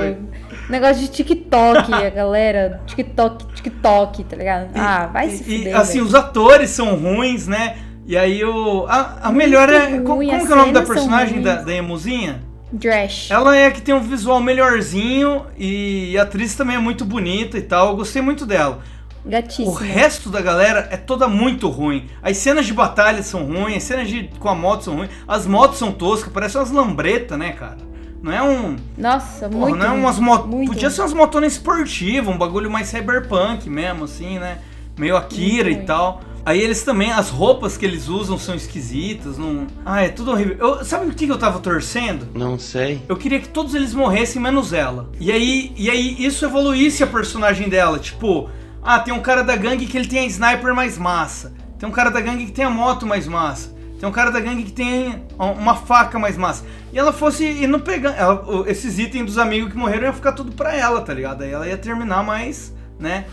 Negócio 0.68 1.00
de 1.02 1.08
TikTok, 1.08 1.94
a 1.94 2.10
galera. 2.10 2.80
TikTok, 2.86 3.46
TikTok, 3.54 4.24
tá 4.24 4.36
ligado? 4.36 4.70
ah, 4.74 5.06
vai 5.06 5.30
se 5.30 5.42
E, 5.50 5.58
fuder. 5.58 5.76
assim, 5.76 5.94
velho. 5.94 6.04
os 6.04 6.14
atores 6.14 6.70
são 6.70 6.94
ruins, 6.96 7.46
né? 7.46 7.76
E 8.06 8.16
aí 8.16 8.44
o. 8.44 8.86
A, 8.88 9.28
a 9.28 9.32
melhor 9.32 9.68
é. 9.68 9.86
ruim, 9.88 10.04
Como, 10.04 10.24
como 10.24 10.46
que 10.46 10.52
é 10.52 10.54
o 10.54 10.58
nome 10.58 10.72
da 10.72 10.82
personagem 10.82 11.42
da, 11.42 11.56
da 11.56 11.72
emuzinha? 11.72 12.42
Drash. 12.72 13.30
Ela 13.30 13.56
é 13.56 13.66
a 13.66 13.70
que 13.70 13.82
tem 13.82 13.94
um 13.94 14.00
visual 14.00 14.40
melhorzinho 14.40 15.46
e 15.58 16.16
a 16.18 16.22
atriz 16.22 16.54
também 16.54 16.76
é 16.76 16.78
muito 16.78 17.04
bonita 17.04 17.58
e 17.58 17.62
tal. 17.62 17.88
Eu 17.88 17.96
gostei 17.96 18.22
muito 18.22 18.46
dela. 18.46 18.80
O 19.24 19.28
Gatíssimo. 19.28 19.72
resto 19.74 20.30
da 20.30 20.40
galera 20.40 20.88
é 20.90 20.96
toda 20.96 21.28
muito 21.28 21.68
ruim. 21.68 22.08
As 22.22 22.36
cenas 22.38 22.64
de 22.66 22.72
batalha 22.72 23.22
são 23.22 23.44
ruins, 23.44 23.76
as 23.76 23.82
cenas 23.82 24.08
de, 24.08 24.30
com 24.38 24.48
a 24.48 24.54
moto 24.54 24.84
são 24.84 24.94
ruins, 24.96 25.10
as 25.28 25.46
motos 25.46 25.78
são 25.78 25.92
toscas, 25.92 26.32
parecem 26.32 26.58
umas 26.58 26.70
lambretas, 26.70 27.38
né, 27.38 27.52
cara? 27.52 27.76
Não 28.22 28.32
é 28.32 28.42
um. 28.42 28.76
Nossa, 28.96 29.48
Porra, 29.48 29.68
muito. 29.68 29.76
não 29.78 29.86
é 29.86 29.90
umas 29.90 30.18
muito 30.18 30.44
Podia 30.68 30.88
ruim. 30.88 30.90
ser 30.94 31.02
umas 31.02 31.12
motonas 31.12 31.52
esportivas, 31.52 32.34
um 32.34 32.38
bagulho 32.38 32.70
mais 32.70 32.88
cyberpunk 32.88 33.68
mesmo, 33.68 34.04
assim, 34.04 34.38
né? 34.38 34.58
Meio 34.98 35.16
Akira 35.16 35.64
Muito 35.64 35.70
e 35.70 35.74
ruim. 35.78 35.86
tal. 35.86 36.20
Aí 36.44 36.60
eles 36.60 36.82
também, 36.82 37.10
as 37.12 37.28
roupas 37.28 37.76
que 37.76 37.84
eles 37.84 38.08
usam 38.08 38.38
são 38.38 38.54
esquisitas, 38.54 39.36
não. 39.36 39.66
Ah, 39.84 40.02
é 40.02 40.08
tudo 40.08 40.30
horrível. 40.32 40.56
Eu- 40.58 40.84
sabe 40.84 41.06
o 41.06 41.10
que 41.14 41.28
eu 41.28 41.36
tava 41.38 41.58
torcendo? 41.60 42.26
Não 42.34 42.58
sei. 42.58 43.02
Eu 43.08 43.16
queria 43.16 43.38
que 43.40 43.48
todos 43.48 43.74
eles 43.74 43.92
morressem, 43.94 44.40
menos 44.40 44.72
ela. 44.72 45.08
E 45.20 45.30
aí, 45.30 45.72
e 45.76 45.90
aí 45.90 46.16
isso 46.24 46.44
evoluísse 46.44 47.02
a 47.02 47.06
personagem 47.06 47.68
dela. 47.68 47.98
Tipo, 47.98 48.48
ah, 48.82 48.98
tem 48.98 49.12
um 49.12 49.20
cara 49.20 49.42
da 49.42 49.54
gangue 49.54 49.86
que 49.86 49.96
ele 49.98 50.08
tem 50.08 50.20
a 50.20 50.26
sniper 50.26 50.74
mais 50.74 50.96
massa. 50.96 51.52
Tem 51.78 51.88
um 51.88 51.92
cara 51.92 52.10
da 52.10 52.20
gangue 52.20 52.46
que 52.46 52.52
tem 52.52 52.64
a 52.64 52.70
moto 52.70 53.06
mais 53.06 53.26
massa. 53.28 53.74
Tem 53.98 54.08
um 54.08 54.12
cara 54.12 54.30
da 54.30 54.40
gangue 54.40 54.62
que 54.62 54.72
tem 54.72 55.22
uma 55.38 55.74
faca 55.76 56.18
mais 56.18 56.38
massa. 56.38 56.64
E 56.90 56.98
ela 56.98 57.12
fosse 57.12 57.44
indo 57.46 57.78
pegando. 57.80 58.14
ela- 58.16 58.42
o- 58.50 58.66
esses 58.66 58.98
itens 58.98 59.26
dos 59.26 59.36
amigos 59.38 59.70
que 59.70 59.76
morreram 59.78 60.06
ia 60.06 60.12
ficar 60.12 60.32
tudo 60.32 60.52
pra 60.52 60.74
ela, 60.74 61.02
tá 61.02 61.12
ligado? 61.12 61.42
Aí 61.42 61.50
ela 61.52 61.68
ia 61.68 61.76
terminar 61.76 62.24
mais, 62.24 62.74
né? 62.98 63.26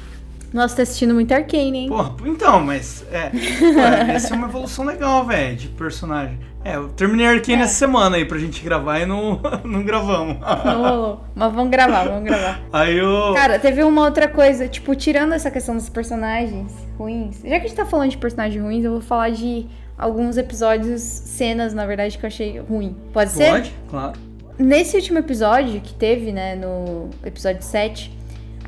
Nossa, 0.54 0.78
tá 0.78 0.82
assistindo 0.84 1.14
muito 1.14 1.32
Arcane, 1.34 1.78
hein? 1.80 1.90
Porra, 1.90 2.16
então, 2.26 2.62
mas. 2.64 3.06
É. 3.12 3.32
Ué, 3.76 4.16
essa 4.16 4.34
é 4.34 4.38
uma 4.38 4.48
evolução 4.48 4.86
legal, 4.86 5.26
velho, 5.26 5.56
de 5.56 5.68
personagem. 5.70 6.40
É, 6.64 6.76
eu 6.76 6.90
terminei 6.90 7.26
Arcane 7.28 7.62
É. 7.62 7.66
essa 7.66 7.74
semana 7.76 8.18
aí 8.18 8.26
pra 8.26 8.38
gente 8.38 8.62
gravar 8.64 9.00
e 9.00 9.06
não, 9.06 9.40
não 9.64 9.84
gravamos. 9.84 10.38
Não 10.40 10.82
rolou. 10.90 11.22
Mas 11.36 11.54
vamos 11.54 11.70
gravar, 11.72 12.06
vamos 12.06 12.24
gravar. 12.24 12.62
Aí 12.74 12.98
eu. 12.98 13.34
Cara, 13.36 13.60
teve 13.60 13.84
uma 13.84 14.04
outra 14.04 14.28
coisa, 14.28 14.68
tipo, 14.68 14.96
tirando 14.96 15.34
essa 15.34 15.52
questão 15.52 15.76
dos 15.76 15.90
personagens 15.90 16.72
ruins. 16.98 17.38
Já 17.44 17.50
que 17.60 17.66
a 17.66 17.68
gente 17.68 17.76
tá 17.76 17.86
falando 17.86 18.10
de 18.12 18.18
personagens 18.18 18.62
ruins, 18.62 18.84
eu 18.84 18.92
vou 18.92 19.02
falar 19.02 19.30
de 19.30 19.66
alguns 19.98 20.38
episódios, 20.38 21.02
cenas, 21.02 21.74
na 21.74 21.86
verdade, 21.86 22.18
que 22.18 22.26
eu 22.26 22.28
achei 22.28 22.60
ruim. 22.60 22.96
Pode 23.14 23.32
ser? 23.32 23.50
Pode, 23.52 23.74
claro. 23.90 24.20
Nesse 24.60 24.96
último 24.96 25.20
episódio 25.20 25.80
que 25.82 25.94
teve, 25.94 26.32
né, 26.32 26.56
no 26.56 27.10
episódio 27.24 27.62
7, 27.62 28.17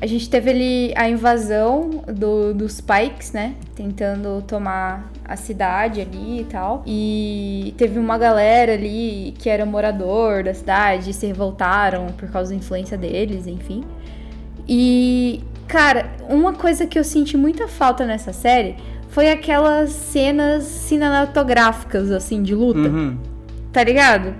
A 0.00 0.06
gente 0.06 0.30
teve 0.30 0.50
ali 0.50 0.92
a 0.96 1.08
invasão 1.10 2.02
do, 2.06 2.54
dos 2.54 2.80
Pikes, 2.80 3.32
né? 3.32 3.54
Tentando 3.74 4.42
tomar 4.46 5.12
a 5.24 5.36
cidade 5.36 6.00
ali 6.00 6.40
e 6.40 6.44
tal. 6.44 6.82
E 6.86 7.74
teve 7.76 7.98
uma 7.98 8.16
galera 8.16 8.72
ali 8.72 9.34
que 9.38 9.50
era 9.50 9.66
morador 9.66 10.42
da 10.42 10.54
cidade, 10.54 11.12
se 11.12 11.26
revoltaram 11.26 12.06
por 12.16 12.30
causa 12.30 12.50
da 12.50 12.56
influência 12.56 12.96
deles, 12.96 13.46
enfim. 13.46 13.84
E, 14.66 15.42
cara, 15.68 16.10
uma 16.30 16.54
coisa 16.54 16.86
que 16.86 16.98
eu 16.98 17.04
senti 17.04 17.36
muita 17.36 17.68
falta 17.68 18.06
nessa 18.06 18.32
série 18.32 18.76
foi 19.10 19.30
aquelas 19.30 19.90
cenas 19.90 20.62
cinematográficas, 20.62 22.10
assim, 22.10 22.42
de 22.42 22.54
luta. 22.54 22.88
Uhum. 22.88 23.18
Tá 23.70 23.84
ligado? 23.84 24.34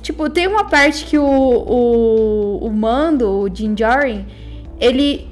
Tipo, 0.00 0.30
tem 0.30 0.46
uma 0.46 0.64
parte 0.64 1.04
que 1.04 1.18
o, 1.18 1.24
o, 1.24 2.58
o 2.64 2.70
Mando, 2.70 3.28
o 3.40 3.48
Din 3.50 3.74
Djarin, 3.74 4.24
ele 4.80 5.28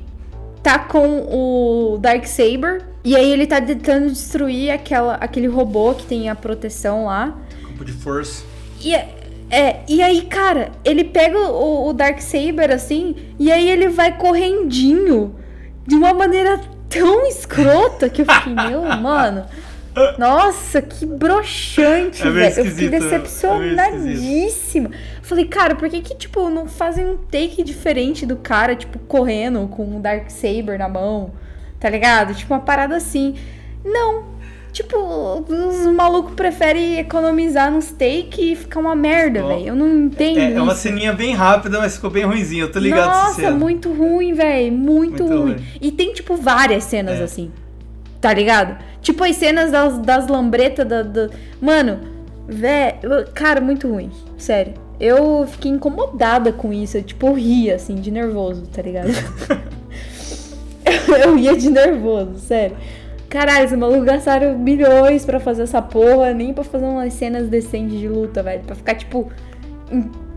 tá 0.63 0.79
com 0.79 1.21
o 1.31 1.99
Darksaber 1.99 2.83
e 3.05 3.15
aí 3.15 3.31
ele 3.31 3.47
tá 3.47 3.61
tentando 3.61 4.09
destruir 4.09 4.71
aquela, 4.71 5.15
aquele 5.17 5.47
robô 5.47 5.95
que 5.95 6.07
tem 6.07 6.29
a 6.29 6.35
proteção 6.35 7.05
lá. 7.07 7.37
Campo 7.63 7.85
de 7.85 7.93
força. 7.93 8.43
E, 8.81 8.95
é- 8.95 9.15
é, 9.51 9.81
e 9.87 10.03
aí, 10.03 10.23
cara, 10.23 10.73
ele 10.85 11.05
pega 11.05 11.39
o, 11.39 11.89
o 11.89 11.93
Darksaber 11.93 12.71
assim, 12.73 13.15
e 13.39 13.53
aí 13.53 13.69
ele 13.69 13.89
vai 13.89 14.17
correndinho 14.17 15.35
de 15.87 15.95
uma 15.95 16.15
maneira 16.15 16.59
tão 16.89 17.27
escrota 17.27 18.09
que 18.09 18.23
eu 18.23 18.27
fiquei, 18.27 18.55
meu, 18.55 18.83
mano. 18.97 19.45
Nossa, 20.19 20.83
que 20.83 21.07
broxante, 21.07 22.27
É 22.27 22.31
velho. 22.31 22.59
Eu 22.59 22.65
fiquei? 22.67 22.87
É 22.89 22.91
decepcionadíssima. 22.91 24.91
Falei, 25.23 25.47
cara, 25.47 25.75
por 25.75 25.89
que 25.89 26.01
que, 26.01 26.15
tipo, 26.17 26.49
não 26.51 26.67
fazem 26.69 27.07
um 27.07 27.17
take 27.17 27.63
diferente 27.63 28.27
do 28.27 28.37
cara, 28.37 28.77
tipo, 28.77 28.99
correndo 29.01 29.67
com 29.69 29.85
um 29.85 30.01
Darksaber 30.01 30.79
na 30.79 30.89
mão, 30.89 31.33
tá 31.81 31.89
ligado? 31.89 32.35
Tipo, 32.35 32.55
uma 32.55 32.61
parada 32.61 32.97
assim. 32.97 33.35
Não. 33.85 34.35
Tipo, 34.73 35.45
os 35.49 35.87
malucos 35.87 36.35
preferem 36.35 36.99
economizar 36.99 37.71
nos 37.71 37.93
take 37.93 38.53
e 38.53 38.57
ficar 38.57 38.81
uma 38.81 38.97
merda, 38.97 39.41
velho. 39.47 39.69
Eu 39.69 39.77
não 39.77 39.87
entendo 40.07 40.41
É, 40.41 40.53
é 40.55 40.61
uma 40.61 40.75
ceninha 40.75 41.13
bem 41.13 41.33
rápida, 41.33 41.79
mas 41.79 41.95
ficou 41.95 42.11
bem 42.11 42.25
ruimzinho. 42.25 42.65
Eu 42.65 42.73
tô 42.73 42.81
ligado 42.81 43.07
Nossa, 43.07 43.53
muito 43.53 43.93
ruim, 43.93 44.33
velho. 44.35 44.73
Muito, 44.73 45.23
Muito 45.23 45.27
ruim. 45.43 45.53
ruim. 45.53 45.65
E 45.81 45.93
tem, 45.93 46.13
tipo, 46.13 46.35
várias 46.37 46.83
cenas 46.83 47.21
É. 47.21 47.23
assim. 47.23 47.53
Tá 48.25 48.33
ligado? 48.33 48.83
Tipo, 49.03 49.23
as 49.23 49.37
cenas 49.37 49.71
das, 49.71 49.99
das 49.99 50.29
lambretas 50.29 50.89
da, 50.89 51.03
da- 51.03 51.29
Mano, 51.61 52.01
velho. 52.49 52.99
Cara, 53.35 53.61
muito 53.61 53.87
ruim. 53.87 54.11
Sério. 54.39 54.73
Eu 54.99 55.47
fiquei 55.47 55.71
incomodada 55.71 56.51
com 56.51 56.73
isso. 56.73 56.97
Eu, 56.97 57.03
tipo, 57.03 57.35
ria, 57.35 57.75
assim, 57.75 57.97
de 57.97 58.11
nervoso, 58.11 58.63
tá 58.69 58.81
ligado? 58.81 59.09
eu 61.23 61.37
ria 61.37 61.55
de 61.55 61.69
nervoso, 61.69 62.39
sério. 62.39 62.79
Caralho, 63.29 63.67
esses 63.67 63.79
malucos 63.79 64.05
gastaram 64.05 64.57
milhões 64.59 65.27
pra 65.27 65.39
fazer 65.39 65.65
essa 65.65 65.83
porra, 65.83 66.33
nem 66.33 66.55
pra 66.55 66.65
fazer 66.65 66.87
umas 66.87 67.13
cenas 67.13 67.47
decentes 67.51 67.99
de 68.01 68.09
luta, 68.09 68.43
velho. 68.43 68.63
Pra 68.63 68.75
ficar, 68.75 68.95
tipo. 68.95 69.31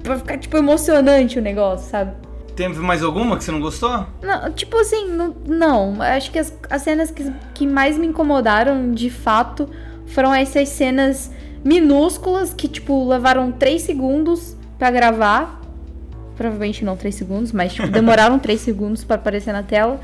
Pra 0.04 0.18
ficar, 0.18 0.38
tipo, 0.38 0.58
emocionante 0.58 1.40
o 1.40 1.42
negócio, 1.42 1.90
sabe? 1.90 2.12
Teve 2.58 2.80
mais 2.80 3.04
alguma 3.04 3.38
que 3.38 3.44
você 3.44 3.52
não 3.52 3.62
gostou? 3.62 4.08
Não, 4.20 4.52
tipo 4.52 4.80
assim, 4.80 5.08
não, 5.10 5.36
não. 5.46 6.02
Acho 6.02 6.32
que 6.32 6.40
as, 6.40 6.52
as 6.72 6.82
cenas 6.82 7.12
que, 7.12 7.32
que 7.54 7.68
mais 7.68 8.00
me 8.00 8.08
incomodaram, 8.08 8.92
de 8.94 9.12
fato, 9.12 9.70
foram 10.08 10.34
essas 10.34 10.68
cenas 10.70 11.32
minúsculas 11.64 12.56
que, 12.56 12.68
tipo, 12.68 13.08
levaram 13.08 13.52
3 13.52 13.80
segundos 13.80 14.58
pra 14.80 14.90
gravar. 14.90 15.62
Provavelmente 16.36 16.84
não 16.84 16.98
3 16.98 17.14
segundos, 17.14 17.52
mas, 17.52 17.76
tipo, 17.76 17.88
demoraram 17.90 18.40
3 18.40 18.60
segundos 18.60 19.04
pra 19.04 19.18
aparecer 19.18 19.54
na 19.54 19.62
tela. 19.62 20.02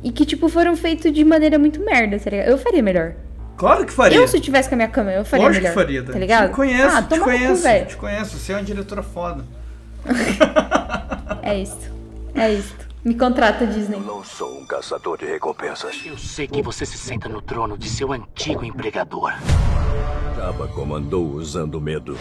E 0.00 0.12
que, 0.12 0.24
tipo, 0.24 0.48
foram 0.48 0.76
feitos 0.76 1.12
de 1.12 1.24
maneira 1.24 1.58
muito 1.58 1.84
merda, 1.84 2.20
tá 2.20 2.30
ligado? 2.30 2.46
Eu 2.50 2.56
faria 2.56 2.84
melhor. 2.84 3.14
Claro 3.56 3.84
que 3.84 3.92
faria. 3.92 4.16
Eu, 4.16 4.28
se 4.28 4.36
eu 4.36 4.40
tivesse 4.40 4.68
com 4.68 4.76
a 4.76 4.78
minha 4.78 4.88
câmera, 4.88 5.18
eu 5.18 5.24
faria 5.24 5.46
Lógico 5.46 5.64
melhor. 5.64 5.74
que 5.74 5.80
faria. 5.80 6.02
Tá 6.04 6.18
ligado? 6.20 6.50
Te 6.50 6.54
conheço, 6.54 6.96
ah, 6.96 7.02
te 7.02 7.18
cu, 7.18 7.24
conheço, 7.24 7.62
velho. 7.62 7.86
te 7.86 7.96
conheço. 7.96 8.38
Você 8.38 8.52
é 8.52 8.56
uma 8.56 8.62
diretora 8.62 9.02
foda. 9.02 9.44
É 11.42 11.58
isso. 11.58 11.90
É 12.34 12.52
isso. 12.52 12.76
Me 13.02 13.14
contrata, 13.14 13.66
Disney. 13.66 13.98
Não 13.98 14.22
sou 14.22 14.60
um 14.60 14.66
caçador 14.66 15.16
de 15.18 15.24
recompensas. 15.24 16.00
Eu 16.04 16.18
sei 16.18 16.46
que 16.46 16.62
você 16.62 16.84
se 16.84 16.98
senta 16.98 17.28
no 17.28 17.40
trono 17.40 17.78
de 17.78 17.88
seu 17.88 18.12
antigo 18.12 18.64
empregador. 18.64 19.32
Jabba 20.36 20.68
comandou 20.68 21.26
usando 21.26 21.80
medo. 21.80 22.16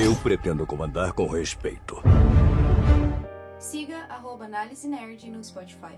Eu 0.00 0.14
pretendo 0.16 0.64
comandar 0.64 1.12
com 1.12 1.26
respeito. 1.26 2.00
Siga 3.58 3.96
arroba 4.08 4.44
Análise 4.44 4.86
Nerd 4.86 5.28
no 5.28 5.42
Spotify. 5.42 5.96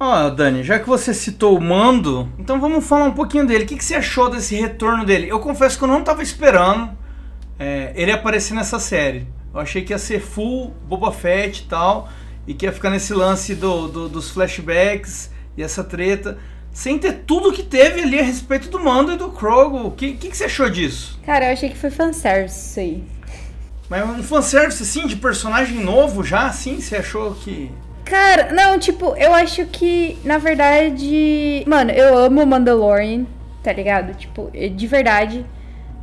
Ó, 0.00 0.30
Dani, 0.30 0.62
já 0.62 0.78
que 0.78 0.88
você 0.88 1.12
citou 1.12 1.56
o 1.58 1.60
Mando, 1.60 2.28
então 2.38 2.60
vamos 2.60 2.86
falar 2.86 3.04
um 3.04 3.12
pouquinho 3.12 3.44
dele. 3.46 3.64
O 3.64 3.66
que, 3.66 3.76
que 3.76 3.84
você 3.84 3.96
achou 3.96 4.30
desse 4.30 4.54
retorno 4.54 5.04
dele? 5.04 5.28
Eu 5.28 5.40
confesso 5.40 5.76
que 5.76 5.82
eu 5.84 5.88
não 5.88 6.04
tava 6.04 6.22
esperando 6.22 6.90
é, 7.58 7.92
ele 7.96 8.12
aparecer 8.12 8.54
nessa 8.54 8.78
série. 8.78 9.26
Eu 9.52 9.58
achei 9.60 9.82
que 9.82 9.92
ia 9.92 9.98
ser 9.98 10.20
full 10.20 10.72
Boba 10.86 11.10
Fett 11.10 11.62
e 11.62 11.66
tal, 11.66 12.08
e 12.46 12.54
que 12.54 12.64
ia 12.64 12.72
ficar 12.72 12.90
nesse 12.90 13.12
lance 13.12 13.54
do, 13.56 13.88
do- 13.88 14.08
dos 14.08 14.30
flashbacks 14.30 15.30
e 15.56 15.62
essa 15.64 15.82
treta, 15.82 16.38
sem 16.70 16.96
ter 16.96 17.24
tudo 17.26 17.52
que 17.52 17.64
teve 17.64 18.02
ali 18.02 18.20
a 18.20 18.22
respeito 18.22 18.68
do 18.68 18.78
Mando 18.78 19.12
e 19.12 19.16
do 19.16 19.30
Krogo. 19.30 19.78
O 19.88 19.90
que, 19.90 20.12
que, 20.12 20.28
que 20.30 20.36
você 20.36 20.44
achou 20.44 20.70
disso? 20.70 21.18
Cara, 21.26 21.46
eu 21.46 21.52
achei 21.54 21.70
que 21.70 21.76
foi 21.76 21.90
fanservice 21.90 22.70
isso 22.70 22.78
aí. 22.78 23.04
Mas 23.90 24.08
um 24.08 24.22
fanservice 24.22 24.80
assim, 24.82 25.08
de 25.08 25.16
personagem 25.16 25.82
novo 25.82 26.22
já, 26.22 26.46
assim, 26.46 26.80
você 26.80 26.96
achou 26.96 27.34
que. 27.34 27.68
Cara, 28.08 28.52
não, 28.54 28.78
tipo, 28.78 29.14
eu 29.16 29.34
acho 29.34 29.66
que, 29.66 30.16
na 30.24 30.38
verdade. 30.38 31.62
Mano, 31.66 31.90
eu 31.90 32.16
amo 32.16 32.44
Mandalorian, 32.46 33.26
tá 33.62 33.72
ligado? 33.72 34.14
Tipo, 34.14 34.50
de 34.50 34.86
verdade. 34.86 35.44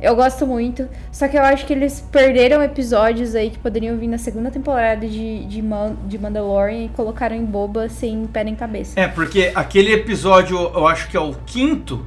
Eu 0.00 0.14
gosto 0.14 0.46
muito. 0.46 0.86
Só 1.10 1.26
que 1.26 1.36
eu 1.38 1.42
acho 1.42 1.64
que 1.66 1.72
eles 1.72 2.00
perderam 2.12 2.62
episódios 2.62 3.34
aí 3.34 3.48
que 3.50 3.58
poderiam 3.58 3.96
vir 3.96 4.06
na 4.08 4.18
segunda 4.18 4.50
temporada 4.50 5.06
de, 5.06 5.44
de, 5.46 5.62
Man- 5.62 5.96
de 6.06 6.18
Mandalorian 6.18 6.84
e 6.84 6.88
colocaram 6.90 7.34
em 7.34 7.44
boba 7.44 7.88
sem 7.88 8.26
pé 8.26 8.44
nem 8.44 8.54
cabeça. 8.54 9.00
É, 9.00 9.08
porque 9.08 9.50
aquele 9.54 9.92
episódio, 9.94 10.58
eu 10.58 10.86
acho 10.86 11.08
que 11.08 11.16
é 11.16 11.20
o 11.20 11.34
quinto, 11.46 12.06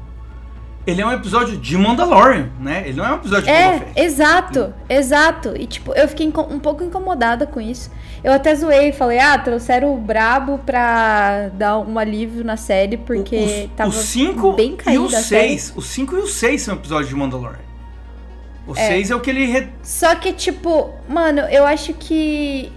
ele 0.87 1.01
é 1.01 1.05
um 1.05 1.11
episódio 1.11 1.55
de 1.57 1.77
Mandalorian, 1.77 2.49
né? 2.59 2.83
Ele 2.85 2.97
não 2.97 3.05
é 3.05 3.11
um 3.11 3.15
episódio 3.15 3.43
de 3.45 3.49
É, 3.51 3.91
exato, 3.95 4.73
exato. 4.89 5.53
E 5.55 5.65
tipo, 5.67 5.93
eu 5.93 6.07
fiquei 6.07 6.27
um 6.27 6.59
pouco 6.59 6.83
incomodada 6.83 7.45
com 7.45 7.61
isso. 7.61 7.91
Eu 8.23 8.33
até 8.33 8.53
zoei, 8.55 8.91
falei, 8.91 9.19
ah, 9.19 9.37
trouxeram 9.37 9.93
o 9.93 9.97
Brabo 9.97 10.57
pra 10.65 11.49
dar 11.53 11.77
um 11.79 11.97
alívio 11.97 12.43
na 12.43 12.57
série, 12.57 12.97
porque 12.97 13.67
o, 13.71 13.75
tava 13.77 13.89
o 13.89 13.93
5 13.93 14.53
bem 14.53 14.73
e 14.73 14.75
caída 14.77 15.01
o 15.01 15.05
a 15.05 15.09
série. 15.21 15.49
6. 15.59 15.73
O 15.75 15.81
5 15.81 16.15
e 16.15 16.19
o 16.19 16.27
6 16.27 16.61
são 16.61 16.75
episódios 16.75 17.09
de 17.09 17.15
Mandalorian. 17.15 17.59
O 18.67 18.71
É. 18.75 18.87
6 18.87 19.11
é 19.11 19.15
o 19.15 19.19
que 19.19 19.29
ele. 19.29 19.45
re- 19.45 19.69
Só 19.81 20.15
que, 20.15 20.33
tipo, 20.33 20.89
mano, 21.07 21.41
eu 21.49 21.65
acho 21.65 21.93
que 21.93 22.71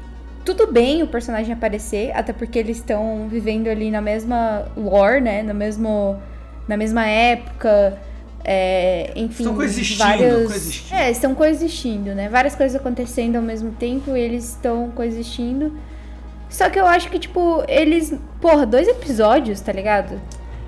tudo 0.44 0.66
bem 0.70 1.02
o 1.02 1.06
personagem 1.08 1.52
aparecer, 1.52 2.12
até 2.14 2.32
porque 2.32 2.58
eles 2.58 2.76
estão 2.78 3.26
vivendo 3.28 3.68
ali 3.68 3.90
na 3.90 4.00
mesma 4.00 4.66
lore, 4.76 5.20
né? 5.20 5.42
No 5.42 5.54
mesmo, 5.54 6.20
na 6.68 6.76
mesma 6.76 7.06
época. 7.06 7.98
É, 8.44 9.12
enfim, 9.14 9.44
Estão 9.44 9.54
coexistindo, 9.54 9.98
vários... 9.98 10.46
coexistindo. 10.48 10.94
É, 11.00 11.10
estão 11.10 11.34
coexistindo, 11.34 12.14
né? 12.14 12.28
Várias 12.28 12.54
coisas 12.56 12.80
acontecendo 12.80 13.36
ao 13.36 13.42
mesmo 13.42 13.70
tempo 13.72 14.16
e 14.16 14.20
eles 14.20 14.50
estão 14.50 14.90
coexistindo. 14.90 15.72
Só 16.48 16.68
que 16.68 16.78
eu 16.78 16.86
acho 16.86 17.08
que, 17.08 17.18
tipo, 17.18 17.64
eles. 17.68 18.12
Porra, 18.40 18.66
dois 18.66 18.86
episódios, 18.88 19.60
tá 19.60 19.72
ligado? 19.72 20.20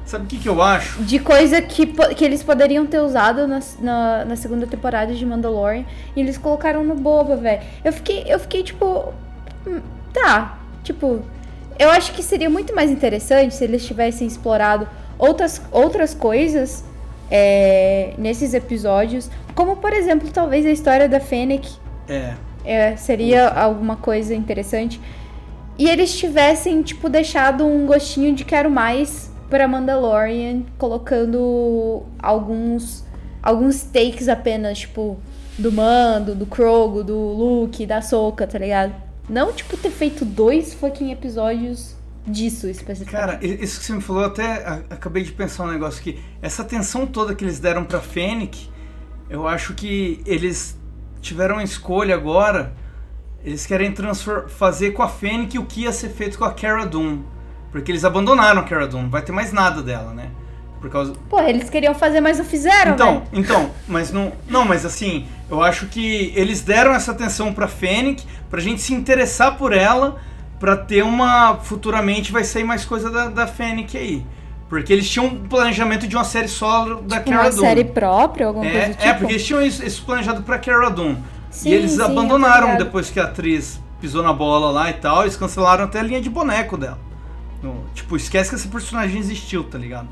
Sabe 0.07 0.25
o 0.25 0.29
que, 0.29 0.39
que 0.39 0.49
eu 0.49 0.61
acho? 0.63 1.03
De 1.03 1.19
coisa 1.19 1.61
que, 1.63 1.87
que 1.87 2.25
eles 2.25 2.43
poderiam 2.43 2.87
ter 2.87 3.01
usado 3.01 3.47
na, 3.47 3.61
na, 3.81 4.25
na 4.25 4.37
segunda 4.37 4.67
temporada 4.67 5.15
de 5.15 5.25
Mandalorian. 5.27 5.85
E 6.15 6.21
eles 6.21 6.39
colocaram 6.39 6.85
no 6.85 6.95
boba, 6.95 7.37
velho. 7.37 7.63
Eu 7.85 7.93
fiquei, 7.93 8.25
eu 8.27 8.39
fiquei 8.39 8.63
tipo. 8.63 9.13
hum, 9.67 9.81
Tá. 10.13 10.59
Tipo. 10.83 11.23
Eu 11.77 11.91
acho 11.91 12.13
que 12.13 12.23
seria 12.23 12.49
muito 12.49 12.75
mais 12.75 12.89
interessante 12.91 13.53
se 13.53 13.65
eles 13.65 13.85
tivessem 13.85 14.29
explorado 14.29 14.87
outras, 15.19 15.61
outras 15.71 16.15
coisas 16.15 16.85
é, 17.31 18.15
nesses 18.19 18.55
episódios. 18.55 19.31
Como, 19.55 19.77
por 19.77 19.93
exemplo, 19.93 20.29
talvez 20.31 20.67
a 20.67 20.71
história 20.71 21.09
da 21.09 21.21
Fennec 21.21 21.69
É. 22.09 22.35
é, 22.65 22.97
seria 22.97 23.49
alguma 23.49 23.97
coisa 23.97 24.35
interessante. 24.35 25.01
E 25.79 25.89
eles 25.89 26.17
tivessem, 26.17 26.83
tipo, 26.83 27.09
deixado 27.09 27.67
um 27.67 27.87
gostinho 27.87 28.35
de 28.35 28.45
quero 28.45 28.71
mais 28.71 29.33
pra 29.51 29.67
Mandalorian, 29.67 30.63
colocando 30.79 32.03
alguns 32.19 33.05
alguns 33.43 33.83
takes 33.83 34.27
apenas, 34.29 34.79
tipo, 34.79 35.19
do 35.59 35.71
Mando, 35.71 36.35
do 36.35 36.47
Krogo, 36.47 37.05
do 37.05 37.15
Luke, 37.15 37.85
da 37.85 38.01
Soka, 38.01 38.47
tá 38.47 38.59
ligado? 38.59 38.95
Não, 39.29 39.53
tipo, 39.53 39.77
ter 39.77 39.91
feito 39.91 40.25
dois 40.25 40.73
fucking 40.73 41.13
episódios 41.13 41.95
disso 42.27 42.69
especificamente. 42.69 43.41
Cara, 43.41 43.45
isso 43.45 43.81
que 43.81 43.87
você 43.87 43.93
me 43.93 44.01
falou, 44.01 44.23
eu 44.23 44.29
até 44.29 44.83
acabei 44.91 45.23
de 45.23 45.33
pensar 45.33 45.65
um 45.65 45.71
negócio 45.71 46.01
aqui. 46.01 46.23
Essa 46.41 46.63
atenção 46.63 47.07
toda 47.07 47.35
que 47.35 47.45
eles 47.45 47.59
deram 47.61 47.85
pra 47.85 48.01
Fennec, 48.01 48.69
eu 49.29 49.47
acho 49.47 49.75
que 49.75 50.23
eles 50.27 50.79
tiveram 51.21 51.57
uma 51.57 51.65
escolha 51.65 52.15
agora. 52.15 52.75
Eles 53.45 53.67
querem 53.67 53.95
fazer 54.49 54.93
com 54.93 55.03
a 55.03 55.09
Fennec 55.09 55.59
o 55.59 55.67
que 55.67 55.83
ia 55.83 55.93
ser 55.93 56.09
feito 56.09 56.39
com 56.39 56.45
a 56.45 56.53
Cara 56.53 56.87
Dune. 56.87 57.25
Porque 57.71 57.91
eles 57.91 58.05
abandonaram 58.05 58.61
a 58.61 58.65
Cara 58.65 58.87
Dune, 58.87 59.05
não 59.05 59.11
vai 59.11 59.23
ter 59.23 59.33
mais 59.33 59.53
nada 59.53 59.83
dela, 59.83 60.15
né? 60.15 60.31
Por 60.81 60.91
causa, 60.91 61.15
Pô, 61.31 61.41
eles 61.41 61.71
queriam 61.71 61.95
fazer, 61.95 62.21
mas 62.21 62.37
não 62.37 62.45
fizeram, 62.45 62.93
então, 62.93 63.21
velho. 63.21 63.29
então, 63.33 63.71
mas 63.89 64.13
não, 64.13 64.33
não, 64.47 64.67
mas 64.67 64.85
assim, 64.85 65.27
eu 65.51 65.63
acho 65.63 65.87
que 65.87 66.31
eles 66.37 66.61
deram 66.61 66.93
essa 66.93 67.11
atenção 67.13 67.55
pra 67.55 67.67
Fennec, 67.67 68.23
pra 68.51 68.61
gente 68.61 68.83
se 68.83 68.93
interessar 68.93 69.57
por 69.57 69.73
ela, 69.73 70.21
pra 70.65 70.79
ter 70.79 71.03
uma 71.05 71.57
futuramente 71.57 72.33
vai 72.33 72.43
sair 72.43 72.65
mais 72.65 72.87
coisa 72.87 73.11
da, 73.11 73.27
da 73.29 73.47
Fennec 73.47 73.95
aí. 73.99 74.25
Porque 74.67 74.91
eles 74.91 75.09
tinham 75.11 75.27
um 75.27 75.47
planejamento 75.47 76.07
de 76.09 76.17
uma 76.17 76.25
série 76.25 76.49
solo 76.49 77.03
da 77.03 77.21
Cara 77.21 77.43
Uma 77.43 77.51
Dune. 77.51 77.61
série 77.61 77.85
própria, 77.85 78.47
alguma 78.47 78.65
coisa 78.65 78.79
É, 78.79 78.89
do 78.89 78.95
tipo. 78.95 79.05
é, 79.07 79.13
porque 79.13 79.33
eles 79.35 79.45
tinham 79.45 79.61
isso, 79.61 79.85
isso 79.85 80.03
planejado 80.07 80.43
pra 80.43 80.59
Cara 80.59 80.89
Dune. 80.89 81.19
Sim, 81.51 81.69
e 81.69 81.75
eles 81.75 81.93
sim, 81.93 82.01
abandonaram 82.03 82.79
depois 82.79 83.11
que 83.11 83.21
a 83.21 83.25
atriz 83.25 83.79
pisou 84.01 84.23
na 84.23 84.33
bola 84.33 84.71
lá 84.71 84.89
e 84.89 84.95
tal, 84.95 85.21
eles 85.23 85.37
cancelaram 85.37 85.85
até 85.85 86.01
a 86.01 86.03
linha 86.03 86.21
de 86.21 86.31
boneco 86.31 86.79
dela. 86.79 86.99
No- 87.63 87.85
tipo, 87.95 88.17
esquece 88.17 88.49
que 88.49 88.57
esse 88.57 88.69
personagem 88.69 89.19
existiu, 89.21 89.65
tá 89.65 89.77
ligado? 89.77 90.09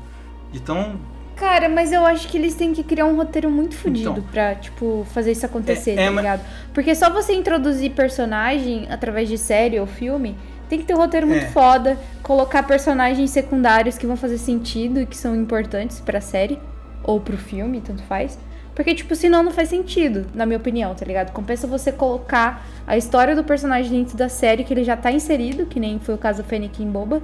Então, 0.53 0.97
Cara, 1.35 1.67
mas 1.67 1.91
eu 1.91 2.05
acho 2.05 2.27
que 2.27 2.37
eles 2.37 2.53
têm 2.55 2.73
que 2.73 2.83
criar 2.83 3.05
um 3.05 3.15
roteiro 3.15 3.49
muito 3.49 3.75
fodido 3.75 4.11
Então. 4.11 4.23
pra, 4.31 4.55
tipo, 4.55 5.05
fazer 5.13 5.31
isso 5.31 5.45
acontecer, 5.45 5.91
É- 5.91 6.03
é, 6.03 6.05
tá 6.05 6.11
mas- 6.11 6.23
ligado? 6.23 6.41
Porque 6.73 6.93
só 6.95 7.09
você 7.09 7.33
introduzir 7.33 7.91
personagem 7.91 8.87
através 8.89 9.27
de 9.27 9.37
série 9.37 9.79
ou 9.79 9.87
filme, 9.87 10.35
tem 10.69 10.79
que 10.79 10.85
ter 10.85 10.93
um 10.93 10.97
roteiro 10.97 11.27
muito 11.27 11.45
É. 11.45 11.49
foda, 11.49 11.97
colocar 12.21 12.63
personagens 12.63 13.29
secundários 13.31 13.97
que 13.97 14.05
vão 14.07 14.15
fazer 14.15 14.37
sentido 14.37 14.99
e 15.01 15.05
que 15.05 15.17
são 15.17 15.35
importantes 15.35 15.99
pra 15.99 16.21
série 16.21 16.59
ou 17.03 17.19
pro 17.19 17.37
filme, 17.37 17.81
tanto 17.81 18.01
faz. 18.03 18.37
Porque, 18.73 18.95
tipo, 18.95 19.15
senão 19.15 19.43
não 19.43 19.51
faz 19.51 19.69
sentido, 19.69 20.25
na 20.33 20.45
minha 20.47 20.57
opinião, 20.57 20.95
tá 20.95 21.05
ligado? 21.05 21.31
Compensa 21.31 21.67
você 21.67 21.91
colocar 21.91 22.65
a 22.87 22.97
história 22.97 23.35
do 23.35 23.43
personagem 23.43 23.91
dentro 23.99 24.17
da 24.17 24.29
série 24.29 24.63
que 24.63 24.73
ele 24.73 24.83
já 24.83 24.97
tá 24.97 25.11
inserido, 25.11 25.65
que 25.67 25.79
nem 25.79 25.99
foi 25.99 26.15
o 26.15 26.17
caso 26.17 26.41
do 26.41 26.47
Fennec 26.47 26.81
em 26.81 26.89
Boba. 26.89 27.21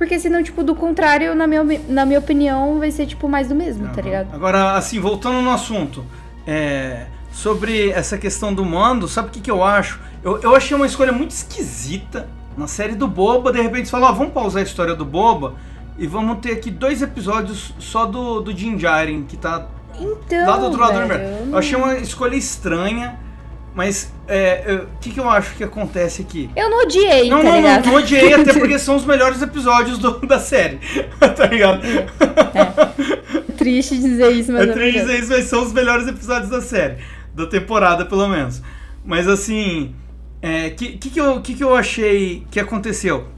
Porque 0.00 0.18
senão, 0.18 0.42
tipo, 0.42 0.64
do 0.64 0.74
contrário, 0.74 1.34
na 1.34 1.46
minha, 1.46 1.62
na 1.86 2.06
minha 2.06 2.18
opinião, 2.18 2.78
vai 2.78 2.90
ser, 2.90 3.04
tipo, 3.04 3.28
mais 3.28 3.48
do 3.48 3.54
mesmo, 3.54 3.86
tá 3.88 4.00
ligado? 4.00 4.34
Agora, 4.34 4.72
assim, 4.72 4.98
voltando 4.98 5.42
no 5.42 5.50
assunto, 5.50 6.06
é, 6.46 7.04
sobre 7.30 7.90
essa 7.90 8.16
questão 8.16 8.54
do 8.54 8.64
mando, 8.64 9.06
sabe 9.06 9.28
o 9.28 9.30
que, 9.30 9.42
que 9.42 9.50
eu 9.50 9.62
acho? 9.62 10.00
Eu, 10.24 10.40
eu 10.40 10.56
achei 10.56 10.74
uma 10.74 10.86
escolha 10.86 11.12
muito 11.12 11.32
esquisita 11.32 12.26
na 12.56 12.66
série 12.66 12.94
do 12.94 13.06
Boba. 13.06 13.52
De 13.52 13.60
repente, 13.60 13.80
eles 13.80 13.90
falaram: 13.90 14.14
ó, 14.14 14.16
vamos 14.16 14.32
pausar 14.32 14.60
a 14.62 14.64
história 14.64 14.94
do 14.94 15.04
Boba 15.04 15.52
e 15.98 16.06
vamos 16.06 16.38
ter 16.38 16.52
aqui 16.52 16.70
dois 16.70 17.02
episódios 17.02 17.74
só 17.78 18.06
do, 18.06 18.40
do 18.40 18.54
Din 18.54 18.76
Djarin, 18.78 19.24
que 19.24 19.36
tá 19.36 19.66
Então, 20.00 20.46
lá 20.48 20.56
do 20.56 20.64
outro 20.64 20.80
lado 20.80 20.92
do 20.98 21.06
velho, 21.08 21.24
universo. 21.26 21.50
eu 21.52 21.58
achei 21.58 21.76
uma 21.76 21.98
escolha 21.98 22.36
estranha, 22.36 23.18
mas 23.74 24.12
é, 24.26 24.80
o 24.84 24.98
que, 25.00 25.10
que 25.10 25.20
eu 25.20 25.28
acho 25.28 25.54
que 25.54 25.62
acontece 25.64 26.22
aqui? 26.22 26.50
Eu 26.56 26.68
não 26.70 26.82
odiei, 26.82 27.28
Não, 27.30 27.38
tá 27.38 27.42
não, 27.44 27.50
não, 27.50 27.56
ligado? 27.60 27.86
não 27.86 27.94
odiei, 27.94 28.32
até 28.34 28.52
porque 28.52 28.78
são 28.78 28.96
os 28.96 29.04
melhores 29.04 29.40
episódios 29.42 29.98
do- 29.98 30.18
da 30.26 30.38
série. 30.40 30.78
tá 31.18 31.46
ligado? 31.46 31.80
Triste 33.56 33.96
dizer 33.98 34.30
isso, 34.32 34.52
mas 34.52 34.66
É 34.68 34.70
é 34.70 34.72
triste 34.72 35.00
dizer 35.00 35.18
isso, 35.20 35.30
mas 35.30 35.44
são 35.44 35.62
os 35.62 35.72
melhores 35.72 36.06
episódios 36.08 36.50
da 36.50 36.60
série. 36.60 36.96
Da 37.34 37.46
temporada, 37.46 38.04
pelo 38.04 38.26
menos. 38.28 38.62
Mas 39.04 39.28
assim, 39.28 39.94
o 40.42 40.46
é, 40.46 40.70
que, 40.70 40.96
que, 40.98 41.10
que, 41.10 41.20
eu, 41.20 41.40
que, 41.40 41.54
que 41.54 41.62
eu 41.64 41.74
achei 41.74 42.44
que 42.50 42.58
aconteceu? 42.58 43.28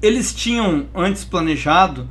Eles 0.00 0.32
tinham, 0.34 0.86
antes 0.94 1.24
planejado, 1.24 2.08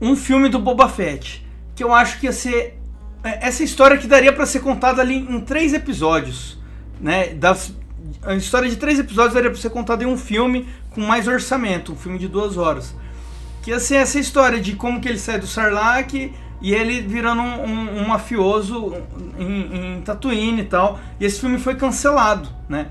um 0.00 0.16
filme 0.16 0.48
do 0.48 0.58
Boba 0.58 0.88
Fett. 0.88 1.46
Que 1.76 1.84
eu 1.84 1.94
acho 1.94 2.18
que 2.18 2.26
ia 2.26 2.32
ser. 2.32 2.78
é, 3.22 3.46
Essa 3.46 3.62
história 3.62 3.96
que 3.96 4.06
daria 4.06 4.32
pra 4.32 4.46
ser 4.46 4.60
contada 4.60 5.00
ali 5.02 5.16
em 5.16 5.40
três 5.40 5.72
episódios. 5.72 6.58
Né? 7.00 7.28
Das, 7.34 7.72
a 8.22 8.34
história 8.34 8.68
de 8.68 8.76
três 8.76 8.98
episódios 8.98 9.34
daria 9.34 9.50
pra 9.50 9.58
ser 9.60 9.70
contada 9.70 10.04
em 10.04 10.06
um 10.06 10.16
filme 10.16 10.68
com 10.90 11.00
mais 11.00 11.26
orçamento, 11.26 11.92
um 11.92 11.96
filme 11.96 12.18
de 12.18 12.28
duas 12.28 12.56
horas. 12.56 12.94
Que 13.62 13.78
ser 13.78 13.96
essa 13.96 14.18
história 14.18 14.60
de 14.60 14.74
como 14.74 15.00
que 15.00 15.08
ele 15.08 15.18
sai 15.18 15.38
do 15.38 15.46
Sarlacc 15.46 16.32
e 16.62 16.74
ele 16.74 17.00
virando 17.02 17.42
um, 17.42 17.64
um- 17.64 18.02
um 18.02 18.08
mafioso 18.08 18.94
em, 19.38 19.96
em 19.96 20.00
Tatooine 20.02 20.62
e 20.62 20.64
tal. 20.64 20.98
E 21.18 21.24
esse 21.24 21.40
filme 21.40 21.58
foi 21.58 21.74
cancelado, 21.74 22.48
né? 22.68 22.88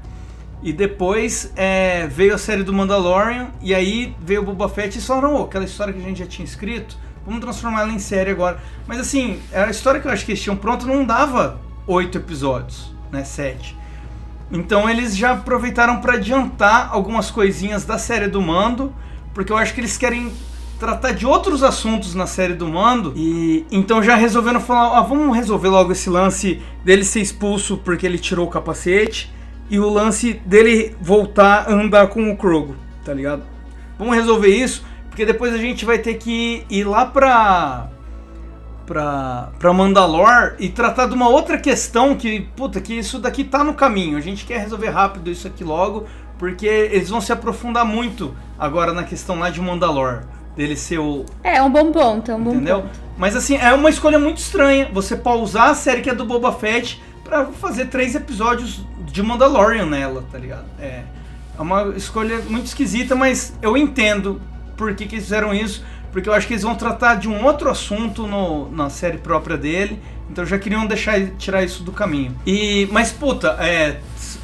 E 0.62 0.74
depois 0.74 1.52
é, 1.56 2.06
veio 2.08 2.36
a 2.36 2.38
série 2.38 2.64
do 2.64 2.74
Mandalorian 2.74 3.48
e 3.62 3.74
aí 3.74 4.14
veio 4.22 4.42
o 4.42 4.46
Boba 4.46 4.68
Fett 4.68 4.98
e 4.98 5.02
falaram, 5.02 5.36
"Ô, 5.36 5.44
aquela 5.46 5.64
história 5.66 5.94
que 5.94 6.00
a 6.00 6.04
gente 6.04 6.20
já 6.20 6.26
tinha 6.26 6.46
escrito, 6.46 6.98
vamos 7.26 7.40
transformar 7.42 7.82
ela 7.84 7.92
em 7.92 8.00
série 8.00 8.32
agora. 8.32 8.60
Mas 8.86 9.00
assim, 9.00 9.40
a 9.54 9.70
história 9.70 10.00
que 10.02 10.08
eu 10.08 10.12
acho 10.12 10.26
que 10.26 10.32
eles 10.34 10.42
tinham 10.44 10.58
pronta 10.58 10.86
não 10.86 11.06
dava 11.06 11.60
oito 11.88 12.18
episódios, 12.18 12.94
né? 13.12 13.24
Sete. 13.24 13.76
Então 14.52 14.90
eles 14.90 15.16
já 15.16 15.32
aproveitaram 15.32 16.02
para 16.02 16.14
adiantar 16.14 16.90
algumas 16.92 17.30
coisinhas 17.30 17.86
da 17.86 17.98
série 17.98 18.28
do 18.28 18.42
Mando, 18.42 18.94
porque 19.34 19.52
eu 19.52 19.58
acho 19.58 19.74
que 19.74 19.82
eles 19.82 19.98
querem 19.98 20.32
tratar 20.80 21.12
de 21.12 21.26
outros 21.26 21.62
assuntos 21.62 22.16
na 22.16 22.26
série 22.26 22.54
do 22.54 22.68
Mando 22.68 23.14
e 23.16 23.66
então 23.70 24.02
já 24.02 24.16
resolveram 24.16 24.62
falar, 24.62 24.98
ah, 24.98 25.02
vamos 25.02 25.36
resolver 25.36 25.68
logo 25.68 25.92
esse 25.92 26.10
lance 26.10 26.62
dele 26.86 27.04
ser 27.04 27.20
expulso 27.20 27.78
porque 27.78 28.06
ele 28.06 28.18
tirou 28.18 28.48
o 28.48 28.50
capacete 28.50 29.32
e 29.70 29.78
o 29.78 29.90
lance 29.90 30.34
dele 30.34 30.96
voltar 31.02 31.68
a 31.68 31.74
andar 31.74 32.08
com 32.08 32.32
o 32.32 32.38
Krogo, 32.38 32.76
tá 33.04 33.14
ligado? 33.14 33.44
Vamos 34.00 34.16
resolver 34.16 34.48
isso, 34.48 34.84
porque 35.10 35.26
depois 35.26 35.54
a 35.54 35.58
gente 35.58 35.84
vai 35.86 36.00
ter 36.00 36.16
que 36.16 36.64
ir 36.70 36.86
lá 36.86 37.06
pra 37.06 37.90
pra, 38.90 39.50
pra 39.60 39.72
Mandalor 39.72 40.56
e 40.58 40.68
tratar 40.68 41.06
de 41.06 41.14
uma 41.14 41.30
outra 41.30 41.60
questão 41.60 42.16
que, 42.16 42.42
puta, 42.56 42.82
que 42.82 42.96
isso 42.98 43.20
daqui 43.20 43.44
tá 43.44 43.64
no 43.64 43.76
caminho. 43.76 44.18
A 44.18 44.22
gente 44.22 44.46
quer 44.46 44.60
resolver 44.60 44.90
rápido 44.90 45.30
isso 45.30 45.48
aqui 45.48 45.64
logo, 45.64 46.08
porque 46.40 46.66
eles 46.66 47.08
vão 47.08 47.22
se 47.22 47.32
aprofundar 47.32 47.86
muito 47.86 48.34
agora 48.58 48.92
na 48.92 49.04
questão 49.04 49.38
lá 49.38 49.52
de 49.52 49.62
Mandalor. 49.62 50.24
Dele 50.56 50.76
ser 50.76 50.98
o. 50.98 51.24
É, 51.44 51.58
é 51.58 51.62
um 51.62 51.72
bom 51.72 51.92
ponto, 51.92 52.32
é 52.32 52.36
um 52.36 52.44
bom 52.44 52.52
Entendeu? 52.52 52.82
ponto. 52.82 53.00
Mas 53.16 53.36
assim, 53.36 53.58
é 53.58 53.72
uma 53.74 53.92
escolha 53.92 54.18
muito 54.18 54.38
estranha 54.40 54.90
você 54.92 55.16
pausar 55.16 55.70
a 55.70 55.76
série 55.76 56.02
que 56.02 56.10
é 56.10 56.16
do 56.16 56.26
Boba 56.26 56.52
Fett 56.52 57.00
pra 57.24 57.46
fazer 57.46 57.86
três 57.86 58.16
episódios 58.16 58.84
de 59.06 59.22
Mandalorian 59.22 59.86
nela, 59.86 60.26
tá 60.32 60.40
ligado? 60.40 60.66
É, 60.80 61.04
é 61.58 61.62
uma 61.62 61.94
escolha 61.96 62.40
muito 62.50 62.66
esquisita, 62.66 63.16
mas 63.16 63.54
eu 63.62 63.78
entendo 63.78 64.42
por 64.76 64.96
que, 64.96 65.06
que 65.06 65.16
eles 65.16 65.26
fizeram 65.26 65.54
isso, 65.54 65.84
porque 66.12 66.28
eu 66.30 66.34
acho 66.34 66.48
que 66.48 66.54
eles 66.54 66.64
vão 66.64 66.76
tratar 66.76 67.16
de 67.16 67.28
um 67.28 67.44
outro 67.46 67.70
assunto 67.70 68.26
no- 68.28 68.72
na 68.72 68.90
série 68.90 69.18
própria 69.18 69.58
dele, 69.58 70.00
então 70.30 70.46
já 70.46 70.58
queriam 70.60 70.86
deixar 70.86 71.20
tirar 71.38 71.64
isso 71.64 71.84
do 71.84 71.92
caminho. 71.92 72.36
E, 72.46 72.88
mas 72.92 73.12
puta, 73.12 73.50
é, 73.60 74.00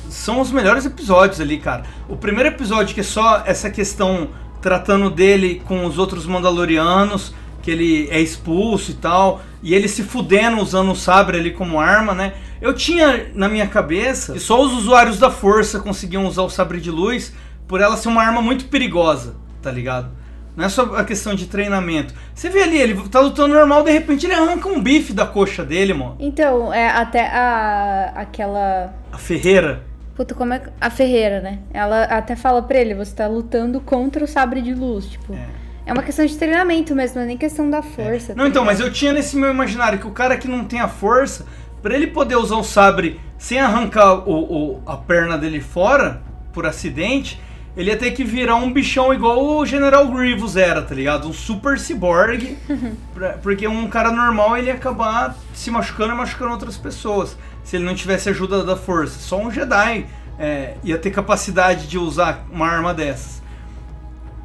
são 0.09 0.39
os 0.41 0.51
melhores 0.51 0.86
episódios 0.86 1.39
ali, 1.41 1.57
cara. 1.57 1.84
O 2.09 2.16
primeiro 2.16 2.49
episódio 2.49 2.93
que 2.93 3.01
é 3.01 3.03
só 3.03 3.43
essa 3.45 3.70
questão 3.70 4.30
tratando 4.61 5.09
dele 5.09 5.61
com 5.66 5.86
os 5.86 5.97
outros 5.97 6.26
Mandalorianos, 6.26 7.34
que 7.61 7.70
ele 7.72 8.07
é 8.11 8.20
expulso 8.20 8.91
e 8.91 8.93
tal, 8.95 9.41
e 9.61 9.74
ele 9.74 9.88
se 9.88 10.03
fudendo 10.03 10.61
usando 10.61 10.91
o 10.91 10.95
sabre 10.95 11.38
ali 11.38 11.51
como 11.51 11.80
arma, 11.80 12.13
né? 12.13 12.34
Eu 12.61 12.74
tinha 12.74 13.32
na 13.36 13.49
minha 13.49 13.68
cabeça 13.68 14.34
que 14.34 14.39
só 14.39 14.61
os 14.63 14.72
usuários 14.74 15.20
da 15.20 15.30
força 15.32 15.80
conseguiam 15.80 16.26
usar 16.26 16.43
o 16.43 16.49
sabre 16.49 16.80
de 16.80 16.89
luz 16.91 17.34
por 17.68 17.82
ela 17.82 17.97
ser 17.97 18.07
uma 18.07 18.22
arma 18.24 18.41
muito 18.41 18.66
perigosa, 18.66 19.36
tá 19.61 19.72
ligado? 19.72 20.09
Não 20.56 20.64
é 20.66 20.70
só 20.70 20.84
a 20.95 21.03
questão 21.03 21.36
de 21.36 21.47
treinamento. 21.47 22.14
Você 22.34 22.49
vê 22.49 22.64
ali, 22.64 22.78
ele 22.78 23.10
tá 23.10 23.20
lutando 23.20 23.53
normal, 23.53 23.84
de 23.84 23.91
repente 23.91 24.26
ele 24.26 24.34
arranca 24.34 24.70
um 24.70 24.82
bife 24.82 25.12
da 25.14 25.26
coxa 25.26 25.66
dele, 25.66 25.93
mano. 25.93 26.16
Então, 26.20 26.74
é 26.74 26.88
até 26.89 27.28
a 27.28 28.14
aquela 28.16 28.93
A 29.12 29.18
ferreira. 29.18 29.84
Puta, 30.16 30.34
como 30.34 30.53
é 30.53 30.62
a 30.80 30.89
Ferreira, 30.89 31.41
né? 31.41 31.60
Ela 31.74 32.03
até 32.06 32.38
fala 32.38 32.62
pra 32.62 32.78
ele, 32.80 32.95
você 32.95 33.14
tá 33.14 33.28
lutando 33.28 33.82
contra 33.82 34.24
o 34.24 34.28
sabre 34.28 34.62
de 34.62 34.74
luz, 34.74 35.08
tipo. 35.08 35.34
É. 35.34 35.66
É, 35.88 35.91
uma 35.93 36.01
questão 36.01 36.26
de 36.26 36.36
treinamento 36.38 36.95
mesmo, 36.95 37.18
não 37.18 37.24
é 37.24 37.26
nem 37.28 37.38
questão 37.38 37.70
da 37.70 37.82
força. 37.82 38.34
Não, 38.34 38.45
tá 38.45 38.49
então, 38.49 38.64
mas 38.64 38.80
eu 38.80 38.89
tinha 38.91 39.12
nesse 39.12 39.36
meu 39.36 39.51
imaginário 39.51 39.99
que 39.99 40.08
o 40.08 40.12
cara 40.12 40.38
que 40.38 40.47
não 40.47 40.64
tem 40.64 40.80
a 40.80 40.88
força, 40.88 41.45
pra 41.84 41.93
ele 41.93 42.08
poder 42.08 42.38
usar 42.38 42.56
o 42.56 42.64
sabre 42.64 43.20
sem 43.38 43.60
arrancar 43.60 44.28
o, 44.28 44.32
o- 44.78 44.82
a 44.86 44.95
perna 44.95 45.38
dele 45.38 45.60
fora, 45.60 46.22
por 46.53 46.66
acidente, 46.66 47.39
ele 47.76 47.90
ia 47.92 47.98
ter 47.98 48.12
que 48.12 48.24
virar 48.24 48.56
um 48.56 48.72
bichão 48.72 49.14
igual 49.14 49.44
o 49.58 49.66
General 49.66 50.08
Grievous 50.08 50.56
era, 50.56 50.82
tá 50.82 50.96
ligado? 50.96 51.28
Um 51.28 51.34
super 51.34 51.78
cyborg, 51.78 52.58
pra- 53.14 53.34
porque 53.42 53.68
um 53.68 53.88
cara 53.88 54.12
normal 54.12 54.58
ele 54.58 54.68
ia 54.68 54.74
acabar 54.74 55.36
se 55.54 55.70
machucando 55.70 56.14
e 56.14 56.18
machucando 56.18 56.52
outras 56.52 56.78
pessoas, 56.78 57.38
se 57.64 57.76
ele 57.76 57.84
não 57.86 57.94
tivesse 57.96 58.30
ajuda 58.30 58.64
da 58.64 58.76
força. 58.78 59.20
Só 59.20 59.38
um 59.42 59.52
Jedi 59.52 60.06
é, 60.40 60.76
ia 60.84 60.98
ter 60.98 61.12
capacidade 61.12 61.88
de 61.88 61.98
usar 61.98 62.46
uma 62.52 62.68
arma 62.68 62.94
dessas. 62.94 63.42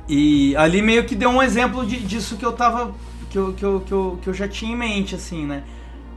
E 0.09 0.57
ali 0.57 0.83
meio 0.83 1.05
que 1.05 1.15
deu 1.15 1.31
um 1.31 1.43
exemplo 1.43 1.87
de- 1.87 2.01
disso 2.01 2.37
que 2.37 2.45
eu 2.45 2.53
tava. 2.53 2.93
Que 3.31 3.39
eu, 3.39 3.53
que, 3.53 3.63
eu, 3.65 3.81
que, 3.87 3.93
eu, 3.93 4.19
que 4.21 4.29
eu 4.29 4.35
já 4.35 4.49
tinha 4.49 4.73
em 4.73 4.77
mente, 4.77 5.15
assim, 5.15 5.47
né? 5.47 5.63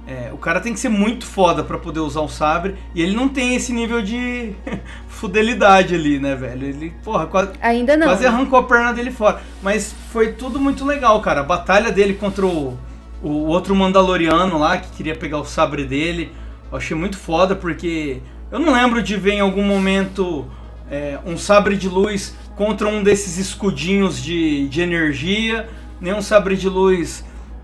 É, 0.05 0.31
o 0.33 0.37
cara 0.37 0.59
tem 0.59 0.73
que 0.73 0.79
ser 0.79 0.89
muito 0.89 1.25
foda 1.25 1.63
pra 1.63 1.77
poder 1.77 2.01
usar 2.01 2.21
o 2.21 2.27
sabre. 2.27 2.75
E 2.93 3.01
ele 3.01 3.15
não 3.15 3.29
tem 3.29 3.55
esse 3.55 3.71
nível 3.71 4.01
de 4.01 4.53
fidelidade 5.07 5.95
ali, 5.95 6.19
né, 6.19 6.35
velho? 6.35 6.67
Ele, 6.67 6.93
porra, 7.03 7.25
quase, 7.25 7.51
Ainda 7.61 7.95
não. 7.95 8.07
quase 8.07 8.25
arrancou 8.25 8.59
a 8.59 8.63
perna 8.63 8.93
dele 8.93 9.11
fora. 9.11 9.41
Mas 9.61 9.95
foi 10.11 10.33
tudo 10.33 10.59
muito 10.59 10.83
legal, 10.85 11.21
cara. 11.21 11.39
A 11.39 11.43
batalha 11.43 11.91
dele 11.91 12.15
contra 12.15 12.45
o, 12.45 12.77
o 13.21 13.29
outro 13.45 13.73
Mandaloriano 13.75 14.57
lá, 14.57 14.77
que 14.77 14.89
queria 14.91 15.15
pegar 15.15 15.39
o 15.39 15.45
sabre 15.45 15.85
dele. 15.85 16.33
Eu 16.69 16.77
achei 16.77 16.97
muito 16.97 17.17
foda 17.17 17.55
porque 17.55 18.19
eu 18.51 18.59
não 18.59 18.73
lembro 18.73 19.01
de 19.01 19.15
ver 19.15 19.33
em 19.33 19.39
algum 19.39 19.63
momento 19.63 20.45
é, 20.91 21.17
um 21.25 21.37
sabre 21.37 21.77
de 21.77 21.87
luz 21.87 22.35
contra 22.55 22.87
um 22.87 23.01
desses 23.01 23.37
escudinhos 23.37 24.21
de, 24.21 24.67
de 24.67 24.81
energia, 24.81 25.67
nem 25.99 26.13
um 26.13 26.21
sabre 26.21 26.55
de 26.55 26.67
luz 26.67 27.23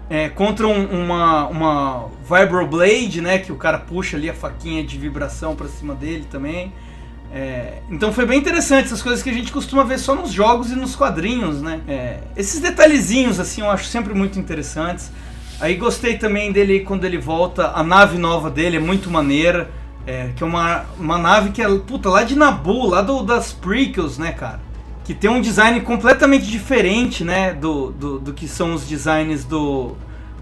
é, 0.09 0.27
contra 0.29 0.67
um- 0.67 1.03
uma, 1.03 1.47
uma 1.47 2.09
Vibroblade, 2.29 3.21
né? 3.21 3.37
Que 3.39 3.51
o 3.51 3.55
cara 3.55 3.77
puxa 3.77 4.17
ali 4.17 4.29
a 4.29 4.33
faquinha 4.33 4.83
de 4.83 4.97
vibração 4.97 5.55
pra 5.55 5.67
cima 5.67 5.93
dele 5.93 6.25
também. 6.29 6.73
É, 7.31 7.81
então 7.91 8.11
foi 8.11 8.25
bem 8.25 8.39
interessante 8.39 8.85
essas 8.85 9.03
coisas 9.03 9.21
que 9.21 9.29
a 9.29 9.33
gente 9.33 9.51
costuma 9.51 9.83
ver 9.83 9.99
só 9.99 10.15
nos 10.15 10.31
jogos 10.31 10.71
e 10.71 10.75
nos 10.75 10.95
quadrinhos, 10.95 11.61
né? 11.61 11.79
É, 11.87 12.19
esses 12.35 12.59
detalhezinhos 12.59 13.39
assim 13.39 13.61
eu 13.61 13.69
acho 13.69 13.85
sempre 13.85 14.13
muito 14.15 14.39
interessantes. 14.39 15.11
Aí 15.59 15.75
gostei 15.75 16.17
também 16.17 16.51
dele 16.51 16.79
quando 16.79 17.03
ele 17.05 17.17
volta, 17.17 17.71
a 17.75 17.83
nave 17.83 18.17
nova 18.17 18.49
dele 18.49 18.77
é 18.77 18.79
muito 18.79 19.09
maneira. 19.11 19.69
É, 20.07 20.29
que 20.35 20.41
é 20.41 20.45
uma, 20.45 20.85
uma 20.97 21.17
nave 21.19 21.51
que 21.51 21.61
é, 21.61 21.67
puta, 21.77 22.09
lá 22.09 22.23
de 22.23 22.35
Nabu, 22.35 22.87
lá 22.87 23.01
do, 23.01 23.21
das 23.21 23.51
prequels, 23.51 24.17
né, 24.17 24.31
cara? 24.31 24.59
Que 25.09 25.15
tem 25.15 25.27
um 25.27 25.41
design 25.41 25.81
completamente 25.81 26.45
diferente, 26.45 27.23
né, 27.23 27.51
do, 27.51 27.89
do, 27.89 28.19
do 28.19 28.31
que 28.31 28.47
são 28.47 28.75
os 28.75 28.87
designs 28.87 29.43
do, 29.43 29.95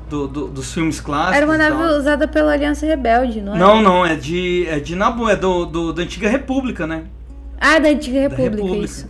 do, 0.09 0.27
do- 0.27 0.47
dos 0.49 0.73
filmes 0.73 0.99
clássicos. 0.99 1.37
Era 1.37 1.45
uma 1.45 1.57
nave 1.57 1.77
tal. 1.77 1.97
usada 1.97 2.27
pela 2.27 2.51
Aliança 2.51 2.85
Rebelde, 2.85 3.39
não 3.39 3.55
é? 3.55 3.57
Não, 3.57 3.81
não, 3.81 4.05
é 4.05 4.17
de, 4.17 4.65
é 4.67 4.77
de 4.77 4.93
Nabu, 4.93 5.29
é 5.29 5.37
do, 5.37 5.65
do- 5.65 5.93
da 5.93 6.03
antiga 6.03 6.27
República, 6.27 6.85
né? 6.85 7.05
Ah, 7.61 7.79
da 7.79 7.87
Antiga 7.87 8.15
Da 8.27 8.35
República, 8.35 8.55
República. 8.57 8.83
isso. 8.85 9.07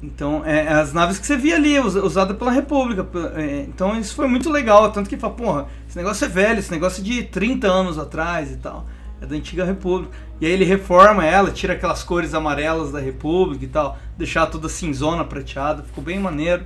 Então, 0.00 0.42
é, 0.46 0.66
é 0.66 0.72
as 0.72 0.92
naves 0.92 1.18
que 1.18 1.26
você 1.26 1.36
via 1.36 1.56
ali, 1.56 1.76
us- 1.80 1.96
usada 1.96 2.32
pela 2.32 2.52
República. 2.52 3.04
É, 3.34 3.62
então, 3.68 3.98
isso 3.98 4.14
foi 4.14 4.28
muito 4.28 4.48
legal. 4.48 4.92
Tanto 4.92 5.10
que 5.10 5.16
fala, 5.16 5.34
porra, 5.34 5.66
esse 5.88 5.96
negócio 5.98 6.24
é 6.24 6.28
velho, 6.28 6.60
esse 6.60 6.70
negócio 6.70 7.00
é 7.00 7.04
de 7.04 7.24
30 7.24 7.66
anos 7.66 7.98
atrás 7.98 8.52
e 8.52 8.56
tal. 8.58 8.86
É 9.20 9.26
da 9.26 9.34
antiga 9.36 9.64
República. 9.64 10.12
E 10.40 10.46
aí 10.46 10.52
ele 10.52 10.64
reforma 10.64 11.24
ela, 11.24 11.50
tira 11.50 11.72
aquelas 11.72 12.02
cores 12.02 12.34
amarelas 12.34 12.92
da 12.92 13.00
República 13.00 13.64
e 13.64 13.68
tal, 13.68 13.98
deixar 14.16 14.46
toda 14.46 14.68
cinzona, 14.68 15.24
prateada, 15.24 15.82
ficou 15.82 16.02
bem 16.02 16.18
maneiro. 16.18 16.64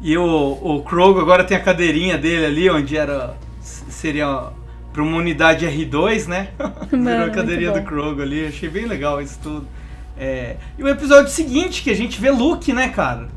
E 0.00 0.16
o, 0.16 0.58
o 0.62 0.82
Krogo 0.82 1.20
agora 1.20 1.44
tem 1.44 1.56
a 1.56 1.60
cadeirinha 1.60 2.16
dele 2.16 2.46
ali, 2.46 2.70
onde 2.70 2.96
era. 2.96 3.36
seria 3.60 4.48
pra 4.92 5.02
uma 5.02 5.16
unidade 5.18 5.66
R2, 5.66 6.26
né? 6.26 6.48
Virou 6.90 7.26
a 7.26 7.30
cadeirinha 7.30 7.72
do 7.72 7.82
Krogo 7.82 8.22
ali, 8.22 8.46
achei 8.46 8.68
bem 8.68 8.86
legal 8.86 9.20
isso 9.20 9.38
tudo. 9.42 9.66
É, 10.18 10.56
E 10.78 10.82
o 10.82 10.88
episódio 10.88 11.30
seguinte, 11.30 11.82
que 11.82 11.90
a 11.90 11.96
gente 11.96 12.20
vê 12.20 12.30
Luke, 12.30 12.72
né, 12.72 12.88
cara? 12.88 13.28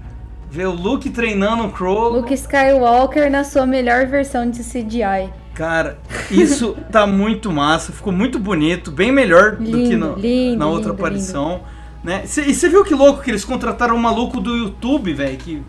Vê 0.50 0.66
o 0.66 0.72
Luke 0.72 1.10
treinando 1.10 1.66
o 1.66 1.72
Krogo. 1.72 2.18
Luke 2.18 2.34
Skywalker 2.34 3.30
na 3.30 3.44
sua 3.44 3.66
melhor 3.66 4.06
versão 4.06 4.50
de 4.50 4.64
CGI. 4.64 5.30
Cara, 5.54 6.00
isso 6.32 6.76
tá 6.92 7.06
muito 7.06 7.52
massa, 7.52 7.92
ficou 7.92 8.12
muito 8.12 8.40
bonito, 8.40 8.90
bem 8.92 9.12
melhor 9.12 9.52
do 9.56 9.66
que 9.66 9.72
Lindo, 9.72 9.98
no- 10.08 10.16
lindo, 10.16 10.58
na 10.58 10.66
outra 10.68 10.90
lindo, 10.90 11.00
aparição. 11.02 11.62
Né? 12.04 12.24
Cê- 12.26 12.42
e 12.48 12.54
você 12.56 12.68
viu 12.70 12.84
que 12.84 12.94
louco 12.96 13.22
que 13.22 13.30
eles 13.32 13.46
contrataram 13.46 13.96
um 13.96 14.00
maluco 14.00 14.40
do 14.40 14.56
YouTube, 14.58 15.14
velho? 15.14 15.38
Que, 15.38 15.62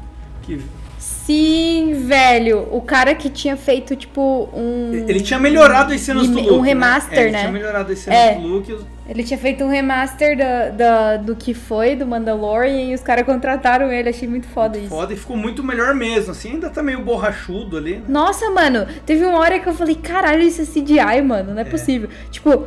que 0.43 0.61
Sim, 0.99 2.03
velho. 2.07 2.67
O 2.71 2.81
cara 2.81 3.15
que 3.15 3.29
tinha 3.31 3.57
feito, 3.57 3.95
tipo, 3.95 4.49
um. 4.55 4.91
ele 5.07 5.21
tinha 5.21 5.39
melhorado 5.39 5.93
as 5.93 6.01
cenas 6.01 6.29
do 6.29 6.39
Luke. 6.39 6.51
Um 6.51 6.61
remaster, 6.61 7.17
né? 7.17 7.19
É, 7.19 7.23
ele 7.25 7.33
né? 7.33 7.39
tinha 7.41 7.53
melhorado 7.53 7.93
as 7.93 7.99
cenas 7.99 8.19
É. 8.19 8.35
do 8.35 8.47
Luke. 8.47 8.77
Ele 9.07 9.23
tinha 9.23 9.39
feito 9.39 9.63
um 9.63 9.69
remaster 9.69 10.37
da, 10.37 10.69
da- 10.71 11.17
do 11.19 11.37
que 11.37 11.53
foi, 11.53 11.95
do 11.95 12.07
Mandalorian, 12.07 12.85
e 12.91 12.95
os 12.95 13.03
caras 13.03 13.25
contrataram 13.27 13.93
ele. 13.93 14.09
Achei 14.09 14.27
muito 14.27 14.47
foda 14.49 14.79
isso. 14.79 14.89
Foda 14.89 15.13
e 15.13 15.17
ficou 15.17 15.37
muito 15.37 15.63
melhor 15.63 15.95
mesmo, 15.95 16.33
assim, 16.33 16.53
ainda 16.53 16.71
tá 16.71 16.83
meio 16.83 17.01
borrachudo 17.03 17.77
ali. 17.77 17.97
né? 17.97 18.03
Nossa, 18.09 18.49
mano, 18.51 18.87
teve 19.05 19.25
uma 19.25 19.39
hora 19.39 19.59
que 19.59 19.69
eu 19.69 19.75
falei, 19.75 19.95
caralho, 19.95 20.43
isso 20.43 20.63
é 20.63 20.65
CGI, 20.65 21.21
mano, 21.23 21.53
não 21.53 21.61
é, 21.61 21.65
possível. 21.65 22.09
Tipo, 22.31 22.67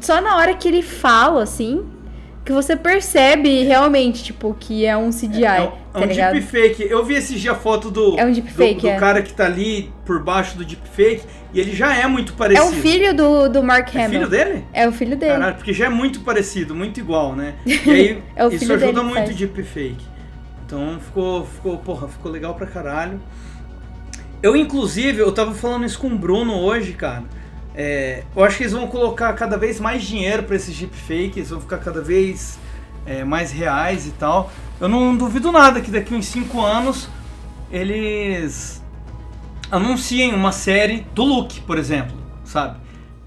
só 0.00 0.20
na 0.20 0.36
hora 0.36 0.54
que 0.54 0.66
ele 0.66 0.82
fala, 0.82 1.42
assim, 1.42 1.84
que 2.46 2.52
você 2.52 2.76
percebe 2.76 3.64
realmente, 3.64 4.22
tipo, 4.22 4.56
que 4.58 4.86
é 4.86 4.96
um 4.96 5.10
CGI, 5.10 5.44
É, 5.44 5.60
um- 5.62 5.66
tá 5.66 5.76
é 5.94 5.98
um 5.98 6.06
ligado? 6.06 6.32
deepfake. 6.34 6.82
Eu 6.88 7.04
vi 7.04 7.14
esse 7.14 7.34
dia 7.34 7.52
a 7.52 7.54
foto 7.56 7.90
do, 7.90 8.18
É 8.18 8.24
um 8.24 8.32
deepfake, 8.32 8.76
do, 8.76 8.80
do 8.82 8.88
é. 8.88 8.96
cara 8.96 9.20
que 9.20 9.32
tá 9.34 9.44
ali 9.46 9.92
por 10.06 10.22
baixo 10.22 10.56
do 10.56 10.64
deepfake 10.64 11.22
e 11.52 11.58
ele 11.60 11.74
já 11.74 11.94
é 11.96 12.06
muito 12.06 12.32
É 12.32 12.36
parecido. 12.36 12.68
o 12.68 12.72
filho 12.72 13.12
do, 13.14 13.48
do 13.48 13.62
Mark 13.62 13.94
É 13.94 14.04
Hamill. 14.04 14.20
filho 14.20 14.30
dele? 14.30 14.64
É 14.72 14.88
o 14.88 14.92
filho 14.92 15.16
dele. 15.16 15.32
Caralho, 15.32 15.56
porque 15.56 15.72
já 15.72 15.86
é 15.86 15.88
muito 15.88 16.20
parecido, 16.20 16.74
muito 16.74 17.00
igual, 17.00 17.34
né? 17.34 17.54
E 17.66 17.90
aí 17.90 18.22
É 18.36 18.46
o 18.46 18.50
isso 18.52 18.72
ajuda 18.72 19.02
muito 19.02 19.22
o 19.22 19.24
faz. 19.26 19.36
deepfake. 19.36 20.06
Então 20.64 20.98
ficou, 21.00 21.44
ficou, 21.44 21.76
porra, 21.78 22.06
ficou 22.08 22.30
legal 22.30 22.54
pra 22.54 22.66
caralho. 22.66 23.20
Eu, 24.42 24.54
inclusive, 24.56 25.18
eu 25.20 25.32
tava 25.32 25.52
falando 25.54 25.84
isso 25.84 25.98
com 25.98 26.08
o 26.08 26.16
Bruno 26.16 26.54
hoje, 26.54 26.92
cara. 26.92 27.24
É, 27.76 28.22
eu 28.34 28.42
acho 28.42 28.56
que 28.56 28.62
eles 28.62 28.72
vão 28.72 28.86
colocar 28.86 29.32
cada 29.34 29.58
vez 29.58 29.78
mais 29.78 30.02
dinheiro 30.02 30.44
pra 30.44 30.56
esses 30.56 30.74
deepfakes, 30.76 31.50
vão 31.50 31.60
ficar 31.60 31.76
cada 31.78 32.00
vez 32.00 32.58
é, 33.04 33.22
mais 33.22 33.52
reais 33.52 34.06
e 34.06 34.12
tal. 34.12 34.50
Eu 34.80 34.88
não 34.88 35.14
duvido 35.14 35.52
nada 35.52 35.80
que 35.80 35.90
daqui 35.90 36.14
uns 36.14 36.26
5 36.26 36.60
anos 36.60 37.08
eles 37.70 38.82
anunciem 39.70 40.34
uma 40.34 40.52
série 40.52 41.06
do 41.14 41.22
Luke, 41.22 41.60
por 41.62 41.76
exemplo, 41.76 42.16
sabe? 42.44 42.78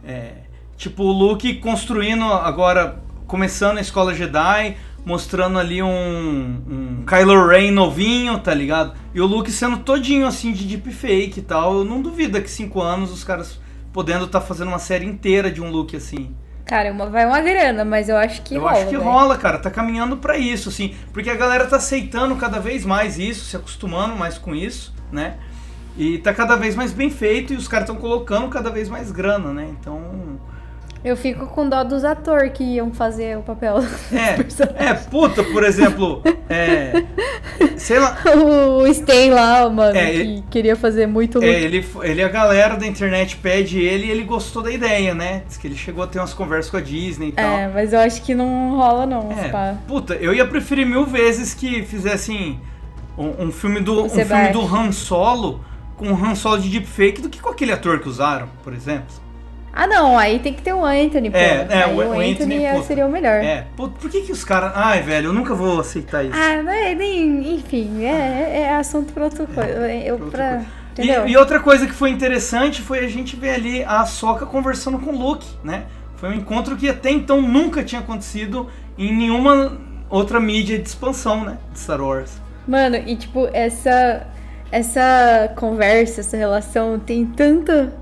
É, 0.04 0.34
tipo, 0.76 1.04
o 1.04 1.12
Luke 1.12 1.56
construindo 1.56 2.24
agora, 2.24 3.04
começando 3.28 3.78
a 3.78 3.82
escola 3.82 4.16
Jedi, 4.16 4.78
mostrando 5.06 5.60
ali 5.60 5.84
um, 5.84 5.90
um 5.90 7.06
Kylo 7.06 7.48
Ren 7.48 7.72
novinho, 7.72 8.40
tá 8.40 8.54
ligado? 8.54 8.94
E 9.14 9.22
o 9.22 9.26
Luke 9.26 9.52
sendo 9.52 9.78
todinho 9.78 10.26
assim 10.26 10.52
de 10.52 10.66
deepfake 10.66 11.40
e 11.40 11.44
tal. 11.44 11.80
Eu 11.80 11.86
não 11.86 12.02
duvido 12.02 12.34
daqui 12.34 12.50
5 12.50 12.82
anos 12.82 13.12
os 13.12 13.24
caras 13.24 13.60
podendo 14.00 14.24
estar 14.24 14.40
fazendo 14.40 14.70
uma 14.70 14.80
série 14.80 15.06
inteira 15.06 15.52
de 15.52 15.62
um 15.62 15.70
Luke 15.70 15.94
assim. 15.98 16.34
Cara, 16.66 16.90
uma, 16.90 17.08
vai 17.10 17.26
uma 17.26 17.42
grana, 17.42 17.84
mas 17.84 18.08
eu 18.08 18.16
acho 18.16 18.42
que 18.44 18.56
Eu 18.56 18.62
rola. 18.62 18.72
acho 18.72 18.86
que 18.86 18.92
velho. 18.98 19.04
rola, 19.04 19.38
cara. 19.38 19.58
Tá 19.58 19.70
caminhando 19.70 20.16
pra 20.16 20.38
isso, 20.38 20.70
assim. 20.70 20.96
Porque 21.12 21.30
a 21.30 21.36
galera 21.36 21.66
tá 21.68 21.76
aceitando 21.76 22.34
cada 22.38 22.60
vez 22.62 22.86
mais 22.86 23.20
isso, 23.20 23.44
se 23.44 23.58
acostumando 23.58 24.16
mais 24.16 24.38
com 24.38 24.56
isso, 24.56 24.94
né? 25.12 25.36
E 25.98 26.18
tá 26.20 26.34
cada 26.34 26.56
vez 26.56 26.78
mais 26.78 26.94
bem 26.94 27.10
feito 27.10 27.52
e 27.52 27.58
os 27.58 27.68
caras 27.68 27.90
estão 27.90 28.00
colocando 28.00 28.48
cada 28.48 28.70
vez 28.70 28.88
mais 28.88 29.12
grana, 29.12 29.52
né? 29.52 29.68
Então. 29.78 30.40
Eu 31.04 31.16
fico 31.16 31.48
com 31.48 31.68
dó 31.68 31.84
dos 31.84 32.04
atores 32.04 32.52
que 32.54 32.64
iam 32.64 32.92
fazer 32.92 33.38
o 33.38 33.42
papel. 33.42 33.78
É, 34.12 34.86
é, 34.90 34.94
puta, 34.94 35.44
por 35.44 35.64
exemplo. 35.64 36.22
É. 36.50 37.04
Sei 37.78 38.00
lá. 38.00 38.18
o 38.36 38.86
Stan 38.88 39.34
lá, 39.34 39.70
mano, 39.70 39.96
É, 39.98 40.06
que 40.12 40.18
ele- 40.18 40.44
queria 40.50 40.76
fazer 40.76 41.08
muito 41.08 41.42
É, 41.42 41.48
ele, 41.48 41.86
ele, 42.04 42.24
a 42.24 42.28
galera 42.28 42.76
da 42.76 42.86
internet 42.86 43.38
pede 43.38 43.80
ele 43.80 44.08
e 44.08 44.12
ele 44.12 44.24
gostou 44.24 44.62
da 44.62 44.72
ideia, 44.72 45.14
né? 45.14 45.44
Diz 45.48 45.58
que 45.58 45.68
ele 45.68 45.76
chegou 45.76 46.04
a 46.04 46.08
ter 46.08 46.20
umas 46.20 46.34
conversas 46.34 46.70
com 46.70 46.78
a 46.78 46.82
Disney 46.82 47.30
e 47.30 47.32
tal. 47.32 47.46
É, 47.46 47.68
mas 47.70 47.94
eu 47.94 48.00
acho 48.00 48.22
que 48.24 48.36
não 48.36 48.76
rola 48.76 49.06
não, 49.06 49.32
É, 49.32 49.76
puta, 49.88 50.16
eu 50.16 50.34
ia 50.34 50.46
preferir 50.46 50.86
mil 50.86 51.06
vezes 51.06 51.54
que 51.54 51.84
fizessem 51.84 52.60
um, 53.18 53.46
um 53.46 53.52
filme 53.52 53.80
do 53.80 54.06
um 54.06 54.10
filme 54.10 54.50
do 54.50 54.62
Han 54.62 54.92
Solo 54.92 55.64
com 55.96 56.12
o 56.12 56.26
Han 56.26 56.36
Solo 56.36 56.60
de 56.60 56.70
deepfake 56.70 57.22
do 57.22 57.30
que 57.30 57.40
com 57.40 57.50
aquele 57.50 57.72
ator 57.72 58.00
que 58.00 58.10
usaram, 58.10 58.50
por 58.64 58.74
exemplo. 58.74 59.29
Ah, 59.72 59.86
não, 59.88 60.18
aí 60.18 60.40
tem 60.40 60.54
que 60.54 60.62
ter 60.62 60.74
o 60.74 60.84
Anthony, 60.84 61.30
pô. 61.30 61.38
É, 61.38 61.68
é, 61.70 61.88
o- 61.88 61.96
o, 61.98 62.02
Anthony, 62.02 62.32
Anthony, 62.34 62.64
é- 62.66 62.82
seria 62.82 63.06
o 63.06 63.12
melhor. 63.12 63.44
É, 63.44 63.66
puta, 63.76 63.96
por 64.00 64.10
que 64.10 64.22
que 64.22 64.32
os 64.32 64.44
caras... 64.44 64.72
Ai, 64.76 65.02
velho, 65.02 65.28
eu 65.28 65.34
nunca 65.34 65.54
vou 65.54 65.80
aceitar 65.80 66.24
isso. 66.24 66.34
Ah, 66.36 66.62
não 66.64 66.72
é, 66.72 66.94
nem, 66.96 67.56
enfim, 67.56 68.04
é, 68.04 68.62
é 68.64 68.76
assunto 68.76 69.14
pra 69.14 69.26
outra 69.26 69.46
coisa. 69.46 69.88
Eu, 69.94 70.16
outra 70.16 70.30
pra, 70.32 70.50
coisa. 70.56 70.66
entendeu? 70.94 71.28
E, 71.28 71.32
e 71.32 71.38
outra 71.38 71.60
coisa 71.60 71.86
que 71.86 71.94
foi 71.94 72.10
interessante 72.10 72.82
foi 72.82 73.00
a 73.00 73.08
gente 73.08 73.36
ver 73.36 73.52
ali 73.52 73.84
a 73.84 74.06
Soca 74.06 74.46
conversando 74.46 74.98
com 75.00 75.12
o 75.12 75.18
Luke, 75.18 75.48
né? 75.64 75.84
Foi 76.18 76.30
um 76.30 76.34
encontro 76.34 76.76
que 76.76 76.90
até 76.90 77.12
então 77.12 77.42
nunca 77.42 77.84
tinha 77.84 78.02
acontecido 78.02 78.68
em 78.98 79.16
nenhuma 79.16 79.78
outra 80.10 80.40
mídia 80.40 80.78
de 80.80 80.88
expansão, 80.90 81.46
né? 81.46 81.58
De 81.72 81.80
Star 81.80 82.02
Wars. 82.02 82.32
Mano, 82.68 82.98
e 82.98 83.16
tipo, 83.16 83.48
essa 83.54 84.28
essa 84.72 85.52
conversa, 85.56 86.22
essa 86.22 86.38
relação 86.38 87.00
tem 87.00 87.26
tanta 87.26 87.94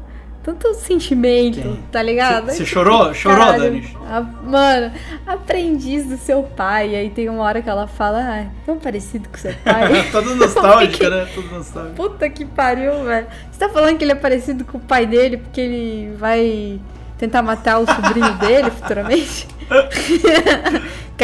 tanto 0.53 0.73
sentimento, 0.75 1.61
Tem. 1.61 1.83
tá 1.91 2.01
ligado? 2.01 2.45
Você 2.45 2.65
chorou? 2.65 3.13
Chorou, 3.13 3.37
caralho, 3.37 3.63
Dani? 3.63 3.97
a- 4.09 4.21
mano, 4.21 4.93
aprendiz 5.25 6.05
do 6.05 6.15
seu 6.17 6.41
pai. 6.43 6.95
Aí 6.95 7.09
tem 7.09 7.27
uma 7.27 7.43
hora 7.43 7.61
que 7.61 7.69
ela 7.69 7.85
fala, 7.85 8.19
ah, 8.19 8.45
tão 8.65 8.77
parecido 8.79 9.27
com 9.27 9.37
seu 9.37 9.53
pai. 9.55 10.07
Toda 10.09 10.35
nostálgica, 10.35 11.09
né? 11.09 11.27
Toda 11.35 11.47
nostálgica. 11.49 11.95
Puta 11.95 12.29
que 12.29 12.45
pariu, 12.45 13.03
velho. 13.03 13.27
Você 13.51 13.59
tá 13.59 13.67
falando 13.67 13.97
que 13.97 14.05
ele 14.05 14.13
é 14.13 14.15
parecido 14.15 14.63
com 14.63 14.77
o 14.77 14.81
pai 14.81 15.05
dele 15.05 15.35
porque 15.35 15.59
ele 15.59 16.15
vai 16.15 16.79
tentar 17.17 17.41
matar 17.41 17.79
o 17.79 17.85
sobrinho 17.85 18.33
dele 18.37 18.71
futuramente? 18.71 19.47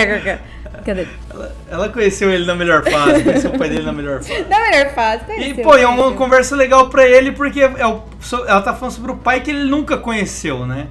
Cadê? 0.86 1.08
Ela, 1.30 1.56
ela 1.70 1.90
conheceu 1.90 2.32
ele 2.32 2.46
na 2.46 2.56
melhor 2.56 2.84
fase, 2.84 3.24
conheceu 3.24 3.52
o 3.52 3.58
pai 3.58 3.70
dele 3.70 3.84
na 3.84 3.92
melhor 3.94 4.22
fase. 4.24 4.44
Na 4.50 4.60
melhor 4.60 4.94
fase. 4.94 5.24
E, 5.24 5.26
conheceu, 5.36 5.64
pô, 5.64 5.76
é 5.76 5.88
uma 5.88 6.12
conversa 6.14 6.56
legal 6.56 6.90
pra 6.90 7.08
ele 7.08 7.32
porque 7.32 7.62
é 7.62 7.88
o- 7.88 8.04
ela 8.48 8.62
tá 8.62 8.74
falando 8.74 8.94
sobre 8.94 9.12
o 9.12 9.18
pai 9.18 9.42
que 9.42 9.52
ele 9.52 9.64
nunca 9.70 9.98
conheceu, 9.98 10.66
né? 10.66 10.88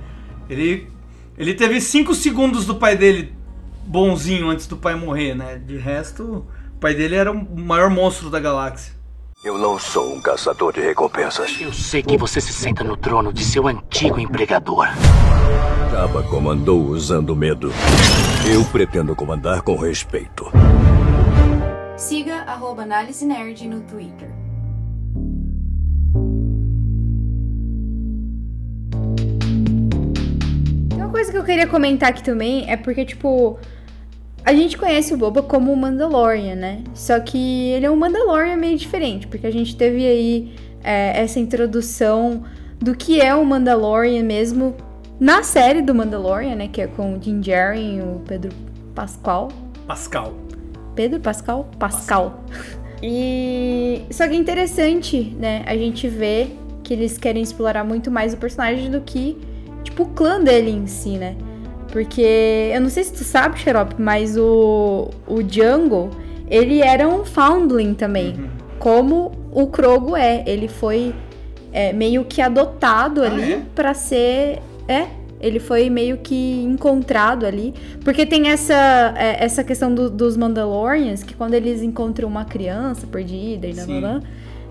Ele, 0.49 0.89
ele 1.39 1.55
teve 1.55 1.81
5 1.81 2.15
segundos 2.15 2.67
do 2.67 2.75
pai 2.77 2.97
dele 2.97 3.33
bonzinho 3.87 4.49
antes 4.49 4.67
do 4.67 4.77
pai 4.77 4.95
morrer, 4.95 5.35
né? 5.35 5.61
De 5.65 5.77
resto, 5.77 6.47
o 6.77 6.79
pai 6.81 6.95
dele 6.95 7.15
era 7.17 7.31
o 7.31 7.59
maior 7.61 7.91
monstro 7.91 8.31
da 8.31 8.39
galáxia. 8.41 8.93
Eu 9.45 9.59
não 9.59 9.77
sou 9.77 10.15
um 10.15 10.21
caçador 10.21 10.73
de 10.73 10.81
recompensas. 10.81 11.61
Eu 11.61 11.73
sei 11.73 12.01
que 12.01 12.17
você 12.17 12.41
se 12.41 12.53
senta 12.53 12.85
no 12.85 12.97
trono 12.97 13.33
de 13.33 13.45
seu 13.45 13.67
antigo 13.67 14.21
empregador. 14.21 14.87
Jabba 15.91 16.23
comandou 16.23 16.81
usando 16.81 17.35
medo. 17.35 17.73
Eu 18.49 18.65
pretendo 18.67 19.17
comandar 19.17 19.61
com 19.63 19.75
respeito. 19.75 20.47
Siga 21.97 22.37
arroba 22.43 22.83
Análise 22.83 23.27
Nerd 23.27 23.67
no 23.67 23.81
Twitter. 23.81 24.31
Uma 30.95 31.09
coisa 31.11 31.33
que 31.33 31.39
eu 31.39 31.45
queria 31.45 31.67
comentar 31.67 32.11
aqui 32.11 32.23
também 32.23 32.71
é 32.71 32.77
porque, 32.77 33.05
tipo, 33.05 33.59
a 34.45 34.55
gente 34.55 34.77
conhece 34.77 35.15
o 35.15 35.17
Boba 35.17 35.43
como 35.43 35.73
o 35.73 35.77
Mandalorian, 35.77 36.57
né? 36.57 36.83
Só 36.95 37.19
que 37.21 37.71
ele 37.71 37.87
é 37.87 37.91
um 37.91 37.97
Mandalorian 37.97 38.57
meio 38.57 38.77
diferente, 38.77 39.27
porque 39.27 39.47
a 39.47 39.53
gente 39.53 39.77
teve 39.77 40.07
aí 40.07 40.53
é, 40.83 41.21
essa 41.23 41.39
introdução 41.39 42.43
do 42.81 42.95
que 42.95 43.21
é 43.21 43.35
o 43.35 43.45
Mandalorian 43.45 44.25
mesmo 44.25 44.75
na 45.21 45.43
série 45.45 45.81
do 45.81 45.95
Mandalorian, 45.95 46.57
né? 46.57 46.69
Que 46.69 46.83
é 46.83 46.87
com 46.87 47.15
o 47.15 47.19
Din 47.19 47.41
Djarin 47.41 47.99
e 47.99 48.01
o 48.03 48.21
Pedro 48.27 48.53
Pascal. 48.95 49.49
Pascal. 49.87 50.35
Pedro 50.95 51.21
Pascal? 51.21 51.69
Pascal. 51.79 52.45
E 53.03 54.03
só 54.11 54.29
que 54.29 54.35
é 54.35 54.37
interessante, 54.37 55.35
né? 55.39 55.63
A 55.67 55.77
gente 55.77 56.09
vê 56.09 56.49
que 56.83 56.93
eles 56.93 57.19
querem 57.19 57.43
explorar 57.43 57.85
muito 57.85 58.11
mais 58.11 58.35
o 58.35 58.37
personagem 58.37 58.91
do 58.91 59.01
que, 59.01 59.37
tipo, 59.83 60.05
o 60.05 60.07
clã 60.07 60.41
dele 60.41 60.71
em 60.71 60.87
si, 60.87 61.19
né? 61.19 61.37
Porque 61.93 62.71
eu 62.75 62.81
não 62.81 62.89
sei 62.89 63.05
se 63.05 63.13
tu 63.13 63.23
sabe, 63.23 63.59
Xarope, 63.61 63.95
mas 63.99 64.37
o, 64.37 65.11
o 65.27 65.43
Django, 65.43 66.09
ele 66.51 66.81
era 66.81 67.07
um 67.07 67.25
foundling 67.25 67.93
também. 67.95 68.29
Uhum. 68.31 68.49
Como 68.79 69.33
o 69.53 69.67
Krogo 69.67 70.17
é. 70.17 70.43
Ele 70.47 70.69
foi 70.69 71.15
é, 71.73 71.93
meio 71.93 72.25
que 72.25 72.41
adotado 72.41 73.23
Ah, 73.23 73.27
ali 73.27 73.53
é? 73.53 73.63
pra 73.75 73.93
ser. 73.93 74.61
É, 74.89 75.07
ele 75.39 75.59
foi 75.61 75.91
meio 75.91 76.17
que 76.17 76.63
encontrado 76.63 77.45
ali. 77.45 77.75
Porque 78.03 78.25
tem 78.25 78.49
essa, 78.49 79.13
é, 79.17 79.45
essa 79.45 79.63
questão 79.63 79.95
do- 79.95 80.09
dos 80.09 80.35
Mandalorians, 80.37 81.23
que 81.23 81.35
quando 81.35 81.53
eles 81.55 81.83
encontram 81.83 82.27
uma 82.27 82.45
criança 82.47 83.07
perdida 83.07 83.67
e 83.67 83.75
blá 83.75 83.85
blá. 84.01 84.21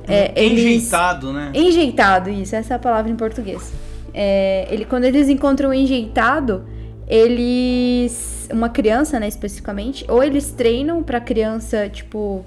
É, 0.07 0.31
eles, 0.35 0.59
Enjeitado, 0.59 1.31
né? 1.31 1.51
Enjeitado, 1.53 2.31
isso, 2.31 2.55
essa 2.55 2.73
é 2.73 2.75
a 2.77 2.79
palavra 2.79 3.11
em 3.11 3.15
português. 3.15 3.71
É, 4.11 4.67
ele, 4.71 4.83
quando 4.85 5.03
eles 5.05 5.29
encontram 5.29 5.69
o 5.69 5.73
enjeitado, 5.73 6.63
eles. 7.11 8.47
Uma 8.51 8.69
criança, 8.69 9.19
né, 9.19 9.27
especificamente, 9.27 10.03
ou 10.09 10.21
eles 10.21 10.51
treinam 10.51 11.03
pra 11.03 11.21
criança, 11.21 11.87
tipo, 11.87 12.43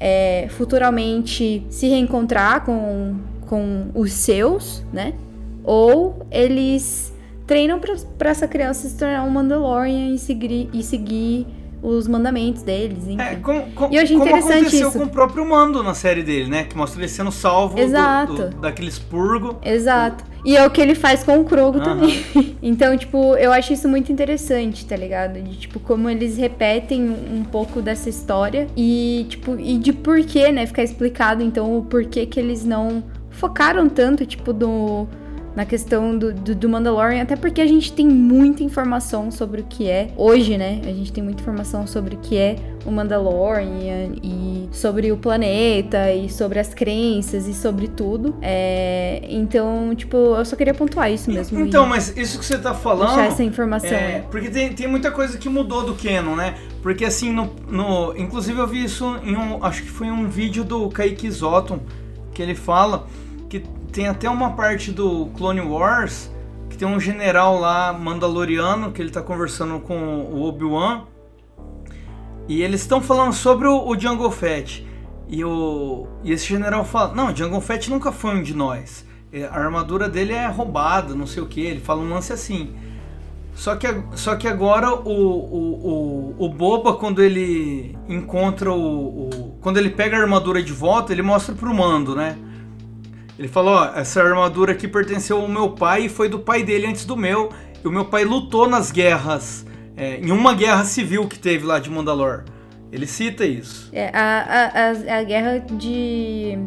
é, 0.00 0.48
futuramente 0.50 1.64
se 1.70 1.86
reencontrar 1.86 2.64
com, 2.64 3.16
com 3.46 3.88
os 3.94 4.12
seus, 4.12 4.84
né? 4.92 5.14
Ou 5.62 6.26
eles 6.30 7.12
treinam 7.46 7.80
pra 8.18 8.30
essa 8.30 8.48
criança 8.48 8.88
se 8.88 8.96
tornar 8.96 9.22
um 9.22 9.30
Mandalorian 9.30 10.14
e 10.14 10.18
seguir, 10.18 10.68
e 10.72 10.82
seguir 10.82 11.46
os 11.82 12.08
mandamentos 12.08 12.62
deles, 12.62 13.04
enfim. 13.06 13.20
É, 13.20 13.36
como, 13.36 13.70
como, 13.72 13.92
E 13.94 13.98
achei 13.98 14.16
como 14.16 14.28
interessante 14.28 14.58
aconteceu 14.60 14.88
isso. 14.88 14.98
com 14.98 15.04
o 15.04 15.08
próprio 15.08 15.48
Mando 15.48 15.82
na 15.82 15.94
série 15.94 16.22
dele, 16.22 16.50
né? 16.50 16.64
Que 16.64 16.76
mostra 16.76 17.00
ele 17.00 17.08
sendo 17.08 17.30
salvo 17.30 17.76
do- 17.76 17.80
Exato. 17.80 18.32
do- 18.34 18.48
daquele 18.60 18.88
expurgo. 18.88 19.58
Exato. 19.62 20.24
E 20.44 20.56
é 20.56 20.64
o 20.66 20.70
que 20.70 20.80
ele 20.80 20.94
faz 20.94 21.22
com 21.24 21.38
o 21.40 21.44
Krogo 21.44 21.78
Aham. 21.78 21.84
também. 22.00 22.24
Então, 22.62 22.96
tipo, 22.96 23.34
eu 23.36 23.52
acho 23.52 23.72
isso 23.72 23.88
muito 23.88 24.10
interessante, 24.10 24.84
tá 24.84 24.96
ligado? 24.96 25.40
De, 25.40 25.56
tipo, 25.56 25.78
como 25.80 26.08
eles 26.10 26.36
repetem 26.36 27.08
um 27.08 27.44
pouco 27.44 27.80
dessa 27.80 28.08
história 28.08 28.66
e, 28.76 29.26
tipo, 29.28 29.56
e 29.58 29.78
de 29.78 29.92
porquê, 29.92 30.50
né? 30.50 30.66
Ficar 30.66 30.82
explicado, 30.82 31.42
então, 31.42 31.78
o 31.78 31.82
porquê 31.84 32.26
que 32.26 32.38
eles 32.40 32.64
não 32.64 33.04
focaram 33.30 33.88
tanto, 33.88 34.26
tipo, 34.26 34.52
do, 34.52 35.06
na 35.58 35.66
questão 35.66 36.16
do, 36.16 36.32
do, 36.32 36.54
do 36.54 36.68
Mandalorian, 36.68 37.20
até 37.20 37.34
porque 37.34 37.60
a 37.60 37.66
gente 37.66 37.92
tem 37.92 38.06
muita 38.06 38.62
informação 38.62 39.28
sobre 39.28 39.62
o 39.62 39.64
que 39.64 39.90
é 39.90 40.12
hoje, 40.16 40.56
né? 40.56 40.80
A 40.84 40.92
gente 40.92 41.12
tem 41.12 41.22
muita 41.24 41.42
informação 41.42 41.84
sobre 41.84 42.14
o 42.14 42.18
que 42.18 42.36
é 42.36 42.54
o 42.86 42.92
Mandalorian 42.92 44.12
e 44.22 44.68
sobre 44.70 45.10
o 45.10 45.16
planeta 45.16 46.12
e 46.12 46.30
sobre 46.30 46.60
as 46.60 46.72
crenças 46.72 47.48
e 47.48 47.54
sobre 47.54 47.88
tudo. 47.88 48.36
É, 48.40 49.20
então, 49.28 49.92
tipo, 49.96 50.16
eu 50.16 50.44
só 50.44 50.54
queria 50.54 50.72
pontuar 50.72 51.10
isso 51.10 51.28
mesmo. 51.28 51.58
Então, 51.58 51.84
mas 51.88 52.16
isso 52.16 52.38
que 52.38 52.44
você 52.44 52.56
tá 52.56 52.72
falando. 52.72 53.08
deixar 53.08 53.26
essa 53.26 53.42
informação. 53.42 53.90
É, 53.90 53.92
né? 54.18 54.24
porque 54.30 54.50
tem, 54.50 54.72
tem 54.72 54.86
muita 54.86 55.10
coisa 55.10 55.36
que 55.38 55.48
mudou 55.48 55.84
do 55.84 55.96
Canon, 55.96 56.36
né? 56.36 56.54
Porque 56.80 57.04
assim, 57.04 57.32
no, 57.32 57.50
no- 57.68 58.16
inclusive 58.16 58.56
eu 58.60 58.66
vi 58.68 58.84
isso 58.84 59.18
em 59.24 59.36
um. 59.36 59.64
Acho 59.64 59.82
que 59.82 59.90
foi 59.90 60.08
um 60.08 60.28
vídeo 60.28 60.62
do 60.62 60.88
Kaique 60.88 61.28
Zotton 61.28 61.80
que 62.32 62.40
ele 62.40 62.54
fala 62.54 63.08
que 63.48 63.64
tem 63.98 64.06
até 64.06 64.30
uma 64.30 64.52
parte 64.52 64.92
do 64.92 65.26
Clone 65.36 65.60
Wars 65.60 66.30
que 66.70 66.78
tem 66.78 66.86
um 66.86 67.00
general 67.00 67.58
lá 67.58 67.92
mandaloriano 67.92 68.92
que 68.92 69.02
ele 69.02 69.10
tá 69.10 69.20
conversando 69.20 69.80
com 69.80 70.20
o 70.20 70.44
Obi-Wan 70.44 71.02
e 72.46 72.62
eles 72.62 72.82
estão 72.82 73.00
falando 73.00 73.32
sobre 73.32 73.66
o, 73.66 73.88
o 73.88 73.98
Jungle 73.98 74.30
Fett. 74.30 74.86
E, 75.26 75.44
o, 75.44 76.06
e 76.22 76.30
esse 76.30 76.46
general 76.46 76.84
fala: 76.84 77.12
Não, 77.12 77.34
Jungle 77.34 77.60
Fett 77.60 77.90
nunca 77.90 78.12
foi 78.12 78.36
um 78.36 78.40
de 78.42 78.54
nós. 78.54 79.04
É, 79.32 79.46
A 79.46 79.54
armadura 79.56 80.08
dele 80.08 80.32
é 80.32 80.46
roubada, 80.46 81.12
não 81.12 81.26
sei 81.26 81.42
o 81.42 81.46
que. 81.46 81.60
Ele 81.60 81.80
fala 81.80 82.00
um 82.00 82.08
lance 82.08 82.32
assim. 82.32 82.76
Só 83.52 83.74
que, 83.74 83.88
só 84.14 84.36
que 84.36 84.46
agora 84.46 84.94
o, 84.94 85.10
o, 85.10 86.34
o, 86.38 86.44
o 86.44 86.48
Boba, 86.48 86.94
quando 86.94 87.20
ele 87.20 87.98
encontra 88.08 88.70
o, 88.72 89.28
o- 89.28 89.58
Quando 89.60 89.76
ele 89.78 89.90
pega 89.90 90.16
a 90.16 90.20
armadura 90.20 90.62
de 90.62 90.72
volta, 90.72 91.12
ele 91.12 91.20
mostra 91.22 91.52
pro 91.52 91.74
Mando, 91.74 92.14
né? 92.14 92.38
Ele 93.38 93.48
fala: 93.48 93.70
Ó, 93.94 93.98
essa 93.98 94.20
armadura 94.22 94.72
aqui 94.72 94.88
pertenceu 94.88 95.40
ao 95.40 95.48
meu 95.48 95.70
pai 95.70 96.06
e 96.06 96.08
foi 96.08 96.28
do 96.28 96.38
pai 96.40 96.62
dele 96.62 96.86
antes 96.86 97.04
do 97.04 97.16
meu. 97.16 97.50
E 97.82 97.86
o 97.86 97.90
meu 97.92 98.04
pai 98.06 98.24
lutou 98.24 98.68
nas 98.68 98.90
guerras. 98.90 99.64
é, 99.96 100.16
em 100.16 100.30
uma 100.30 100.54
guerra 100.54 100.84
civil 100.84 101.26
que 101.26 101.38
teve 101.38 101.64
lá 101.66 101.78
de 101.78 101.90
Mandalor. 101.90 102.44
Ele 102.90 103.06
cita 103.06 103.44
isso. 103.44 103.90
É, 103.92 104.08
a, 104.16 104.40
a, 105.12 105.14
a, 105.16 105.18
a 105.20 105.22
guerra 105.22 105.58
de. 105.58 106.58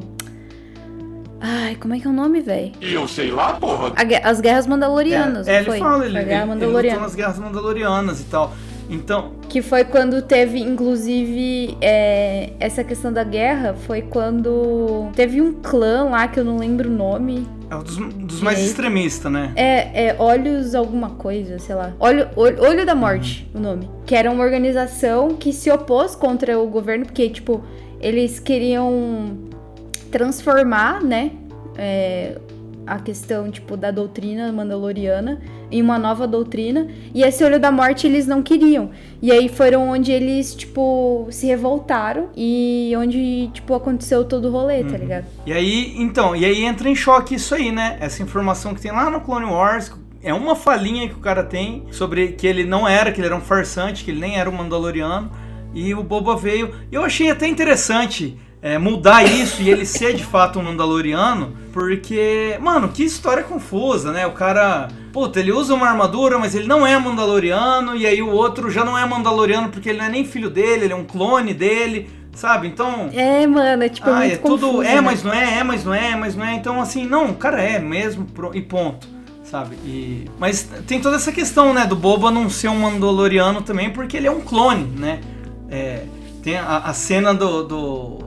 Ai, 1.39 1.75
como 1.75 1.95
é 1.95 1.99
que 1.99 2.05
é 2.05 2.09
o 2.09 2.13
nome, 2.13 2.39
velho? 2.41 2.71
Eu 2.79 3.07
sei 3.07 3.31
lá, 3.31 3.53
porra. 3.53 3.93
A 3.95 4.29
As 4.29 4.39
guerras 4.39 4.67
mandalorianas, 4.67 5.47
é, 5.47 5.53
não 5.53 5.57
ele 5.59 5.65
foi? 5.65 5.79
fala, 5.79 6.05
ele, 6.05 6.17
a 6.17 6.21
ele, 6.21 6.29
guerra 6.29 6.41
ele 6.43 6.51
lutou 6.53 6.67
mandaloriana. 6.67 6.99
nas 7.01 7.15
guerras 7.15 7.39
mandalorianas 7.39 8.21
e 8.21 8.23
tal. 8.25 8.53
Então, 8.89 9.31
Que 9.51 9.61
foi 9.61 9.83
quando 9.83 10.21
teve, 10.21 10.59
inclusive, 10.59 11.77
é, 11.81 12.53
essa 12.57 12.85
questão 12.85 13.11
da 13.11 13.21
guerra. 13.21 13.73
Foi 13.73 14.01
quando 14.01 15.11
teve 15.13 15.41
um 15.41 15.51
clã 15.51 16.05
lá 16.05 16.25
que 16.29 16.39
eu 16.39 16.45
não 16.45 16.57
lembro 16.57 16.89
o 16.89 16.93
nome. 16.93 17.45
é 17.69 17.75
um 17.75 17.83
dos, 17.83 17.97
dos 17.97 18.41
mais 18.41 18.59
extremistas, 18.59 19.29
né? 19.29 19.51
É, 19.57 20.05
é 20.07 20.15
Olhos 20.17 20.73
alguma 20.73 21.09
coisa, 21.09 21.59
sei 21.59 21.75
lá. 21.75 21.91
Olho, 21.99 22.29
Olho, 22.37 22.63
Olho 22.63 22.85
da 22.85 22.95
Morte, 22.95 23.45
o 23.53 23.59
nome. 23.59 23.89
Que 24.05 24.15
era 24.15 24.31
uma 24.31 24.41
organização 24.41 25.35
que 25.35 25.51
se 25.51 25.69
opôs 25.69 26.15
contra 26.15 26.57
o 26.57 26.67
governo, 26.67 27.05
porque, 27.05 27.29
tipo, 27.29 27.61
eles 27.99 28.39
queriam 28.39 29.37
transformar, 30.09 31.03
né? 31.03 31.31
é, 31.77 32.37
a 32.85 32.99
questão, 32.99 33.49
tipo, 33.51 33.77
da 33.77 33.91
doutrina 33.91 34.51
mandaloriana 34.51 35.41
em 35.71 35.81
uma 35.81 35.97
nova 35.97 36.27
doutrina. 36.27 36.87
E 37.13 37.23
esse 37.23 37.43
Olho 37.43 37.59
da 37.59 37.71
Morte 37.71 38.07
eles 38.07 38.27
não 38.27 38.41
queriam. 38.41 38.91
E 39.21 39.31
aí 39.31 39.47
foram 39.47 39.89
onde 39.89 40.11
eles, 40.11 40.53
tipo, 40.55 41.27
se 41.31 41.45
revoltaram 41.47 42.29
e 42.35 42.93
onde, 42.97 43.49
tipo, 43.53 43.73
aconteceu 43.73 44.23
todo 44.25 44.47
o 44.47 44.51
rolê, 44.51 44.83
tá 44.83 44.97
ligado? 44.97 45.25
E 45.45 45.53
aí, 45.53 45.93
então, 45.97 46.35
e 46.35 46.43
aí 46.43 46.63
entra 46.63 46.89
em 46.89 46.95
choque 46.95 47.35
isso 47.35 47.55
aí, 47.55 47.71
né? 47.71 47.97
Essa 47.99 48.23
informação 48.23 48.73
que 48.73 48.81
tem 48.81 48.91
lá 48.91 49.09
no 49.09 49.21
Clone 49.21 49.45
Wars 49.45 49.91
é 50.23 50.33
uma 50.33 50.55
falinha 50.55 51.07
que 51.07 51.15
o 51.15 51.19
cara 51.19 51.43
tem 51.43 51.85
sobre 51.91 52.29
que 52.33 52.45
ele 52.45 52.63
não 52.63 52.87
era, 52.87 53.11
que 53.11 53.19
ele 53.19 53.27
era 53.27 53.35
um 53.35 53.41
farsante, 53.41 54.03
que 54.03 54.11
ele 54.11 54.19
nem 54.19 54.37
era 54.37 54.49
um 54.49 54.53
Mandaloriano. 54.53 55.31
E 55.73 55.93
o 55.95 56.03
Boba 56.03 56.35
veio. 56.35 56.73
Eu 56.91 57.03
achei 57.03 57.29
até 57.29 57.47
interessante 57.47 58.37
é, 58.61 58.77
mudar 58.77 59.23
isso 59.23 59.61
e 59.61 59.69
ele 59.69 59.85
ser 59.85 60.13
de 60.13 60.23
fato 60.23 60.59
um 60.59 60.63
Mandaloriano, 60.63 61.57
porque, 61.73 62.57
mano, 62.61 62.89
que 62.89 63.03
história 63.03 63.43
confusa, 63.43 64.11
né? 64.11 64.27
O 64.27 64.31
cara, 64.33 64.87
puta, 65.11 65.39
ele 65.39 65.51
usa 65.51 65.73
uma 65.73 65.87
armadura, 65.87 66.37
mas 66.37 66.53
ele 66.53 66.67
não 66.67 66.85
é 66.85 66.97
Mandaloriano, 66.97 67.95
e 67.95 68.05
aí 68.05 68.21
o 68.21 68.29
outro 68.29 68.69
já 68.69 68.83
não 68.85 68.97
é 68.97 69.05
Mandaloriano 69.05 69.69
porque 69.69 69.89
ele 69.89 69.97
não 69.99 70.05
é 70.05 70.09
nem 70.09 70.25
filho 70.25 70.49
dele, 70.49 70.85
ele 70.85 70.93
é 70.93 70.95
um 70.95 71.03
clone 71.05 71.53
dele, 71.53 72.09
sabe? 72.33 72.67
Então. 72.67 73.09
É, 73.13 73.47
mano, 73.47 73.83
é 73.83 73.89
tipo 73.89 74.09
Ah, 74.09 74.17
muito 74.17 74.33
é 74.33 74.37
tudo. 74.37 74.67
confuso, 74.67 74.83
É, 74.83 74.95
né? 74.95 75.01
mas 75.01 75.23
não 75.23 75.33
é, 75.33 75.57
é, 75.59 75.63
mas 75.63 75.83
não 75.83 75.93
é, 75.93 76.15
mas 76.15 76.35
não 76.35 76.45
é. 76.45 76.53
Então, 76.53 76.79
assim, 76.79 77.05
não, 77.05 77.31
o 77.31 77.35
cara 77.35 77.61
é 77.61 77.79
mesmo 77.79 78.27
e 78.53 78.61
ponto. 78.61 79.07
Sabe? 79.43 79.75
E, 79.83 80.29
mas 80.39 80.69
tem 80.87 81.01
toda 81.01 81.17
essa 81.17 81.29
questão, 81.31 81.73
né, 81.73 81.85
do 81.85 81.95
Boba 81.95 82.31
não 82.31 82.49
ser 82.49 82.69
um 82.69 82.75
Mandaloriano 82.79 83.61
também, 83.61 83.89
porque 83.89 84.15
ele 84.15 84.27
é 84.27 84.31
um 84.31 84.39
clone, 84.39 84.85
né? 84.97 85.19
É, 85.69 86.03
tem 86.41 86.57
a, 86.57 86.77
a 86.77 86.93
cena 86.93 87.33
do, 87.33 87.63
do, 87.63 88.17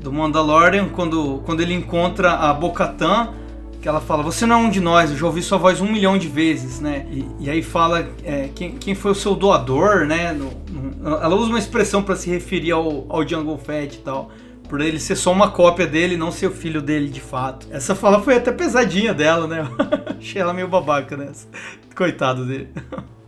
do 0.00 0.12
Mandalorian 0.12 0.88
quando, 0.88 1.42
quando 1.44 1.60
ele 1.60 1.74
encontra 1.74 2.32
a 2.32 2.52
Bo-Katan, 2.54 3.34
que 3.80 3.88
ela 3.88 4.00
fala: 4.00 4.22
Você 4.22 4.46
não 4.46 4.56
é 4.56 4.58
um 4.66 4.70
de 4.70 4.80
nós, 4.80 5.10
eu 5.10 5.16
já 5.16 5.26
ouvi 5.26 5.42
sua 5.42 5.58
voz 5.58 5.80
um 5.80 5.90
milhão 5.90 6.16
de 6.18 6.28
vezes, 6.28 6.80
né? 6.80 7.06
E, 7.10 7.24
e 7.40 7.50
aí 7.50 7.62
fala 7.62 8.08
é, 8.24 8.48
quem, 8.54 8.72
quem 8.72 8.94
foi 8.94 9.12
o 9.12 9.14
seu 9.14 9.34
doador, 9.34 10.06
né? 10.06 10.32
No- 10.32 10.50
no- 10.70 11.16
ela 11.16 11.34
usa 11.36 11.48
uma 11.48 11.58
expressão 11.58 12.02
para 12.02 12.16
se 12.16 12.28
referir 12.30 12.72
ao, 12.72 13.06
ao 13.08 13.26
Jungle 13.26 13.58
Fett 13.58 13.96
e 13.96 14.00
tal. 14.00 14.30
Por 14.68 14.82
ele 14.82 15.00
ser 15.00 15.16
só 15.16 15.32
uma 15.32 15.50
cópia 15.50 15.86
dele 15.86 16.14
não 16.16 16.30
ser 16.30 16.46
o 16.48 16.50
filho 16.50 16.82
dele 16.82 17.08
de 17.08 17.22
fato. 17.22 17.66
Essa 17.70 17.94
fala 17.94 18.20
foi 18.20 18.36
até 18.36 18.52
pesadinha 18.52 19.14
dela, 19.14 19.46
né? 19.46 19.66
Achei 20.18 20.42
ela 20.42 20.52
meio 20.52 20.68
babaca 20.68 21.16
nessa. 21.16 21.48
Coitado 21.96 22.44
dele. 22.44 22.68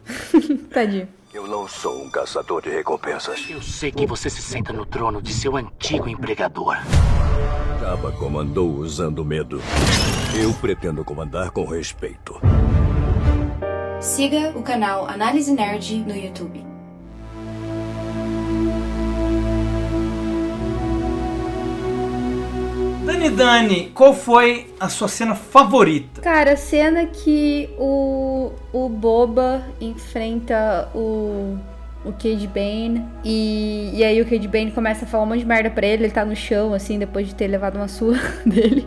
Tadinho. 0.71 1.09
Eu 1.33 1.47
não 1.47 1.69
sou 1.69 2.03
um 2.03 2.11
caçador 2.11 2.61
de 2.61 2.71
recompensas. 2.71 3.47
Eu 3.49 3.63
sei 3.63 3.93
que 3.93 4.05
você 4.05 4.29
se 4.29 4.43
senta 4.43 4.73
no 4.73 4.85
trono 4.85 5.23
de 5.23 5.33
seu 5.33 5.57
antigo 5.57 6.09
empregador. 6.09 6.75
Jabba 7.79 8.11
comandou 8.11 8.69
usando 8.75 9.25
medo. 9.25 9.61
Eu 10.37 10.53
pretendo 10.55 11.05
comandar 11.05 11.53
com 11.53 11.65
respeito. 11.65 12.41
Siga 14.01 14.59
o 14.59 14.63
canal 14.65 15.07
Análise 15.07 15.53
Nerd 15.53 15.99
no 16.05 16.17
YouTube. 16.17 16.70
Dani 23.05 23.31
Dani, 23.31 23.91
qual 23.95 24.15
foi 24.15 24.67
a 24.79 24.89
sua 24.89 25.09
cena 25.09 25.35
favorita? 25.35 26.21
Cara, 26.21 26.53
a 26.53 26.57
cena 26.57 27.07
que 27.07 27.71
o, 27.79 28.53
o 28.73 28.89
Boba 28.89 29.63
enfrenta 29.81 30.89
o, 30.95 31.57
o 32.05 32.13
Cade 32.13 32.47
Bane 32.47 33.05
e, 33.25 33.91
e 33.95 34.05
aí 34.05 34.21
o 34.21 34.27
Cade 34.27 34.47
Bane 34.47 34.71
começa 34.71 35.05
a 35.05 35.09
falar 35.09 35.25
um 35.25 35.27
monte 35.27 35.41
de 35.41 35.47
merda 35.47 35.71
pra 35.71 35.87
ele, 35.87 36.05
ele 36.05 36.13
tá 36.13 36.25
no 36.25 36.37
chão, 36.37 36.75
assim, 36.75 36.99
depois 36.99 37.27
de 37.27 37.35
ter 37.35 37.47
levado 37.49 37.77
uma 37.77 37.89
surra 37.89 38.21
dele. 38.45 38.87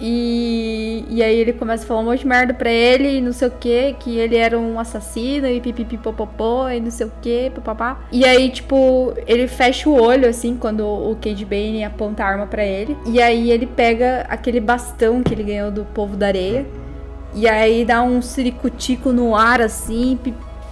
E, 0.00 1.04
e 1.10 1.22
aí 1.22 1.36
ele 1.36 1.52
começa 1.52 1.84
a 1.84 1.86
falar 1.86 2.00
um 2.00 2.04
monte 2.04 2.20
de 2.20 2.26
merda 2.26 2.54
pra 2.54 2.70
ele 2.70 3.18
e 3.18 3.20
não 3.20 3.32
sei 3.32 3.48
o 3.48 3.50
que, 3.50 3.94
que 4.00 4.16
ele 4.16 4.34
era 4.34 4.58
um 4.58 4.80
assassino 4.80 5.46
e 5.46 5.60
pipipipopopó 5.60 6.70
e 6.70 6.80
não 6.80 6.90
sei 6.90 7.06
o 7.06 7.12
que, 7.20 7.50
papapá. 7.54 8.00
E 8.10 8.24
aí, 8.24 8.48
tipo, 8.48 9.12
ele 9.26 9.46
fecha 9.46 9.90
o 9.90 10.00
olho, 10.00 10.26
assim, 10.26 10.56
quando 10.56 10.86
o 10.86 11.16
Cade 11.20 11.44
Bane 11.44 11.84
aponta 11.84 12.24
a 12.24 12.26
arma 12.26 12.46
pra 12.46 12.64
ele. 12.64 12.96
E 13.06 13.20
aí 13.20 13.50
ele 13.50 13.66
pega 13.66 14.26
aquele 14.28 14.58
bastão 14.58 15.22
que 15.22 15.34
ele 15.34 15.42
ganhou 15.42 15.70
do 15.70 15.84
povo 15.84 16.16
da 16.16 16.28
areia. 16.28 16.64
E 17.34 17.46
aí 17.46 17.84
dá 17.84 18.02
um 18.02 18.22
ciricutico 18.22 19.12
no 19.12 19.36
ar, 19.36 19.60
assim, 19.60 20.18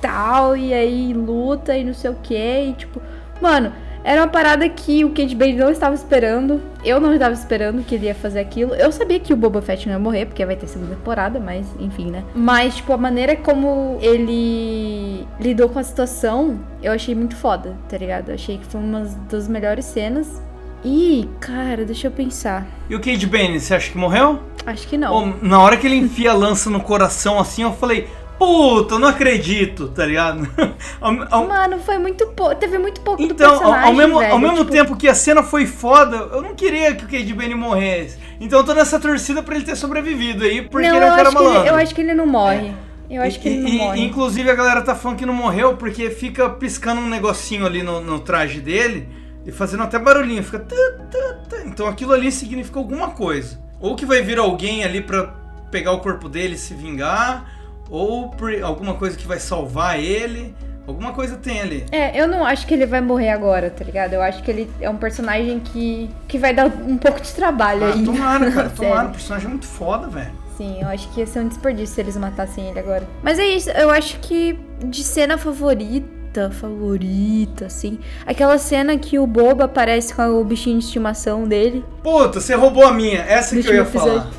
tal, 0.00 0.56
e 0.56 0.72
aí 0.72 1.12
luta 1.12 1.76
e 1.76 1.84
não 1.84 1.92
sei 1.92 2.10
o 2.10 2.16
que. 2.22 2.34
E 2.34 2.72
tipo, 2.72 3.00
mano, 3.40 3.72
era 4.04 4.22
uma 4.22 4.28
parada 4.28 4.68
que 4.68 5.04
o 5.04 5.10
Cade 5.10 5.34
Bane 5.34 5.54
não 5.54 5.70
estava 5.70 5.94
esperando. 5.94 6.60
Eu 6.84 7.00
não 7.00 7.12
estava 7.12 7.34
esperando 7.34 7.84
que 7.84 7.94
ele 7.94 8.06
ia 8.06 8.14
fazer 8.14 8.40
aquilo. 8.40 8.74
Eu 8.74 8.90
sabia 8.92 9.18
que 9.18 9.32
o 9.32 9.36
Boba 9.36 9.60
Fett 9.60 9.86
não 9.86 9.94
ia 9.94 9.98
morrer, 9.98 10.26
porque 10.26 10.44
vai 10.44 10.56
ter 10.56 10.66
segunda 10.66 10.94
temporada, 10.94 11.38
mas 11.40 11.66
enfim, 11.78 12.10
né? 12.10 12.24
Mas, 12.34 12.76
tipo, 12.76 12.92
a 12.92 12.96
maneira 12.96 13.36
como 13.36 13.98
ele 14.00 15.26
lidou 15.40 15.68
com 15.68 15.78
a 15.78 15.82
situação, 15.82 16.58
eu 16.82 16.92
achei 16.92 17.14
muito 17.14 17.36
foda, 17.36 17.76
tá 17.88 17.98
ligado? 17.98 18.28
Eu 18.30 18.34
achei 18.34 18.58
que 18.58 18.66
foi 18.66 18.80
uma 18.80 19.02
das 19.30 19.48
melhores 19.48 19.84
cenas. 19.84 20.42
E, 20.84 21.28
cara, 21.40 21.84
deixa 21.84 22.06
eu 22.06 22.10
pensar. 22.10 22.66
E 22.88 22.94
o 22.94 23.00
Cade 23.00 23.26
Bane, 23.26 23.58
você 23.58 23.74
acha 23.74 23.90
que 23.90 23.98
morreu? 23.98 24.40
Acho 24.64 24.86
que 24.86 24.96
não. 24.96 25.32
Pô, 25.32 25.46
na 25.46 25.60
hora 25.60 25.76
que 25.76 25.86
ele 25.86 25.96
enfia 25.96 26.30
a 26.30 26.34
lança 26.34 26.70
no 26.70 26.80
coração 26.80 27.38
assim, 27.38 27.62
eu 27.62 27.72
falei, 27.72 28.06
puta, 28.38 28.94
eu 28.94 28.98
não 28.98 29.08
acredito, 29.08 29.88
tá 29.88 30.06
ligado? 30.06 30.48
Ao- 31.00 31.26
ao- 31.30 31.46
Mano, 31.48 31.78
foi 31.80 31.98
muito 31.98 32.26
pouco. 32.28 32.54
Teve 32.56 32.78
muito 32.78 33.00
pouco 33.00 33.20
do 33.22 33.32
Então, 33.32 33.50
ao, 33.52 33.58
personagem. 33.58 33.88
ao 33.88 33.94
mesmo, 33.94 34.18
velho. 34.18 34.32
ao 34.32 34.38
mesmo 34.38 34.56
Tipo, 34.58 34.70
tempo 34.70 34.96
que 34.96 35.08
a 35.08 35.14
cena 35.14 35.42
foi 35.42 35.66
foda, 35.66 36.16
eu 36.32 36.40
não 36.42 36.54
queria 36.54 36.94
que 36.94 37.04
o 37.04 37.08
Cade 37.08 37.34
Bane 37.34 37.54
morresse. 37.54 38.18
Então 38.40 38.60
eu 38.60 38.64
tô 38.64 38.72
nessa 38.74 38.98
torcida 39.00 39.42
pra 39.42 39.56
ele 39.56 39.64
ter 39.64 39.76
sobrevivido 39.76 40.44
aí, 40.44 40.62
porque 40.62 40.86
não, 40.88 40.96
ele 40.96 41.04
é 41.04 41.12
um 41.12 41.16
cara 41.16 41.30
que 41.30 41.36
ele- 41.36 41.44
malandro. 41.44 41.68
eu 41.68 41.74
acho 41.76 41.94
que 41.94 42.00
ele 42.00 42.14
não 42.14 42.26
morre. 42.26 42.72
Eu 43.10 43.22
acho 43.22 43.40
que 43.40 43.48
E- 43.48 43.52
ele 43.52 43.62
não 43.62 43.68
e- 43.68 43.78
morre. 43.78 44.04
Inclusive 44.04 44.50
a 44.50 44.54
galera 44.54 44.82
tá 44.82 44.94
falando 44.94 45.18
que 45.18 45.26
não 45.26 45.32
morreu 45.34 45.76
porque 45.76 46.10
fica 46.10 46.48
piscando 46.50 47.00
um 47.00 47.08
negocinho 47.08 47.64
ali 47.66 47.82
no, 47.82 48.00
no 48.00 48.20
traje 48.20 48.60
dele 48.60 49.08
e 49.46 49.50
fazendo 49.50 49.82
até 49.82 49.98
barulhinho. 49.98 50.42
Fica. 50.42 50.58
tu, 50.60 50.74
tu, 51.10 51.18
tu. 51.48 51.56
Então 51.66 51.86
aquilo 51.88 52.12
ali 52.12 52.30
significa 52.30 52.78
alguma 52.78 53.08
coisa. 53.10 53.58
Ou 53.80 53.96
que 53.96 54.04
vai 54.04 54.20
vir 54.22 54.38
alguém 54.38 54.84
ali 54.84 55.00
pra 55.00 55.32
pegar 55.70 55.92
o 55.92 56.00
corpo 56.00 56.28
dele 56.28 56.54
e 56.54 56.58
se 56.58 56.74
vingar, 56.74 57.44
ou 57.90 58.34
alguma 58.62 58.94
coisa 58.94 59.16
que 59.16 59.26
vai 59.26 59.38
salvar 59.38 59.98
ele. 59.98 60.54
Alguma 60.86 61.12
coisa 61.12 61.36
tem 61.36 61.60
ali. 61.60 61.84
É, 61.92 62.18
eu 62.18 62.26
não 62.26 62.42
acho 62.46 62.66
que 62.66 62.72
ele 62.72 62.86
vai 62.86 63.02
morrer 63.02 63.28
agora, 63.28 63.68
tá 63.68 63.84
ligado? 63.84 64.14
Eu 64.14 64.22
acho 64.22 64.42
que 64.42 64.50
ele 64.50 64.70
é 64.80 64.88
um 64.88 64.96
personagem 64.96 65.60
que, 65.60 66.08
que 66.26 66.38
vai 66.38 66.54
dar 66.54 66.64
um 66.66 66.96
pouco 66.96 67.20
de 67.20 67.30
trabalho 67.32 67.84
Ah, 67.84 67.92
aí. 67.92 68.02
tomara, 68.06 68.50
cara, 68.50 68.70
tomara. 68.70 69.08
O 69.08 69.10
personagem 69.12 69.48
é 69.48 69.50
muito 69.50 69.66
foda, 69.66 70.06
velho. 70.08 70.32
Sim, 70.56 70.80
eu 70.80 70.88
acho 70.88 71.06
que 71.10 71.20
ia 71.20 71.26
ser 71.26 71.40
um 71.40 71.48
desperdício 71.48 71.94
se 71.94 72.00
eles 72.00 72.16
matassem 72.16 72.70
ele 72.70 72.80
agora. 72.80 73.06
Mas 73.22 73.38
é 73.38 73.44
isso, 73.44 73.70
eu 73.70 73.90
acho 73.90 74.18
que 74.20 74.58
de 74.82 75.04
cena 75.04 75.36
favorita, 75.36 76.50
favorita, 76.50 77.66
assim. 77.66 77.98
Aquela 78.26 78.56
cena 78.56 78.96
que 78.96 79.18
o 79.18 79.26
Boba 79.26 79.64
aparece 79.66 80.14
com 80.14 80.22
o 80.22 80.42
bichinho 80.42 80.78
de 80.78 80.84
estimação 80.86 81.46
dele. 81.46 81.84
Puta, 82.02 82.40
você 82.40 82.54
roubou 82.54 82.84
a 82.86 82.92
minha. 82.92 83.20
Essa 83.20 83.54
que 83.60 83.68
eu 83.68 83.74
ia 83.74 83.82
episódio. 83.82 84.30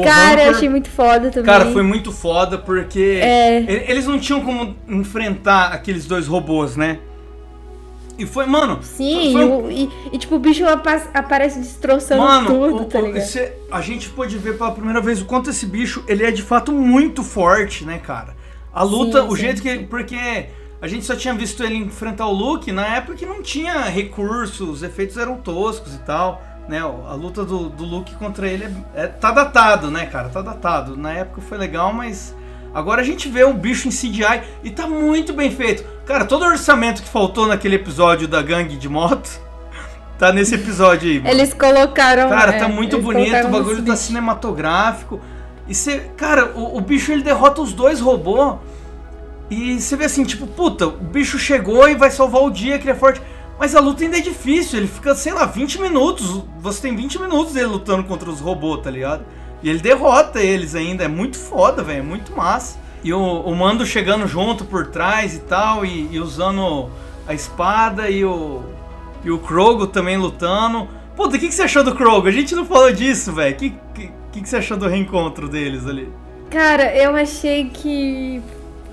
O 0.00 0.02
Cara, 0.02 0.32
eu 0.40 0.44
Rancor- 0.46 0.56
achei 0.56 0.68
muito 0.68 0.90
foda 0.90 1.30
também. 1.30 1.44
Cara, 1.44 1.66
foi 1.72 1.82
muito 1.82 2.10
foda 2.10 2.58
porque 2.58 3.20
É. 3.22 3.84
eles 3.90 4.06
não 4.06 4.18
tinham 4.18 4.40
como 4.40 4.74
enfrentar 4.88 5.66
aqueles 5.72 6.06
dois 6.06 6.26
robôs, 6.26 6.76
né? 6.76 6.98
E 8.16 8.24
foi, 8.24 8.46
mano. 8.46 8.78
Sim, 8.82 9.32
foi 9.32 9.42
e, 9.42 9.44
um- 9.44 9.70
e- 9.70 9.90
e, 10.12 10.18
tipo, 10.18 10.36
o 10.36 10.38
bicho 10.38 10.64
apa- 10.66 11.02
aparece 11.12 11.58
destroçando 11.58 12.22
Mano, 12.22 12.46
tudo, 12.46 12.82
o- 12.82 12.84
tá 12.84 13.00
ligado? 13.00 13.24
cê- 13.26 13.52
a 13.70 13.80
gente 13.80 14.08
pôde 14.08 14.38
ver 14.38 14.56
pela 14.56 14.70
primeira 14.70 15.00
vez 15.00 15.20
o 15.20 15.24
quanto 15.24 15.50
esse 15.50 15.66
bicho 15.66 16.04
ele 16.06 16.24
é 16.24 16.30
de 16.30 16.42
fato 16.42 16.70
muito 16.72 17.24
forte, 17.24 17.84
né, 17.84 17.98
cara? 17.98 18.36
A 18.72 18.84
luta, 18.84 19.20
Sim, 19.22 19.28
o 19.28 19.30
sim, 19.36 19.42
jeito 19.42 19.62
que 19.62 19.68
sim. 19.68 19.74
ele. 19.78 19.86
Porque 19.86 20.16
a 20.80 20.86
gente 20.86 21.04
só 21.04 21.16
tinha 21.16 21.34
visto 21.34 21.62
ele 21.64 21.76
enfrentar 21.76 22.26
o 22.26 22.32
Luke 22.32 22.70
na 22.70 22.86
época 22.96 23.16
que 23.16 23.26
não 23.26 23.42
tinha 23.42 23.82
recursos, 23.84 24.68
os 24.68 24.82
efeitos 24.84 25.16
eram 25.16 25.36
toscos 25.38 25.94
e 25.94 25.98
tal. 25.98 26.40
Né, 26.68 26.80
a 26.80 27.12
luta 27.12 27.44
do, 27.44 27.68
do 27.68 27.84
Luke 27.84 28.14
contra 28.14 28.48
ele 28.48 28.64
é, 28.94 29.02
é- 29.04 29.06
tá 29.06 29.30
datado, 29.30 29.90
né, 29.90 30.06
cara? 30.06 30.30
Tá 30.30 30.40
datado. 30.40 30.96
Na 30.96 31.12
época 31.12 31.42
foi 31.42 31.58
legal, 31.58 31.92
mas 31.92 32.34
agora 32.72 33.02
a 33.02 33.04
gente 33.04 33.28
vê 33.28 33.44
o 33.44 33.52
bicho 33.52 33.86
em 33.86 33.90
CGI 33.90 34.42
e 34.62 34.70
tá 34.70 34.86
muito 34.86 35.34
bem 35.34 35.50
feito. 35.50 35.84
Cara, 36.06 36.24
todo 36.24 36.42
o 36.42 36.46
orçamento 36.48 37.02
que 37.02 37.08
faltou 37.08 37.46
naquele 37.46 37.76
episódio 37.76 38.26
da 38.26 38.40
gangue 38.40 38.76
de 38.76 38.88
moto 38.88 39.28
tá 40.18 40.32
nesse 40.32 40.54
episódio 40.54 41.10
aí. 41.10 41.18
mano. 41.18 41.28
Eles 41.30 41.52
colocaram. 41.52 42.30
Cara, 42.30 42.54
é, 42.54 42.58
tá 42.58 42.66
muito 42.68 42.96
eles 42.96 43.04
bonito, 43.04 43.46
o 43.46 43.50
bagulho 43.50 43.82
tá 43.82 43.94
cinematográfico. 43.94 45.20
E 45.68 45.74
você, 45.74 46.10
cara, 46.16 46.52
o, 46.54 46.78
o 46.78 46.80
bicho 46.80 47.12
ele 47.12 47.22
derrota 47.22 47.60
os 47.60 47.74
dois 47.74 48.00
robôs. 48.00 48.56
E 49.50 49.78
você 49.78 49.96
vê 49.96 50.06
assim, 50.06 50.24
tipo, 50.24 50.46
puta, 50.46 50.86
o 50.86 50.92
bicho 50.92 51.38
chegou 51.38 51.86
e 51.88 51.94
vai 51.94 52.10
salvar 52.10 52.42
o 52.42 52.50
dia, 52.50 52.78
que 52.78 52.84
ele 52.84 52.92
é 52.92 52.94
forte. 52.94 53.20
Mas 53.58 53.74
a 53.74 53.80
luta 53.80 54.02
ainda 54.02 54.18
é 54.18 54.20
difícil, 54.20 54.78
ele 54.78 54.88
fica, 54.88 55.14
sei 55.14 55.32
lá, 55.32 55.46
20 55.46 55.80
minutos. 55.80 56.42
Você 56.60 56.82
tem 56.82 56.96
20 56.96 57.20
minutos 57.20 57.54
dele 57.54 57.66
lutando 57.66 58.04
contra 58.04 58.28
os 58.28 58.40
robôs, 58.40 58.82
tá 58.82 58.90
ligado? 58.90 59.24
E 59.62 59.70
ele 59.70 59.78
derrota 59.78 60.40
eles 60.42 60.74
ainda, 60.74 61.04
é 61.04 61.08
muito 61.08 61.38
foda, 61.38 61.82
velho, 61.82 62.00
é 62.00 62.02
muito 62.02 62.34
massa. 62.36 62.78
E 63.02 63.12
o, 63.12 63.20
o 63.20 63.54
Mando 63.54 63.86
chegando 63.86 64.26
junto 64.26 64.64
por 64.64 64.88
trás 64.88 65.34
e 65.34 65.40
tal, 65.40 65.84
e, 65.84 66.08
e 66.10 66.18
usando 66.18 66.90
a 67.26 67.34
espada, 67.34 68.10
e 68.10 68.24
o, 68.24 68.62
e 69.24 69.30
o 69.30 69.38
Krogo 69.38 69.86
também 69.86 70.16
lutando. 70.16 70.88
Puta, 71.16 71.36
o 71.36 71.38
que, 71.38 71.48
que 71.48 71.54
você 71.54 71.62
achou 71.62 71.84
do 71.84 71.94
Krogo? 71.94 72.28
A 72.28 72.30
gente 72.30 72.54
não 72.54 72.66
falou 72.66 72.90
disso, 72.92 73.32
velho. 73.32 73.54
O 73.54 73.58
que, 73.58 73.70
que, 73.94 74.12
que, 74.32 74.40
que 74.42 74.48
você 74.48 74.56
achou 74.56 74.76
do 74.76 74.88
reencontro 74.88 75.48
deles 75.48 75.86
ali? 75.86 76.10
Cara, 76.50 76.94
eu 76.96 77.14
achei 77.14 77.70
que. 77.70 78.42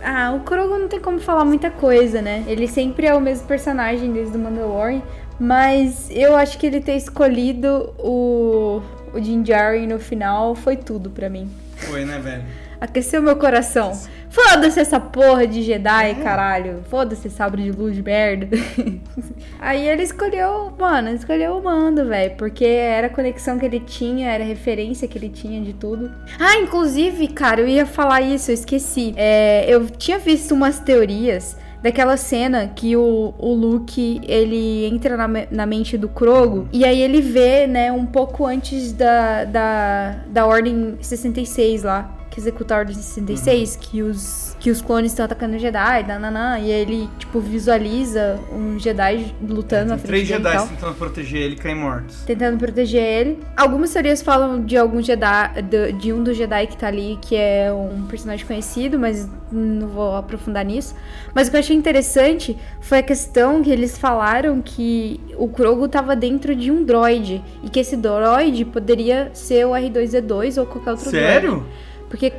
Ah, 0.04 0.34
o 0.36 0.42
Krogo 0.42 0.78
não 0.78 0.88
tem 0.88 1.00
como 1.00 1.20
falar 1.20 1.46
muita 1.46 1.70
coisa, 1.70 2.22
né? 2.22 2.44
Ele 2.48 2.68
sempre 2.68 3.06
é 3.06 3.14
o 3.14 3.22
mesmo 3.22 3.48
personagem 3.48 4.12
desde 4.12 4.36
o 4.36 4.40
Mandalorian. 4.40 5.02
Mas 5.40 6.08
eu 6.12 6.36
acho 6.36 6.58
que 6.58 6.68
ele 6.68 6.82
ter 6.82 6.96
escolhido 6.96 7.94
o, 7.98 8.82
o 9.14 9.20
Djarin 9.20 9.88
no 9.88 10.00
final 10.00 10.54
foi 10.54 10.76
tudo 10.76 11.10
pra 11.10 11.30
mim. 11.30 11.50
Foi, 11.76 12.06
né, 12.06 12.20
velho? 12.20 12.44
Aqueceu 12.80 13.22
meu 13.22 13.36
coração. 13.36 13.92
Foda-se 14.32 14.80
essa 14.80 14.98
porra 15.00 15.46
de 15.46 15.62
Jedi, 15.62 16.16
caralho. 16.24 16.84
Foda-se 16.90 17.30
sabre 17.30 17.64
de 17.64 17.72
luz 17.72 17.94
de 17.96 18.02
merda. 18.02 18.48
Aí 19.60 19.86
ele 19.88 20.04
escolheu, 20.04 20.72
mano, 20.80 21.10
escolheu 21.10 21.58
o 21.58 21.64
mando, 21.64 22.06
velho. 22.08 22.36
Porque 22.38 22.64
era 22.66 23.08
a 23.08 23.10
conexão 23.10 23.60
que 23.60 23.66
ele 23.66 23.82
tinha, 23.82 24.30
era 24.32 24.44
a 24.44 24.48
referência 24.48 25.08
que 25.08 25.18
ele 25.18 25.30
tinha 25.30 25.60
de 25.62 25.74
tudo. 25.74 26.10
Ah, 26.40 26.58
inclusive, 26.58 27.28
cara, 27.28 27.60
eu 27.62 27.68
ia 27.68 27.86
falar 27.86 28.22
isso, 28.22 28.52
eu 28.52 28.56
esqueci. 28.56 29.14
É, 29.18 29.66
eu 29.68 29.86
tinha 29.90 30.18
visto 30.18 30.54
umas 30.54 30.80
teorias 30.80 31.58
daquela 31.84 32.16
cena 32.16 32.68
que 32.74 32.96
o, 32.96 33.34
o 33.38 33.54
Luke, 33.54 34.22
ele 34.28 34.86
entra 34.86 35.18
na, 35.18 35.28
me- 35.28 35.48
na 35.52 35.66
mente 35.66 35.98
do 35.98 36.08
Krogo 36.08 36.70
e 36.72 36.86
aí 36.86 37.02
ele 37.02 37.20
vê, 37.22 37.66
né, 37.68 37.92
um 37.92 38.06
pouco 38.06 38.46
antes 38.46 38.94
da, 38.94 39.44
da, 39.46 40.16
da 40.28 40.46
Ordem 40.46 40.96
66 41.02 41.84
lá. 41.84 42.18
Que 42.32 42.40
executa 42.40 42.74
a 42.74 42.80
Ordem 42.80 42.96
66, 42.96 43.76
que 43.76 44.02
os, 44.02 44.56
que 44.58 44.72
os 44.72 44.82
clones 44.82 45.12
estão 45.12 45.26
atacando 45.26 45.58
o 45.58 45.60
Jedi, 45.60 46.04
nananã, 46.08 46.58
e 46.60 46.72
ele, 46.72 47.10
tipo, 47.20 47.42
visualiza 47.42 48.40
um 48.52 48.80
Jedi 48.80 49.36
lutando 49.42 49.90
na 49.90 49.98
Tem 49.98 50.06
frente 50.08 50.28
três 50.28 50.28
Jedi 50.28 50.68
tentando 50.70 50.96
proteger 50.96 51.42
ele 51.42 51.56
caem 51.58 51.76
mortos. 51.76 52.24
tentando 52.26 52.58
proteger 52.58 53.04
ele. 53.04 53.40
Algumas 53.56 53.92
teorias 53.92 54.22
falam 54.22 54.64
de 54.64 54.78
algum 54.78 55.02
Jedi, 55.02 55.62
de, 55.62 55.92
de 55.92 56.14
um 56.14 56.24
dos 56.24 56.38
Jedi 56.38 56.68
que 56.68 56.78
tá 56.78 56.88
ali, 56.88 57.20
que 57.22 57.36
é 57.36 57.72
um 57.72 58.08
personagem 58.08 58.46
conhecido, 58.46 58.98
mas 58.98 59.30
não 59.52 59.90
vou 59.90 60.16
aprofundar 60.16 60.64
nisso. 60.64 60.96
Mas 61.36 61.48
o 61.48 61.52
que 61.52 61.58
eu 61.58 61.60
achei 61.60 61.76
interessante 61.76 62.58
foi 62.80 63.00
a 63.00 63.04
questão 63.04 63.62
que 63.62 63.70
eles 63.70 63.98
falaram 63.98 64.62
que 64.62 65.20
o 65.38 65.50
Krogo 65.50 65.86
tava 65.90 66.16
dentro 66.16 66.56
de 66.56 66.72
um 66.72 66.86
droid, 66.86 67.44
e 67.62 67.70
que 67.70 67.82
esse 67.82 67.98
droid 67.98 68.64
poderia 68.66 69.32
ser 69.34 69.66
o 69.66 69.72
R2-D2 69.72 70.58
ou 70.58 70.66
qualquer 70.66 70.92
outro 70.92 71.12
droid. 71.12 71.26
Sério? 71.28 71.66
Porque, 72.12 72.34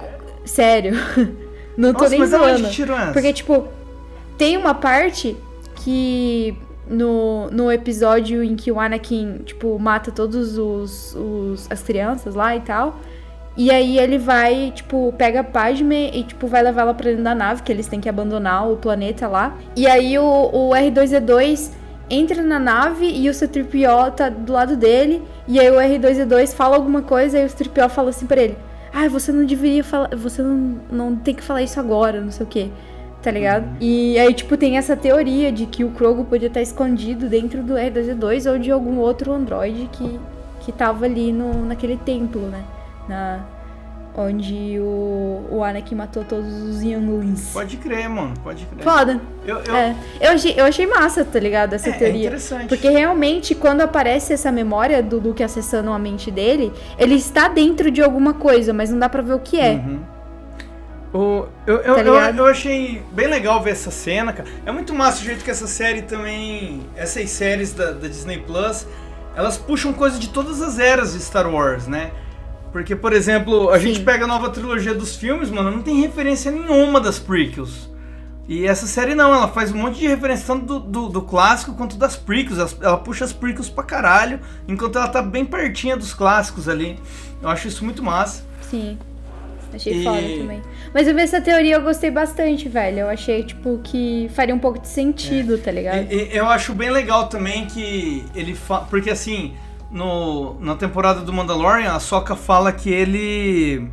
sério, 0.45 0.95
não 1.77 1.93
tô 1.93 2.01
Nossa, 2.01 2.11
nem 2.11 2.21
mas 2.21 2.31
zoando. 2.31 2.69
tirou 2.69 2.97
essa? 2.97 3.13
Porque, 3.13 3.33
tipo, 3.33 3.67
tem 4.37 4.57
uma 4.57 4.75
parte 4.75 5.35
que 5.77 6.55
no, 6.87 7.51
no 7.51 7.73
episódio 7.73 8.45
em 8.45 8.55
que 8.55 8.71
o 8.71 8.79
Anakin, 8.79 9.39
tipo, 9.47 9.79
mata 9.79 10.13
todos 10.13 10.59
os, 10.59 11.15
os 11.15 11.67
as 11.71 11.83
crianças 11.83 12.35
lá 12.35 12.55
e 12.55 12.61
tal. 12.61 13.01
E 13.57 13.71
aí 13.71 13.99
ele 13.99 14.19
vai, 14.19 14.73
tipo, 14.75 15.15
pega 15.17 15.41
a 15.41 15.45
Padme 15.45 16.11
e, 16.13 16.23
tipo, 16.23 16.47
vai 16.47 16.63
levar 16.63 16.83
ela 16.83 16.95
pra 16.95 17.11
dentro 17.11 17.25
da 17.25 17.35
nave, 17.35 17.63
que 17.63 17.73
eles 17.73 17.87
têm 17.87 18.01
que 18.01 18.09
abandonar 18.09 18.71
o 18.71 18.77
planeta 18.77 19.27
lá. 19.27 19.57
E 19.75 19.87
aí 19.87 20.19
o, 20.19 20.23
o 20.25 20.71
R2-D2 20.71 21.71
entra 22.11 22.43
na 22.43 22.59
nave 22.59 23.07
e 23.07 23.29
o 23.29 23.35
C-3PO 23.35 24.13
tá 24.15 24.29
do 24.29 24.53
lado 24.53 24.77
dele. 24.77 25.23
E 25.49 25.59
aí 25.59 25.71
o 25.71 25.75
R2-D2 25.75 26.55
fala 26.55 26.77
alguma 26.77 27.03
coisa 27.03 27.39
e 27.39 27.45
o 27.45 27.49
C-3PO 27.49 27.89
fala 27.89 28.11
assim 28.11 28.27
pra 28.27 28.43
ele. 28.43 28.57
Ah, 28.93 29.09
você 29.09 29.33
não 29.33 29.45
deveria 29.45 29.83
falar. 29.83 30.15
Você 30.17 30.43
não, 30.43 30.81
não 30.91 31.17
tem 31.17 31.35
que 31.35 31.43
falar 31.43 31.63
isso 31.63 31.81
agora, 31.81 32.21
não 32.21 32.31
sei 32.31 32.45
o 32.45 32.49
quê. 32.49 32.71
Tá 33.23 33.31
ligado? 33.31 33.67
E 33.81 34.19
aí, 34.19 34.35
tipo, 34.35 34.57
tem 34.57 34.77
essa 34.77 34.97
teoria 34.97 35.53
de 35.53 35.65
que 35.67 35.85
o 35.85 35.91
Krogo 35.91 36.25
podia 36.25 36.49
estar 36.49 36.61
escondido 36.61 37.29
dentro 37.29 37.63
do 37.63 37.75
R2D2 37.75 38.51
ou 38.51 38.59
de 38.59 38.71
algum 38.71 38.99
outro 38.99 39.33
androide 39.33 39.89
que, 39.93 40.19
que 40.61 40.73
tava 40.73 41.05
ali 41.05 41.33
no, 41.33 41.65
naquele 41.65 41.97
templo, 41.97 42.43
né? 42.49 42.65
Na, 43.09 43.47
onde 44.15 44.79
o, 44.79 45.47
o 45.51 45.65
Anakin 45.65 45.95
matou 45.95 46.25
todos 46.25 46.53
os 46.53 46.83
Younglings. 46.83 47.51
Pode 47.53 47.77
crer, 47.79 48.09
mano, 48.09 48.35
pode 48.43 48.67
crer. 48.67 48.85
Foda. 48.85 49.21
Eu, 49.47 49.59
eu, 49.59 49.77
É. 49.77 49.97
Eu 50.21 50.31
achei, 50.33 50.55
eu 50.57 50.65
achei 50.65 50.87
massa, 50.87 51.25
tá 51.25 51.41
ligado? 51.41 51.75
Essa 51.75 51.89
é, 51.89 51.93
é 51.93 51.99
teoria. 51.99 52.21
interessante. 52.21 52.69
Porque 52.69 52.89
realmente, 52.89 53.55
quando 53.55 53.81
aparece 53.81 54.33
essa 54.33 54.53
memória 54.53 55.03
do 55.03 55.19
Luke 55.19 55.43
acessando 55.43 55.91
a 55.91 55.99
mente 55.99 56.31
dele, 56.31 56.73
ele 56.99 57.15
está 57.15 57.49
dentro 57.49 57.91
de 57.91 58.03
alguma 58.03 58.35
coisa, 58.35 58.73
mas 58.73 58.91
não 58.91 58.99
dá 58.99 59.09
pra 59.09 59.23
ver 59.23 59.35
o 59.35 59.41
que 59.41 59.59
é. 59.59 59.73
Uhum. 59.73 60.01
O, 61.15 61.47
eu, 61.67 61.77
eu, 61.77 61.95
Tá 61.95 62.01
eu, 62.01 62.15
eu 62.15 62.47
achei 62.47 63.03
bem 63.13 63.29
legal 63.29 63.63
ver 63.63 63.71
essa 63.71 63.91
cena, 63.91 64.33
cara. 64.33 64.49
É 64.65 64.73
muito 64.73 64.95
massa 64.95 65.21
o 65.21 65.25
jeito 65.25 65.45
que 65.45 65.51
essa 65.51 65.67
série 65.67 66.03
também. 66.03 66.83
Essas 66.97 67.29
séries 67.31 67.73
da, 67.73 67.93
da 67.93 68.09
Disney 68.09 68.39
Plus, 68.39 68.87
elas 69.37 69.59
puxam 69.59 69.93
coisa 69.93 70.19
de 70.19 70.29
todas 70.29 70.63
as 70.63 70.79
eras 70.79 71.13
de 71.13 71.21
Star 71.21 71.53
Wars, 71.53 71.87
né? 71.87 72.11
Porque, 72.73 72.97
por 72.97 73.13
exemplo, 73.13 73.69
a 73.71 73.79
Sim. 73.79 73.89
gente 73.89 74.01
pega 74.01 74.25
a 74.25 74.27
nova 74.27 74.49
trilogia 74.49 74.95
dos 74.95 75.15
filmes, 75.15 75.51
mano, 75.51 75.71
não 75.71 75.83
tem 75.83 76.01
referência 76.01 76.51
nenhuma 76.51 77.01
das 77.01 77.19
prequels. 77.19 77.91
E 78.49 78.67
essa 78.67 78.87
série 78.87 79.15
não, 79.15 79.33
ela 79.33 79.47
faz 79.47 79.71
um 79.71 79.77
monte 79.77 80.01
de 80.01 80.09
referência 80.09 80.47
tanto 80.47 80.65
do, 80.67 80.81
do, 80.81 81.09
do 81.09 81.23
clássico 81.23 81.75
quanto 81.75 81.97
das 81.97 82.17
prequels. 82.17 82.59
Ela, 82.59 82.71
ela 82.81 82.97
puxa 82.97 83.25
as 83.25 83.33
prequels 83.33 83.69
pra 83.69 83.85
caralho, 83.85 84.41
enquanto 84.67 84.97
ela 84.97 85.07
tá 85.09 85.21
bem 85.23 85.45
pertinha 85.45 85.97
dos 85.97 86.13
clássicos 86.15 86.69
ali. 86.69 86.99
Eu 87.43 87.49
acho 87.49 87.69
isso 87.69 87.85
muito 87.85 88.03
massa. 88.03 88.43
Sim. 88.63 88.99
Achei 89.75 90.01
E- 90.01 90.05
foda 90.05 90.21
também. 90.21 90.63
Mas 90.93 91.07
eu 91.09 91.15
vi 91.15 91.21
essa 91.23 91.41
teoria 91.41 91.77
eu 91.77 91.83
gostei 91.83 92.11
bastante, 92.11 92.69
velho. 92.69 93.01
Eu 93.01 93.09
achei, 93.09 93.43
tipo, 93.43 93.81
que 93.85 94.31
faria 94.35 94.55
um 94.55 94.59
pouco 94.59 94.79
de 94.81 94.89
sentido, 94.89 95.57
tá 95.59 95.71
ligado? 95.71 96.11
E- 96.13 96.31
e 96.33 96.37
eu 96.37 96.47
acho 96.47 96.75
bem 96.75 96.91
legal 96.91 97.29
também 97.29 97.65
que 97.67 98.25
ele 98.35 98.55
fala. 98.55 98.85
Porque 98.91 99.09
assim, 99.11 99.55
no, 99.93 100.59
na 100.59 100.75
temporada 100.75 101.21
do 101.21 101.33
Mandalorian, 101.33 101.93
a 101.93 102.01
Soka 102.01 102.35
fala 102.35 102.73
que 102.73 102.91
ele. 102.91 103.89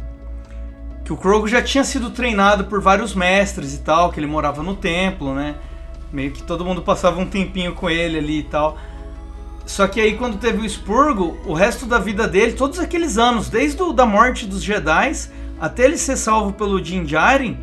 Que 1.03 1.11
o 1.11 1.17
Krogo 1.17 1.47
já 1.47 1.61
tinha 1.61 1.83
sido 1.83 2.09
treinado 2.09 2.65
por 2.65 2.79
vários 2.79 3.13
mestres 3.13 3.73
e 3.73 3.79
tal, 3.79 4.11
que 4.11 4.19
ele 4.19 4.27
morava 4.27 4.63
no 4.63 4.75
templo, 4.75 5.35
né? 5.35 5.55
Meio 6.11 6.31
que 6.31 6.41
todo 6.41 6.63
mundo 6.63 6.81
passava 6.81 7.19
um 7.19 7.25
tempinho 7.25 7.73
com 7.73 7.89
ele 7.89 8.17
ali 8.17 8.39
e 8.39 8.43
tal. 8.43 8.77
Só 9.65 9.87
que 9.87 9.99
aí 9.99 10.15
quando 10.17 10.37
teve 10.37 10.61
o 10.61 10.65
expurgo, 10.65 11.37
o 11.45 11.53
resto 11.53 11.85
da 11.85 11.99
vida 11.99 12.27
dele, 12.27 12.53
todos 12.53 12.79
aqueles 12.79 13.17
anos, 13.17 13.49
desde 13.49 13.81
o, 13.83 13.91
da 13.91 14.05
morte 14.05 14.47
dos 14.47 14.63
Jedi 14.63 15.11
até 15.59 15.83
ele 15.83 15.97
ser 15.97 16.15
salvo 16.15 16.53
pelo 16.53 16.81
Din 16.81 17.03
Djarin, 17.03 17.57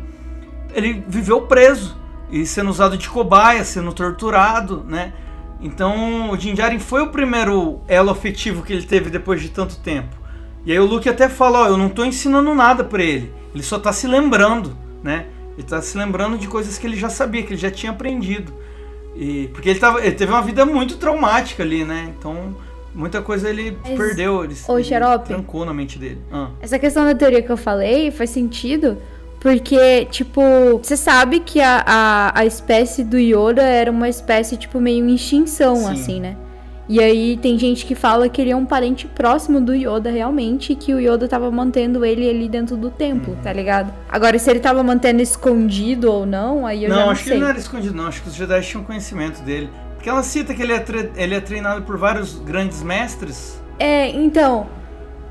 ele 0.73 1.03
viveu 1.07 1.41
preso 1.41 1.97
e 2.31 2.45
sendo 2.45 2.69
usado 2.69 2.97
de 2.97 3.09
cobaia, 3.09 3.63
sendo 3.63 3.91
torturado, 3.91 4.85
né? 4.87 5.13
Então 5.61 6.29
o 6.31 6.37
Din 6.37 6.53
Djarin 6.53 6.79
foi 6.79 7.01
o 7.01 7.09
primeiro 7.09 7.81
elo 7.87 8.11
afetivo 8.11 8.63
que 8.63 8.73
ele 8.73 8.83
teve 8.83 9.09
depois 9.09 9.41
de 9.41 9.49
tanto 9.49 9.77
tempo. 9.77 10.15
E 10.65 10.71
aí 10.71 10.79
o 10.79 10.85
Luke 10.85 11.07
até 11.07 11.29
fala, 11.29 11.63
ó, 11.63 11.67
eu 11.67 11.77
não 11.77 11.89
tô 11.89 12.03
ensinando 12.03 12.53
nada 12.53 12.83
pra 12.83 13.01
ele, 13.01 13.33
ele 13.53 13.63
só 13.63 13.79
tá 13.79 13.93
se 13.93 14.05
lembrando, 14.05 14.77
né? 15.01 15.27
Ele 15.57 15.65
tá 15.65 15.81
se 15.81 15.97
lembrando 15.97 16.37
de 16.37 16.47
coisas 16.47 16.77
que 16.77 16.85
ele 16.85 16.97
já 16.97 17.09
sabia, 17.09 17.41
que 17.41 17.53
ele 17.53 17.59
já 17.59 17.71
tinha 17.71 17.91
aprendido. 17.91 18.53
E, 19.15 19.49
porque 19.51 19.69
ele, 19.69 19.79
tava, 19.79 19.99
ele 20.05 20.15
teve 20.15 20.31
uma 20.31 20.41
vida 20.41 20.63
muito 20.65 20.97
traumática 20.97 21.63
ali, 21.63 21.83
né? 21.83 22.13
Então 22.17 22.55
muita 22.93 23.21
coisa 23.21 23.49
ele 23.49 23.77
Mas, 23.83 23.97
perdeu, 23.97 24.43
ele, 24.43 24.55
ô, 24.67 24.77
ele 24.77 24.83
Xarope, 24.83 25.27
trancou 25.27 25.65
na 25.65 25.73
mente 25.73 25.97
dele. 25.97 26.21
Ah. 26.31 26.49
Essa 26.61 26.77
questão 26.77 27.05
da 27.05 27.15
teoria 27.15 27.41
que 27.41 27.51
eu 27.51 27.57
falei 27.57 28.11
faz 28.11 28.29
sentido. 28.29 28.97
Porque, 29.39 30.05
tipo, 30.05 30.41
você 30.81 30.97
sabe 30.97 31.39
que 31.39 31.61
a, 31.61 31.83
a, 31.85 32.39
a 32.39 32.45
espécie 32.45 33.03
do 33.03 33.17
Yoda 33.17 33.61
era 33.61 33.91
uma 33.91 34.09
espécie, 34.09 34.57
tipo, 34.57 34.79
meio 34.79 35.07
em 35.07 35.15
extinção, 35.15 35.75
Sim. 35.75 35.91
assim, 35.91 36.19
né? 36.19 36.35
E 36.89 37.01
aí 37.01 37.37
tem 37.37 37.59
gente 37.59 37.85
que 37.85 37.93
fala 37.93 38.29
que 38.29 38.41
ele 38.41 38.49
é 38.49 38.55
um 38.55 38.65
parente 38.65 39.07
próximo 39.07 39.59
do 39.59 39.73
Yoda 39.75 40.09
realmente, 40.09 40.71
e 40.71 40.75
que 40.75 40.93
o 40.93 40.99
Yoda 40.99 41.27
tava 41.27 41.51
mantendo 41.51 42.03
ele 42.05 42.29
ali 42.29 42.47
dentro 42.47 42.77
do 42.77 42.89
templo, 42.89 43.33
Uhum. 43.33 43.41
tá 43.43 43.51
ligado? 43.51 43.93
Agora, 44.09 44.39
se 44.39 44.49
ele 44.49 44.59
tava 44.61 44.81
mantendo 44.83 45.21
escondido 45.21 46.11
ou 46.11 46.25
não, 46.25 46.65
aí 46.65 46.85
eu 46.85 46.89
não, 46.89 47.01
não 47.01 47.09
acho 47.09 47.23
que 47.23 47.29
sei. 47.29 47.37
ele 47.37 47.43
não 47.43 47.49
era 47.49 47.59
escondido, 47.59 47.93
não. 47.93 48.07
Acho 48.07 48.21
que 48.21 48.29
os 48.29 48.35
Jedi 48.35 48.61
tinham 48.61 48.83
conhecimento 48.83 49.41
dele. 49.43 49.69
Porque 49.95 50.09
ela 50.09 50.23
cita 50.23 50.53
que 50.53 50.61
ele 50.61 50.71
é, 50.73 50.85
ele 51.17 51.35
é 51.35 51.41
treinado 51.41 51.81
por 51.81 51.97
vários 51.97 52.35
grandes 52.39 52.81
mestres. 52.81 53.61
É, 53.77 54.09
então. 54.09 54.67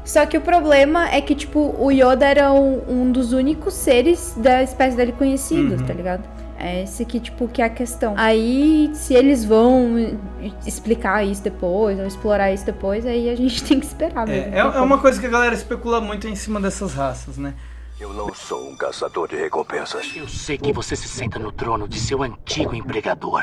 Só 0.07 0.25
que 0.25 0.39
o 0.39 0.41
problema 0.41 1.11
é 1.11 1.21
que, 1.21 1.35
tipo, 1.35 1.75
o 1.79 1.91
Yoda 1.91 2.25
era 2.25 2.53
um, 2.53 2.81
um 2.89 3.11
dos 3.13 3.33
únicos 3.33 3.75
seres 3.75 4.33
da 4.37 4.63
espécie 4.63 4.97
dele 4.97 5.11
conhecidos, 5.13 5.81
Uhum. 5.81 5.87
tá 5.87 5.93
ligado? 5.93 6.23
É 6.59 6.85
esse 6.85 7.05
que, 7.05 7.19
tipo, 7.21 7.49
que 7.49 7.61
é 7.61 7.65
a 7.65 7.69
questão. 7.69 8.15
Aí, 8.17 8.89
se 8.95 9.13
eles 9.13 9.45
vão 9.45 10.17
explicar 10.65 11.23
isso 11.27 11.43
depois, 11.43 11.99
ou 11.99 12.07
explorar 12.07 12.53
isso 12.53 12.65
depois, 12.65 13.05
aí 13.05 13.29
a 13.29 13.35
gente 13.37 13.63
tem 13.67 13.79
que 13.81 13.85
esperar 13.87 14.27
mesmo. 14.27 14.55
É, 14.55 14.59
é, 14.59 14.61
é 14.61 14.81
uma 14.81 14.99
coisa 14.99 15.21
que 15.21 15.27
a 15.27 15.29
galera 15.29 15.55
especula 15.55 16.01
muito 16.01 16.27
em 16.29 16.37
cima 16.37 16.61
dessas 16.61 16.95
raças, 16.95 17.37
né? 17.37 17.53
Eu 17.99 18.13
não 18.13 18.33
sou 18.33 18.71
um 18.71 18.77
caçador 18.77 19.27
de 19.29 19.37
recompensas. 19.37 20.11
Eu 20.15 20.29
sei 20.29 20.57
que 20.57 20.73
você 20.73 20.95
se 20.95 21.09
senta 21.09 21.39
no 21.39 21.51
trono 21.51 21.89
de 21.89 21.99
seu 21.99 22.23
antigo 22.23 22.75
empregador. 22.75 23.43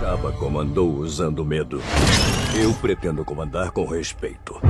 Jabba 0.00 0.32
comandou 0.32 0.88
usando 0.94 1.44
medo. 1.44 1.82
Eu 2.60 2.72
pretendo 2.74 3.24
comandar 3.24 3.70
com 3.72 3.84
respeito. 3.86 4.60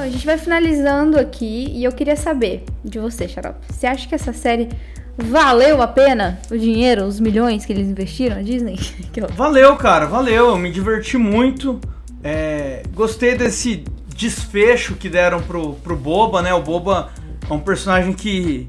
Bom, 0.00 0.06
a 0.06 0.08
gente 0.08 0.24
vai 0.24 0.38
finalizando 0.38 1.18
aqui 1.18 1.70
e 1.74 1.84
eu 1.84 1.92
queria 1.92 2.16
saber 2.16 2.64
de 2.82 2.98
você, 2.98 3.28
Xarope. 3.28 3.58
Você 3.68 3.86
acha 3.86 4.08
que 4.08 4.14
essa 4.14 4.32
série 4.32 4.70
valeu 5.14 5.82
a 5.82 5.86
pena 5.86 6.40
o 6.50 6.56
dinheiro, 6.56 7.04
os 7.04 7.20
milhões 7.20 7.66
que 7.66 7.72
eles 7.74 7.86
investiram 7.86 8.36
na 8.36 8.42
Disney? 8.42 8.78
Valeu, 9.36 9.76
cara, 9.76 10.06
valeu. 10.06 10.46
Eu 10.46 10.56
me 10.56 10.72
diverti 10.72 11.18
muito. 11.18 11.78
É, 12.24 12.82
gostei 12.94 13.36
desse 13.36 13.84
desfecho 14.16 14.94
que 14.94 15.10
deram 15.10 15.42
pro, 15.42 15.74
pro 15.74 15.94
Boba, 15.94 16.40
né? 16.40 16.54
O 16.54 16.62
Boba 16.62 17.10
é 17.48 17.52
um 17.52 17.60
personagem 17.60 18.14
que 18.14 18.66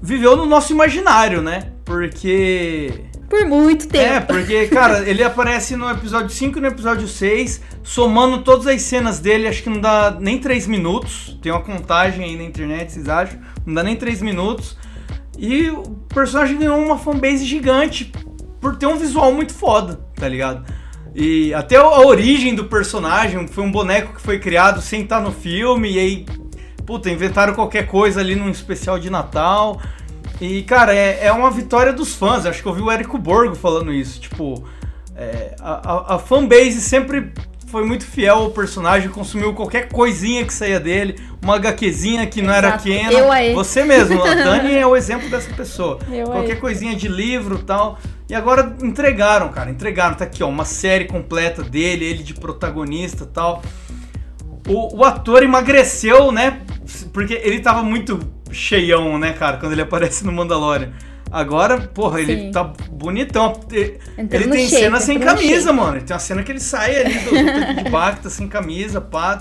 viveu 0.00 0.36
no 0.36 0.46
nosso 0.46 0.72
imaginário, 0.72 1.42
né? 1.42 1.72
Porque 1.84 2.92
Por 3.28 3.44
muito 3.44 3.86
tempo. 3.86 4.04
É, 4.04 4.20
porque, 4.20 4.68
cara, 4.68 5.08
ele 5.08 5.22
aparece 5.22 5.76
no 5.76 5.88
episódio 5.90 6.30
5 6.30 6.58
e 6.58 6.60
no 6.62 6.66
episódio 6.66 7.06
6, 7.06 7.60
somando 7.82 8.42
todas 8.42 8.66
as 8.66 8.80
cenas 8.82 9.20
dele, 9.20 9.46
acho 9.46 9.62
que 9.62 9.68
não 9.68 9.80
dá 9.80 10.16
nem 10.18 10.38
3 10.38 10.66
minutos. 10.66 11.38
Tem 11.42 11.52
uma 11.52 11.60
contagem 11.60 12.24
aí 12.24 12.36
na 12.36 12.44
internet, 12.44 12.90
vocês 12.90 13.08
acham? 13.08 13.38
Não 13.66 13.74
dá 13.74 13.82
nem 13.82 13.96
3 13.96 14.22
minutos. 14.22 14.76
E 15.36 15.68
o 15.70 15.82
personagem 16.12 16.58
ganhou 16.58 16.82
uma 16.82 16.98
fanbase 16.98 17.44
gigante 17.44 18.10
por 18.60 18.76
ter 18.76 18.86
um 18.86 18.96
visual 18.96 19.30
muito 19.32 19.52
foda, 19.54 20.00
tá 20.16 20.26
ligado? 20.26 20.64
E 21.14 21.52
até 21.52 21.76
a 21.76 22.00
origem 22.00 22.54
do 22.54 22.64
personagem 22.64 23.46
foi 23.46 23.62
um 23.62 23.70
boneco 23.70 24.14
que 24.14 24.22
foi 24.22 24.38
criado 24.38 24.80
sem 24.80 25.02
estar 25.02 25.20
no 25.20 25.32
filme, 25.32 25.92
e 25.92 25.98
aí, 25.98 26.26
puta, 26.86 27.10
inventaram 27.10 27.54
qualquer 27.54 27.86
coisa 27.86 28.20
ali 28.20 28.34
num 28.34 28.50
especial 28.50 28.98
de 28.98 29.10
Natal. 29.10 29.80
E, 30.40 30.62
cara, 30.62 30.94
é, 30.94 31.26
é 31.26 31.32
uma 31.32 31.50
vitória 31.50 31.92
dos 31.92 32.14
fãs. 32.14 32.46
Acho 32.46 32.62
que 32.62 32.68
eu 32.68 32.74
vi 32.74 32.82
o 32.82 32.90
Érico 32.90 33.18
Borgo 33.18 33.54
falando 33.54 33.92
isso. 33.92 34.20
Tipo, 34.20 34.64
É, 35.16 35.56
a, 35.60 35.92
a, 35.92 36.14
a 36.14 36.18
fanbase 36.18 36.80
sempre 36.80 37.32
foi 37.68 37.84
muito 37.84 38.04
fiel 38.06 38.36
ao 38.38 38.50
personagem, 38.50 39.10
consumiu 39.10 39.52
qualquer 39.52 39.88
coisinha 39.88 40.44
que 40.44 40.52
saía 40.52 40.80
dele, 40.80 41.16
uma 41.42 41.56
HQzinha 41.56 42.26
que 42.26 42.40
não 42.40 42.52
era 42.52 42.68
Exato. 42.68 42.88
Eu 42.88 43.30
aí. 43.30 43.54
Você 43.54 43.84
mesmo, 43.84 44.22
a 44.22 44.34
Dani 44.34 44.74
é 44.74 44.86
o 44.86 44.96
exemplo 44.96 45.28
dessa 45.28 45.52
pessoa. 45.52 45.98
Eu 46.10 46.26
qualquer 46.26 46.54
aí. 46.54 46.60
coisinha 46.60 46.96
de 46.96 47.08
livro 47.08 47.58
e 47.60 47.62
tal. 47.62 47.98
E 48.28 48.34
agora 48.34 48.76
entregaram, 48.82 49.48
cara, 49.50 49.70
entregaram. 49.70 50.14
Tá 50.14 50.24
aqui, 50.24 50.42
ó, 50.42 50.48
uma 50.48 50.64
série 50.64 51.04
completa 51.04 51.62
dele, 51.62 52.04
ele 52.04 52.22
de 52.22 52.34
protagonista 52.34 53.24
e 53.24 53.28
tal. 53.28 53.62
O, 54.66 54.98
o 54.98 55.04
ator 55.04 55.42
emagreceu, 55.42 56.30
né? 56.30 56.60
Porque 57.12 57.34
ele 57.34 57.60
tava 57.60 57.82
muito 57.82 58.18
cheião, 58.50 59.18
né, 59.18 59.32
cara, 59.32 59.56
quando 59.58 59.72
ele 59.72 59.82
aparece 59.82 60.24
no 60.24 60.32
Mandalorian. 60.32 60.90
Agora, 61.30 61.78
porra, 61.78 62.20
ele 62.22 62.44
Sim. 62.46 62.50
tá 62.50 62.64
bonitão. 62.90 63.52
Ele 63.70 63.98
ele 64.16 64.48
tem 64.48 64.66
shape, 64.66 64.82
cena 64.82 65.00
sem 65.00 65.18
camisa, 65.18 65.66
shape. 65.66 65.76
mano. 65.76 66.00
Tem 66.00 66.14
uma 66.14 66.18
cena 66.20 66.42
que 66.42 66.50
ele 66.52 66.60
sai 66.60 66.96
ali 67.02 67.14
do, 67.18 67.84
de 67.84 67.90
Bacta 67.90 68.30
sem 68.30 68.48
camisa, 68.48 68.98
pá, 68.98 69.38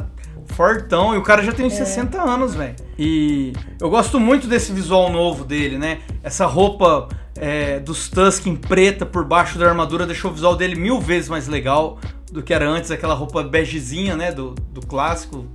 fortão. 0.48 1.16
E 1.16 1.18
o 1.18 1.22
cara 1.24 1.42
já 1.44 1.52
É. 1.52 1.54
tem 1.54 1.66
uns 1.66 1.74
60 1.74 2.22
anos, 2.22 2.56
velho. 2.56 2.76
E 3.00 3.54
eu 3.80 3.90
gosto 3.90 4.20
muito 4.20 4.48
desse 4.48 4.74
visual 4.74 5.10
novo 5.10 5.46
dele, 5.46 5.78
né? 5.78 6.00
Essa 6.22 6.46
roupa 6.46 7.08
é, 7.38 7.80
dos 7.80 8.10
Tusken 8.10 8.58
preta 8.58 9.06
por 9.06 9.24
baixo 9.24 9.58
da 9.58 9.68
armadura 9.70 10.06
deixou 10.06 10.30
o 10.32 10.34
visual 10.34 10.58
dele 10.58 10.76
mil 10.76 11.00
vezes 11.00 11.30
mais 11.30 11.48
legal 11.48 12.00
do 12.30 12.44
que 12.44 12.54
era 12.54 12.68
antes, 12.68 12.92
aquela 12.92 13.14
roupa 13.14 13.44
begezinha, 13.44 14.14
né? 14.18 14.34
Do, 14.34 14.56
do 14.74 14.86
clássico. 14.86 15.46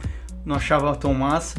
Não 0.46 0.56
achava 0.56 0.96
tão 0.96 1.12
massa. 1.12 1.56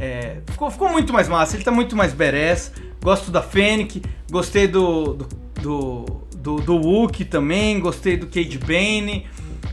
É, 0.00 0.38
ficou, 0.50 0.70
ficou 0.70 0.88
muito 0.88 1.12
mais 1.12 1.28
massa, 1.28 1.56
ele 1.56 1.64
tá 1.64 1.70
muito 1.70 1.96
mais 1.96 2.12
badass. 2.12 2.72
Gosto 3.02 3.30
da 3.30 3.42
Fennec, 3.42 4.02
gostei 4.30 4.66
do, 4.68 5.14
do, 5.14 5.28
do, 5.60 6.06
do, 6.36 6.78
do 6.80 7.08
também, 7.28 7.80
gostei 7.80 8.16
do 8.16 8.26
Cade 8.26 8.58
Bane. 8.58 9.26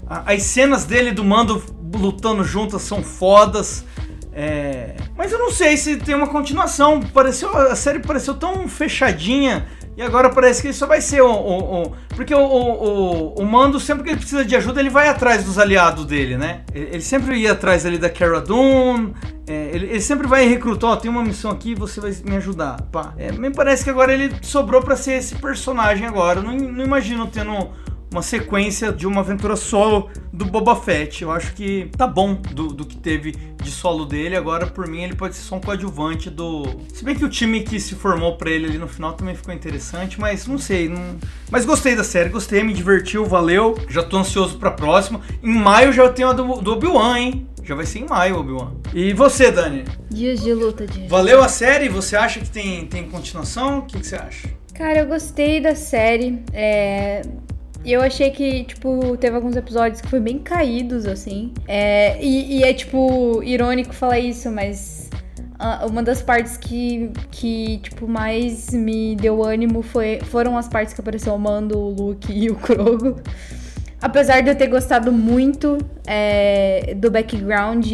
As 0.07 0.43
cenas 0.43 0.85
dele 0.85 1.11
do 1.11 1.23
Mando 1.23 1.63
lutando 1.95 2.43
juntas 2.43 2.81
são 2.81 3.03
fodas. 3.03 3.85
É, 4.33 4.95
mas 5.17 5.31
eu 5.31 5.39
não 5.39 5.51
sei 5.51 5.75
se 5.77 5.97
tem 5.97 6.15
uma 6.15 6.27
continuação. 6.27 7.01
Pareceu, 7.01 7.55
a 7.55 7.75
série 7.75 7.99
pareceu 7.99 8.33
tão 8.33 8.67
fechadinha. 8.67 9.67
E 9.97 10.01
agora 10.01 10.29
parece 10.29 10.61
que 10.61 10.67
ele 10.67 10.73
só 10.73 10.87
vai 10.87 11.01
ser 11.01 11.21
o. 11.21 11.29
o- 11.29 11.83
o- 11.83 11.91
porque 12.15 12.33
o, 12.33 12.39
o, 12.39 13.33
o- 13.41 13.45
Mando, 13.45 13.79
sempre 13.79 14.03
que 14.03 14.09
ele 14.11 14.17
precisa 14.17 14.45
de 14.45 14.55
ajuda, 14.55 14.79
ele 14.79 14.89
vai 14.89 15.09
atrás 15.09 15.43
dos 15.43 15.57
aliados 15.59 16.05
dele, 16.05 16.37
né? 16.37 16.61
Ele, 16.73 16.85
ele 16.93 17.01
sempre 17.01 17.35
ia 17.37 17.51
atrás 17.51 17.85
ali 17.85 17.97
da 17.97 18.09
Cara 18.09 18.39
Dune. 18.39 19.13
É, 19.49 19.71
ele, 19.73 19.87
ele 19.87 20.01
sempre 20.01 20.27
vai 20.27 20.47
recrutar, 20.47 20.91
ó, 20.91 20.95
tem 20.95 21.09
uma 21.09 21.23
missão 21.23 21.49
aqui, 21.49 21.73
você 21.73 21.99
vai 21.99 22.15
me 22.23 22.35
ajudar. 22.35 22.79
Pá. 22.91 23.15
É, 23.17 23.31
me 23.31 23.49
parece 23.49 23.83
que 23.83 23.89
agora 23.89 24.13
ele 24.13 24.31
sobrou 24.43 24.79
pra 24.79 24.95
ser 24.95 25.13
esse 25.13 25.33
personagem 25.35 26.05
agora. 26.05 26.39
Não, 26.39 26.55
não 26.55 26.85
imagino 26.85 27.25
tendo 27.25 27.71
uma 28.11 28.21
sequência 28.21 28.91
de 28.91 29.05
uma 29.05 29.21
aventura 29.21 29.55
solo 29.55 30.09
do 30.33 30.45
Boba 30.45 30.75
Fett. 30.75 31.21
Eu 31.21 31.31
acho 31.31 31.53
que 31.53 31.89
tá 31.95 32.07
bom 32.07 32.33
do, 32.33 32.67
do 32.67 32.85
que 32.85 32.97
teve 32.97 33.35
de 33.61 33.71
solo 33.71 34.05
dele. 34.05 34.35
Agora, 34.35 34.67
por 34.67 34.87
mim, 34.87 35.03
ele 35.03 35.15
pode 35.15 35.35
ser 35.35 35.41
só 35.41 35.55
um 35.55 35.61
coadjuvante 35.61 36.29
do. 36.29 36.65
Se 36.93 37.03
bem 37.03 37.15
que 37.15 37.25
o 37.25 37.29
time 37.29 37.61
que 37.61 37.79
se 37.79 37.95
formou 37.95 38.37
pra 38.37 38.49
ele 38.49 38.65
ali 38.65 38.77
no 38.77 38.87
final 38.87 39.13
também 39.13 39.35
ficou 39.35 39.53
interessante, 39.53 40.19
mas 40.19 40.47
não 40.47 40.57
sei. 40.57 40.89
Não... 40.89 41.17
Mas 41.51 41.65
gostei 41.65 41.95
da 41.95 42.03
série, 42.03 42.29
gostei, 42.29 42.63
me 42.63 42.73
divertiu, 42.73 43.25
valeu. 43.25 43.77
Já 43.89 44.03
tô 44.03 44.17
ansioso 44.17 44.57
pra 44.57 44.71
próxima. 44.71 45.21
Em 45.43 45.53
maio 45.53 45.93
já 45.93 46.09
tenho 46.09 46.29
a 46.29 46.33
do, 46.33 46.61
do 46.61 46.73
Obi-Wan, 46.73 47.19
hein? 47.19 47.47
Já 47.63 47.75
vai 47.75 47.85
ser 47.85 47.99
em 47.99 48.07
maio, 48.07 48.39
Obi-Wan. 48.39 48.73
E 48.93 49.13
você, 49.13 49.51
Dani? 49.51 49.85
Dias 50.09 50.41
de 50.41 50.53
luta, 50.53 50.87
dias. 50.87 51.07
Valeu 51.07 51.43
a 51.43 51.47
série? 51.47 51.87
Você 51.87 52.15
acha 52.15 52.39
que 52.39 52.49
tem, 52.49 52.87
tem 52.87 53.07
continuação? 53.07 53.79
O 53.79 53.81
que, 53.83 53.99
que 53.99 54.07
você 54.07 54.15
acha? 54.15 54.49
Cara, 54.73 54.99
eu 54.99 55.07
gostei 55.07 55.61
da 55.61 55.75
série. 55.75 56.41
É... 56.51 57.21
Eu 57.85 58.01
achei 58.01 58.29
que, 58.29 58.65
tipo, 58.65 59.15
teve 59.17 59.35
alguns 59.35 59.55
episódios 59.55 60.01
que 60.01 60.07
foi 60.07 60.19
bem 60.19 60.39
caídos, 60.39 61.05
assim. 61.05 61.53
É... 61.67 62.21
E, 62.23 62.57
e 62.57 62.63
é, 62.63 62.73
tipo, 62.73 63.41
irônico 63.43 63.93
falar 63.93 64.19
isso, 64.19 64.51
mas 64.51 65.09
ah, 65.57 65.85
uma 65.85 66.01
das 66.01 66.21
partes 66.21 66.55
que, 66.55 67.11
que, 67.29 67.79
tipo, 67.79 68.07
mais 68.07 68.69
me 68.69 69.15
deu 69.17 69.43
ânimo 69.43 69.81
foi, 69.81 70.19
foram 70.23 70.57
as 70.57 70.69
partes 70.69 70.93
que 70.93 71.01
apareceu 71.01 71.33
o 71.35 71.39
Mando, 71.39 71.77
o 71.77 71.89
Luke 71.89 72.31
e 72.31 72.49
o 72.49 72.55
Krogo. 72.55 73.21
Apesar 74.01 74.39
de 74.39 74.49
eu 74.49 74.55
ter 74.55 74.67
gostado 74.67 75.11
muito 75.11 75.77
é, 76.07 76.95
do 76.95 77.11
background 77.11 77.85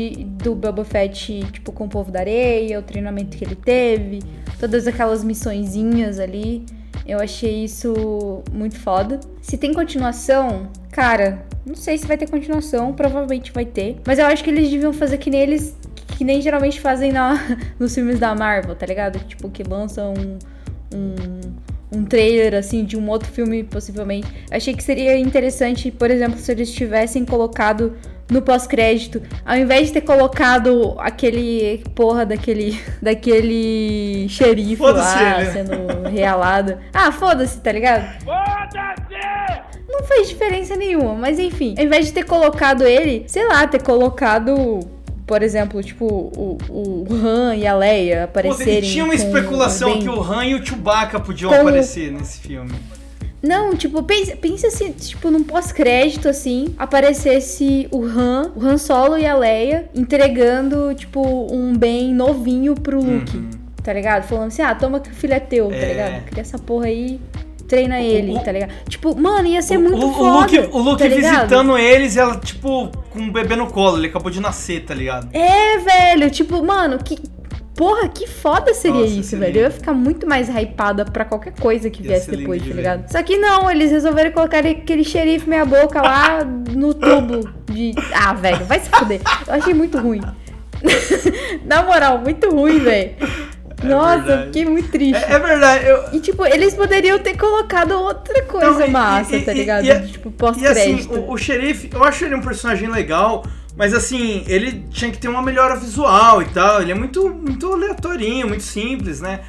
do 0.43 0.53
Boba 0.53 0.85
Fett, 0.85 1.43
tipo, 1.51 1.71
com 1.71 1.85
o 1.85 1.89
povo 1.89 2.11
da 2.11 2.19
areia, 2.19 2.79
o 2.79 2.83
treinamento 2.83 3.35
que 3.35 3.43
ele 3.43 3.55
teve, 3.55 4.19
todas 4.59 4.85
aquelas 4.85 5.23
missõezinhas 5.23 6.19
ali, 6.19 6.63
eu 7.05 7.19
achei 7.19 7.63
isso 7.63 8.43
muito 8.51 8.79
foda. 8.79 9.19
Se 9.41 9.57
tem 9.57 9.73
continuação, 9.73 10.67
cara, 10.91 11.45
não 11.65 11.75
sei 11.75 11.97
se 11.97 12.07
vai 12.07 12.17
ter 12.17 12.29
continuação, 12.29 12.93
provavelmente 12.93 13.51
vai 13.51 13.65
ter. 13.65 13.97
Mas 14.05 14.17
eu 14.17 14.25
acho 14.25 14.43
que 14.43 14.49
eles 14.49 14.69
deviam 14.69 14.91
fazer 14.91 15.17
que 15.17 15.29
nem 15.29 15.41
eles. 15.41 15.75
Que 16.17 16.23
nem 16.23 16.41
geralmente 16.41 16.79
fazem 16.79 17.11
na, 17.11 17.35
nos 17.77 17.93
filmes 17.93 18.19
da 18.19 18.33
Marvel, 18.33 18.75
tá 18.75 18.85
ligado? 18.85 19.19
Tipo, 19.19 19.49
que 19.49 19.63
lançam 19.63 20.13
um, 20.13 20.39
um, 20.95 21.41
um 21.91 22.03
trailer, 22.03 22.53
assim, 22.55 22.83
de 22.83 22.97
um 22.97 23.07
outro 23.09 23.29
filme, 23.31 23.63
possivelmente. 23.63 24.27
Achei 24.51 24.73
que 24.73 24.83
seria 24.83 25.17
interessante, 25.17 25.91
por 25.91 26.09
exemplo, 26.11 26.37
se 26.39 26.51
eles 26.51 26.71
tivessem 26.71 27.23
colocado 27.25 27.93
no 28.29 28.41
pós-crédito, 28.41 29.21
ao 29.45 29.55
invés 29.55 29.87
de 29.87 29.93
ter 29.93 30.01
colocado 30.01 30.95
aquele 30.97 31.83
porra 31.93 32.25
daquele 32.25 32.79
daquele 33.01 34.27
xerife 34.29 34.77
Foda-se 34.77 35.15
lá 35.23 35.41
ele. 35.41 35.51
sendo 35.51 36.09
realado. 36.09 36.77
Ah, 36.91 37.11
foda-se, 37.11 37.59
tá 37.59 37.71
ligado? 37.71 38.25
Não 39.87 40.03
fez 40.03 40.29
diferença 40.29 40.75
nenhuma, 40.75 41.13
mas 41.13 41.37
enfim, 41.39 41.75
ao 41.77 41.83
invés 41.85 42.07
de 42.07 42.13
ter 42.13 42.23
colocado 42.23 42.85
ele, 42.85 43.25
sei 43.27 43.47
lá, 43.47 43.67
ter 43.67 43.81
colocado, 43.81 44.79
por 45.25 45.41
exemplo, 45.41 45.81
tipo, 45.83 46.05
o, 46.05 46.57
o 46.69 47.07
Han 47.11 47.55
e 47.55 47.65
a 47.65 47.75
Leia 47.75 48.21
Pô, 48.31 48.39
aparecerem. 48.39 48.81
tinha 48.89 49.03
uma 49.03 49.15
especulação 49.15 49.93
Ben- 49.93 50.01
que 50.01 50.09
o 50.09 50.21
Han 50.21 50.45
e 50.45 50.55
o 50.55 50.65
Chewbacca 50.65 51.19
podiam 51.19 51.49
Com- 51.51 51.59
aparecer 51.61 52.11
nesse 52.11 52.39
filme. 52.39 52.71
Não, 53.41 53.75
tipo, 53.75 54.01
pensa, 54.01 54.35
pensa 54.35 54.71
se, 54.71 54.89
tipo, 54.91 55.29
num 55.29 55.43
pós-crédito, 55.43 56.27
assim, 56.27 56.73
aparecesse 56.79 57.87
o 57.91 58.03
Han, 58.03 58.51
o 58.55 58.65
Han 58.65 58.77
Solo 58.77 59.17
e 59.19 59.25
a 59.27 59.35
Leia 59.35 59.87
entregando, 59.93 60.95
tipo, 60.95 61.21
um 61.53 61.75
bem 61.77 62.11
novinho 62.13 62.73
pro 62.73 62.99
Luke, 62.99 63.39
tá 63.83 63.93
ligado? 63.93 64.23
Falando 64.23 64.47
assim, 64.47 64.63
ah, 64.63 64.73
toma 64.73 64.99
que 64.99 65.11
o 65.11 65.13
filho 65.13 65.33
é 65.33 65.39
teu, 65.39 65.67
tá 65.69 65.75
Uhum. 65.75 65.81
É. 65.81 65.87
ligado? 65.89 66.23
Cria 66.25 66.41
essa 66.41 66.57
porra 66.57 66.87
aí, 66.87 67.19
treina 67.67 67.99
ele, 68.01 68.33
o- 68.33 68.39
tá 68.39 68.51
ligado? 68.51 68.71
Tipo, 68.87 69.15
mano, 69.19 69.47
ia 69.47 69.61
ser 69.61 69.77
o, 69.77 69.81
muito 69.81 70.05
o, 70.07 70.13
foda, 70.13 70.29
o 70.29 70.39
Luke, 70.41 70.59
o 70.71 70.77
Luke 70.79 71.03
tá 71.03 71.09
visitando 71.09 71.77
eles, 71.77 72.15
ela, 72.17 72.37
tipo, 72.37 72.89
com 73.11 73.19
um 73.19 73.31
bebê 73.31 73.55
no 73.55 73.67
colo. 73.67 73.97
Ele 73.97 74.07
acabou 74.07 74.31
de 74.31 74.39
nascer, 74.39 74.83
tá 74.85 74.93
ligado? 74.93 75.29
É, 75.33 75.77
velho, 75.79 76.29
tipo, 76.31 76.63
mano, 76.63 76.97
que. 77.03 77.17
Porra, 77.75 78.07
que 78.07 78.25
foda 78.25 78.73
seria 78.73 79.01
Nossa, 79.01 79.13
isso, 79.15 79.29
seria. 79.31 79.45
velho. 79.47 79.57
Eu 79.57 79.63
ia 79.63 79.69
ficar 79.71 79.91
muito 79.93 80.25
mais 80.25 80.47
hypada 80.47 81.03
pra 81.03 81.25
qualquer 81.25 81.51
coisa 81.59 81.89
que 81.89 82.01
Ia 82.01 82.07
viesse 82.11 82.31
depois, 82.31 82.61
tá 82.65 82.73
ligado? 82.73 83.11
Só 83.11 83.21
que 83.21 83.35
não, 83.35 83.69
eles 83.69 83.91
resolveram 83.91 84.31
colocar 84.31 84.65
aquele 84.65 85.03
xerife 85.03 85.49
meia 85.49 85.65
boca 85.65 86.01
lá 86.01 86.39
no 86.73 86.93
tubo 86.93 87.49
de. 87.69 87.93
Ah, 88.13 88.31
velho, 88.33 88.63
vai 88.63 88.79
se 88.79 88.89
fuder. 88.89 89.19
Eu 89.45 89.53
achei 89.55 89.73
muito 89.73 89.97
ruim. 89.97 90.21
Na 91.65 91.83
moral, 91.83 92.19
muito 92.19 92.49
ruim, 92.49 92.79
velho. 92.79 93.11
Nossa, 93.83 94.13
É 94.13 94.17
verdade. 94.17 94.39
eu 94.41 94.45
fiquei 94.47 94.65
muito 94.65 94.89
triste. 94.89 95.23
É, 95.23 95.31
é 95.33 95.39
verdade. 95.39 95.85
Eu, 95.85 96.03
E, 96.13 96.19
tipo, 96.19 96.45
eles 96.45 96.73
poderiam 96.73 97.19
ter 97.19 97.37
colocado 97.37 97.91
outra 97.91 98.41
coisa 98.43 98.69
Não, 98.71 98.87
e- 98.87 98.91
massa, 98.91 99.35
e- 99.35 99.41
tá 99.43 99.53
ligado? 99.53 99.85
e- 99.85 100.07
tipo, 100.07 100.29
E 100.29 100.31
assim, 100.31 100.37
pós-crédito. 100.37 101.13
o, 101.13 101.31
o 101.33 101.37
xerife, 101.37 101.89
eu 101.93 102.03
acho 102.03 102.25
ele 102.25 102.35
um 102.35 102.41
personagem 102.41 102.89
legal, 102.89 103.43
mas 103.77 103.93
assim, 103.93 104.43
ele 104.47 104.83
tinha 104.89 105.11
que 105.11 105.17
ter 105.17 105.27
uma 105.27 105.41
melhora 105.41 105.75
visual 105.75 106.41
e 106.41 106.45
tal. 106.45 106.81
Ele 106.81 106.91
é 106.91 106.95
muito, 106.95 107.27
muito 107.29 107.71
aleatorinho, 107.73 108.47
muito 108.47 108.63
simples, 108.63 109.19
né? 109.21 109.41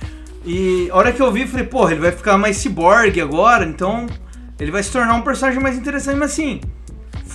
E 0.44 0.88
a 0.90 0.96
hora 0.96 1.12
que 1.12 1.20
eu 1.20 1.30
vi, 1.32 1.42
eu 1.42 1.48
falei, 1.48 1.66
porra, 1.66 1.92
ele 1.92 2.00
vai 2.00 2.12
ficar 2.12 2.36
mais 2.38 2.56
cyborg 2.56 3.20
agora, 3.20 3.64
então 3.64 4.06
ele 4.58 4.70
vai 4.70 4.82
se 4.82 4.90
tornar 4.90 5.14
um 5.14 5.22
personagem 5.22 5.60
mais 5.62 5.76
interessante, 5.76 6.16
mas 6.18 6.32
assim. 6.32 6.60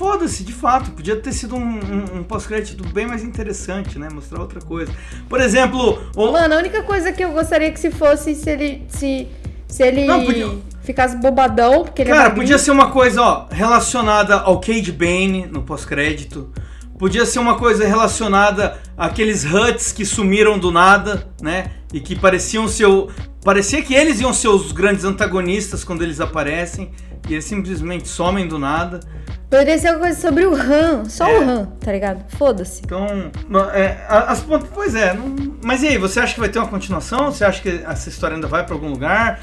Foda-se, 0.06 0.44
de 0.44 0.52
fato, 0.52 0.90
podia 0.90 1.16
ter 1.16 1.32
sido 1.32 1.56
um, 1.56 1.60
um- 1.62 2.18
um 2.20 2.24
pós-crédito 2.24 2.84
bem 2.92 3.06
mais 3.06 3.24
interessante, 3.24 4.00
né? 4.00 4.10
Mostrar 4.12 4.42
outra 4.42 4.60
coisa. 4.60 4.92
Por 5.30 5.40
exemplo, 5.40 6.02
o, 6.16 6.32
Mano, 6.32 6.56
a 6.56 6.58
única 6.58 6.82
coisa 6.82 7.12
que 7.12 7.24
eu 7.24 7.32
gostaria 7.32 7.72
que 7.72 7.80
se 7.80 7.92
fosse 7.92 8.34
se 8.34 8.50
ele. 8.50 8.84
Se, 8.90 9.28
se 9.68 9.84
ele 9.84 10.06
Não, 10.06 10.26
podia- 10.26 10.50
ficasse 10.82 11.16
bobadão, 11.18 11.84
porque 11.84 12.02
ele 12.02 12.10
é 12.10 12.14
Cara, 12.14 12.24
magrinho. 12.30 12.44
podia 12.48 12.58
ser 12.58 12.72
uma 12.72 12.90
coisa, 12.90 13.22
ó, 13.22 13.46
relacionada 13.52 14.38
ao 14.40 14.60
Cade 14.60 14.92
Bane 14.92 15.46
no 15.46 15.62
pós-crédito. 15.62 16.50
Podia 16.98 17.24
ser 17.24 17.38
uma 17.38 17.56
coisa 17.56 17.86
relacionada 17.88 18.80
àqueles 18.98 19.46
Huts 19.46 19.92
que 19.92 20.04
sumiram 20.04 20.58
do 20.58 20.72
nada, 20.72 21.28
né? 21.40 21.74
E 21.94 22.00
que 22.00 22.16
pareciam 22.16 22.68
ser. 22.68 22.86
o- 22.86 23.10
Parecia 23.44 23.82
que 23.82 23.94
eles 23.96 24.20
iam 24.22 24.34
ser 24.34 24.50
os 24.50 24.72
grandes 24.72 25.04
antagonistas 25.04 25.84
quando 25.84 26.04
eles 26.04 26.20
aparecem. 26.22 26.92
E 27.28 27.34
eles 27.34 27.46
simplesmente 27.46 28.08
somem 28.08 28.48
do 28.48 28.58
nada. 28.60 29.00
Poderia 29.50 29.78
ser 29.78 29.90
alguma 29.90 30.08
coisa 30.08 30.22
sobre 30.22 30.46
o 30.46 30.56
Han. 30.56 31.06
Só 31.06 31.28
É. 31.28 31.40
o 31.40 31.42
Han, 31.50 31.66
tá 31.80 31.92
ligado? 31.92 32.24
Foda-se. 32.38 32.82
Então, 32.86 33.06
é, 33.74 34.06
as 34.08 34.40
pontas. 34.42 34.70
Pois 34.74 34.96
é, 34.96 35.14
não- 35.14 35.36
mas 35.64 35.84
e 35.84 35.88
aí, 35.90 35.98
você 35.98 36.20
acha 36.20 36.34
que 36.34 36.40
vai 36.40 36.50
ter 36.50 36.60
uma 36.60 36.68
continuação? 36.68 37.32
Você 37.32 37.44
acha 37.44 37.62
que 37.62 37.82
essa 37.86 38.10
história 38.10 38.36
ainda 38.36 38.48
vai 38.48 38.66
pra 38.66 38.74
algum 38.76 38.90
lugar? 38.90 39.42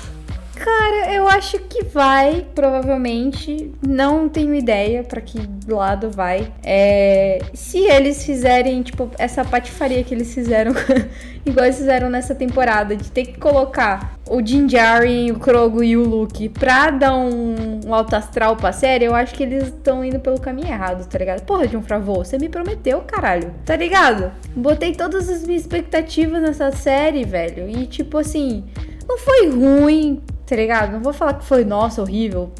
Cara, 0.59 1.15
eu 1.15 1.29
acho 1.29 1.57
que 1.61 1.85
vai, 1.85 2.45
provavelmente. 2.53 3.71
Não 3.87 4.29
tenho 4.29 4.53
ideia 4.53 5.05
pra 5.05 5.21
que 5.21 5.39
lado 5.69 6.11
vai. 6.11 6.53
É, 6.65 7.39
se 7.55 7.79
eles 7.79 8.25
fizerem, 8.25 8.83
tipo, 8.83 9.09
essa 9.19 9.45
patifaria 9.45 10.03
que 10.03 10.13
eles 10.13 10.35
fizeram, 10.35 10.73
igual 11.47 11.65
eles 11.65 11.79
fizeram 11.79 12.11
nessa 12.11 12.35
temporada, 12.35 12.97
de 12.97 13.09
ter 13.11 13.27
que 13.27 13.39
colocar 13.39 14.19
o 14.29 14.45
Jinjari, 14.45 15.31
o 15.31 15.39
Krogo 15.39 15.83
e 15.83 15.97
o 15.97 16.03
Luke 16.03 16.49
pra 16.49 16.91
dar 16.91 17.15
um, 17.15 17.81
um 17.87 17.95
alto 17.95 18.17
astral 18.17 18.57
pra 18.57 18.73
série, 18.73 19.05
eu 19.05 19.15
acho 19.15 19.35
que 19.35 19.45
eles 19.45 19.69
estão 19.69 20.05
indo 20.05 20.19
pelo 20.19 20.41
caminho 20.41 20.69
errado, 20.69 21.09
tá 21.09 21.19
ligado? 21.19 21.45
Porra, 21.45 21.69
John 21.69 21.83
Favreau, 21.83 22.25
você 22.25 22.37
me 22.37 22.49
prometeu, 22.49 23.01
caralho. 23.03 23.55
Tá 23.65 23.77
ligado? 23.77 24.33
Botei 24.57 24.93
todas 24.93 25.29
as 25.29 25.47
minhas 25.47 25.63
expectativas 25.63 26.43
nessa 26.43 26.73
série, 26.73 27.25
velho. 27.25 27.69
E, 27.69 27.87
tipo 27.87 28.19
assim, 28.19 28.65
não 29.09 29.17
foi 29.17 29.49
ruim, 29.49 30.21
tá 30.49 30.57
ligado? 30.57 30.93
Não 30.93 31.01
vou 31.03 31.13
falar 31.13 31.35
que 31.35 31.45
foi, 31.45 31.65
nossa, 31.65 32.01
horrível, 32.01 32.51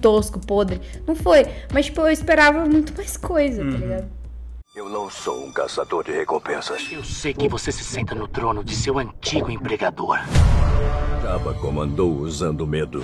tosco, 0.00 0.38
podre. 0.38 0.80
Não 1.06 1.14
foi. 1.14 1.46
Mas, 1.72 1.86
tipo, 1.86 2.02
eu 2.02 2.10
esperava 2.10 2.66
muito 2.66 2.94
mais 2.94 3.16
coisa, 3.16 3.64
tá 3.64 3.78
ligado? 3.78 4.08
Eu 4.74 4.88
não 4.88 5.10
sou 5.10 5.44
um 5.44 5.52
caçador 5.52 6.04
de 6.04 6.12
recompensas. 6.12 6.88
Eu 6.90 7.04
sei 7.04 7.32
que 7.32 7.48
você 7.48 7.70
se 7.70 7.84
senta 7.84 8.14
no 8.14 8.26
trono 8.26 8.62
de 8.64 8.74
seu 8.74 8.98
antigo 8.98 9.50
empregador. 9.50 10.18
Jabba 11.22 11.54
comandou 11.54 12.10
usando 12.18 12.66
medo. 12.66 13.02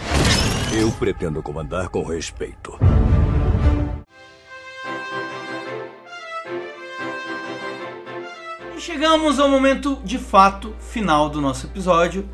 Eu 0.78 0.90
pretendo 0.92 1.42
comandar 1.42 1.88
com 1.88 2.02
respeito. 2.02 2.78
E 8.76 8.80
chegamos 8.80 9.38
ao 9.38 9.48
momento 9.48 9.98
de 10.04 10.18
fato 10.18 10.74
final 10.78 11.28
do 11.28 11.40
nosso 11.40 11.66
episódio, 11.66 12.28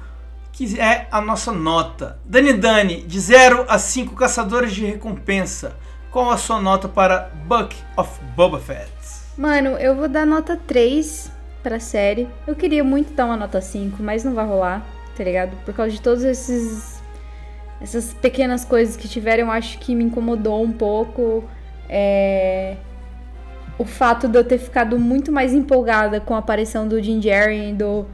que 0.55 0.81
é 0.81 1.09
a 1.11 1.21
nossa 1.21 1.51
nota. 1.53 2.17
Dani 2.25 2.53
Dani, 2.53 3.03
de 3.03 3.19
0 3.19 3.67
a 3.69 3.77
5 3.77 4.15
caçadores 4.15 4.73
de 4.73 4.87
recompensa. 4.87 5.77
Qual 6.13 6.31
a 6.31 6.37
sua 6.37 6.61
nota 6.61 6.89
para 6.89 7.33
Buck 7.47 7.77
of 7.97 8.21
Boba 8.37 8.61
Fett? 8.61 8.89
Mano, 9.37 9.71
eu 9.71 9.97
vou 9.97 10.09
dar 10.09 10.25
nota 10.25 10.57
3 10.57 11.31
pra 11.61 11.81
série. 11.81 12.29
Eu 12.47 12.55
queria 12.55 12.85
muito 12.85 13.13
dar 13.15 13.27
uma 13.27 13.37
nota 13.37 13.61
5, 13.61 14.01
mas 14.01 14.23
não 14.23 14.33
vai 14.33 14.47
rolar, 14.47 14.87
tá 15.17 15.25
ligado? 15.25 15.57
Por 15.65 15.75
causa 15.75 15.91
de 15.91 16.01
todos 16.01 16.23
esses. 16.23 17.03
Essas 17.81 18.15
pequenas 18.15 18.65
coisas 18.65 18.97
que 18.97 19.09
tiveram, 19.09 19.51
acho 19.51 19.79
que 19.81 19.93
me 19.93 20.05
incomodou 20.05 20.63
um 20.63 20.71
pouco. 20.71 21.43
É. 21.89 22.77
O 23.77 23.85
fato 23.85 24.29
de 24.29 24.39
eu 24.39 24.45
ter 24.45 24.59
ficado 24.59 25.01
muito 25.01 25.33
mais 25.33 25.53
empolgada 25.53 26.21
com 26.21 26.33
a 26.37 26.39
aparição 26.39 26.87
do 26.87 27.03
Jim 27.03 27.21
Jerry, 27.21 27.73
do, 27.73 28.07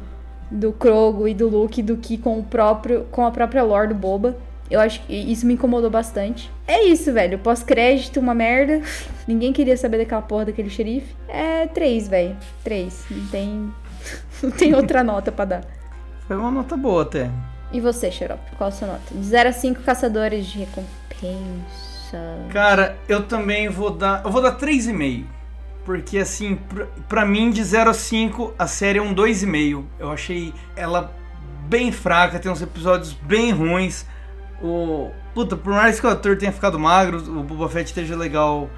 do 0.51 0.73
Krogo 0.73 1.29
e 1.29 1.35
do 1.35 1.49
Luke 1.49 1.83
do 1.83 1.97
que 1.97 2.19
com 2.19 2.39
o 2.39 2.43
próprio 2.43 3.07
com 3.11 3.25
a 3.25 3.31
própria 3.31 3.63
lore 3.63 3.89
do 3.89 3.95
Boba. 3.95 4.37
Eu 4.71 4.79
acho 4.79 5.01
que 5.03 5.13
isso 5.13 5.45
me 5.47 5.55
incomodou 5.55 5.91
bastante. 5.91 6.51
É 6.67 6.85
isso, 6.85 7.13
velho. 7.13 7.39
Pós-crédito, 7.41 8.21
uma 8.21 8.35
merda. 8.35 8.81
Ninguém 9.27 9.53
queria 9.53 9.77
saber 9.77 9.99
daquela 9.99 10.23
porra 10.23 10.47
daquele 10.47 10.71
xerife. 10.71 11.15
É 11.29 11.67
três, 11.67 12.07
velho. 12.07 12.37
Três. 12.63 13.05
Não 13.11 13.27
tem. 13.27 13.75
Não 14.43 14.51
tem 14.51 14.75
outra 14.75 15.03
nota 15.03 15.33
pra 15.33 15.45
dar. 15.45 15.65
Foi 16.29 16.37
uma 16.37 16.51
nota 16.53 16.77
boa 16.77 17.03
até. 17.03 17.29
E 17.73 17.81
você, 17.81 18.11
Xarope? 18.11 18.51
Qual 18.57 18.69
a 18.69 18.71
sua 18.71 18.89
nota? 18.89 19.13
De 19.13 19.25
0 19.25 19.49
a 19.49 19.53
5 19.53 19.83
caçadores 19.83 20.47
de 20.47 20.61
recompensa. 20.61 22.39
Cara, 22.51 22.97
eu 23.09 23.27
também 23.27 23.69
vou 23.69 23.91
dar. 23.91 24.25
Eu 24.25 24.31
vou 24.31 24.41
dar 24.41 24.57
3,5. 24.57 25.25
Porque 25.91 26.19
assim, 26.19 26.55
pra, 26.55 26.87
pra 27.09 27.27
mim, 27.27 27.51
de 27.51 27.65
0 27.65 27.91
a 27.91 27.95
5, 27.95 28.55
a 28.57 28.69
série 28.69 29.01
é 29.01 29.03
um 29.03 29.13
2,5. 29.13 29.83
Eu 29.99 30.13
achei 30.13 30.55
ela 30.77 31.13
bem 31.69 31.91
fraca, 31.91 32.39
tem 32.39 32.49
uns 32.51 32.63
episódios 32.63 33.13
bem 33.13 33.51
ruins. 33.51 34.07
O. 34.63 35.11
Puta, 35.35 35.57
por 35.57 35.73
mais 35.73 35.99
que 35.99 36.07
o 36.07 36.11
ator 36.11 36.37
tenha 36.37 36.53
ficado 36.53 36.79
magro, 36.79 37.19
o 37.19 37.43
Boba 37.43 37.69
Fett 37.69 37.87
esteja 37.89 38.15
legal. 38.15 38.71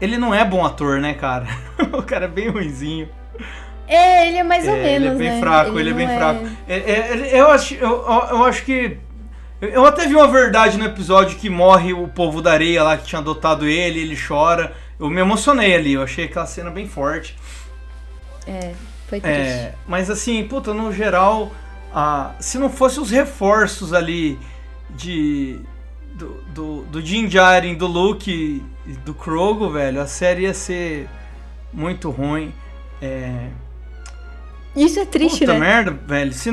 Ele 0.00 0.18
não 0.18 0.34
é 0.34 0.44
bom 0.44 0.66
ator, 0.66 0.98
né, 1.00 1.14
cara? 1.14 1.46
o 1.96 2.02
cara 2.02 2.24
é 2.24 2.28
bem 2.28 2.48
ruinzinho. 2.48 3.08
É, 3.86 4.26
ele 4.26 4.38
é 4.38 4.42
mais 4.42 4.66
ou 4.66 4.74
É, 4.74 4.82
menos, 4.82 4.96
ele 4.96 5.06
é 5.06 5.14
bem 5.14 5.30
né? 5.30 5.40
fraco, 5.40 5.78
ele, 5.78 5.90
é 5.90 5.92
não 5.92 5.98
bem 5.98 6.08
fraco. 6.18 6.48
É, 6.66 6.74
é, 6.78 7.12
ele- 7.12 7.28
eu, 7.38 7.48
acho, 7.48 7.74
eu, 7.74 7.90
eu 8.30 8.44
acho 8.44 8.64
que. 8.64 8.98
Eu- 9.60 9.84
até 9.86 10.06
vi 10.06 10.14
uma 10.14 10.28
verdade 10.28 10.78
no 10.78 10.84
episódio 10.84 11.38
que 11.38 11.50
morre 11.50 11.92
o 11.92 12.08
povo 12.08 12.40
da 12.40 12.52
areia 12.52 12.82
lá 12.82 12.96
que 12.96 13.04
tinha 13.06 13.20
adotado 13.20 13.66
ele, 13.66 14.00
ele 14.00 14.16
chora. 14.16 14.74
Eu 14.98 15.08
me 15.10 15.20
emocionei 15.20 15.74
ali, 15.74 15.92
eu 15.94 16.02
achei 16.02 16.24
aquela 16.26 16.46
cena 16.46 16.70
bem 16.70 16.86
forte. 16.86 17.36
É, 18.46 18.72
foi 19.08 19.20
triste. 19.20 19.38
É, 19.38 19.74
mas 19.86 20.10
assim, 20.10 20.44
puta, 20.44 20.72
no 20.74 20.92
geral, 20.92 21.50
ah, 21.94 22.32
se 22.40 22.58
não 22.58 22.70
fosse 22.70 23.00
os 23.00 23.10
reforços 23.10 23.92
ali 23.92 24.38
de. 24.90 25.60
Do, 26.14 26.42
do, 26.52 26.82
do 26.82 27.02
Din 27.02 27.26
Djarin, 27.28 27.76
do 27.76 27.86
Luke 27.86 28.62
e 28.86 28.92
do 28.92 29.14
Krogo, 29.14 29.70
velho, 29.70 30.02
a 30.02 30.06
série 30.06 30.42
ia 30.42 30.52
ser 30.52 31.08
muito 31.72 32.10
ruim. 32.10 32.52
É, 33.00 33.46
Isso 34.76 35.00
é 35.00 35.06
triste, 35.06 35.40
Puta 35.40 35.54
né? 35.54 35.58
merda, 35.58 35.98
velho. 36.06 36.32
Se... 36.32 36.50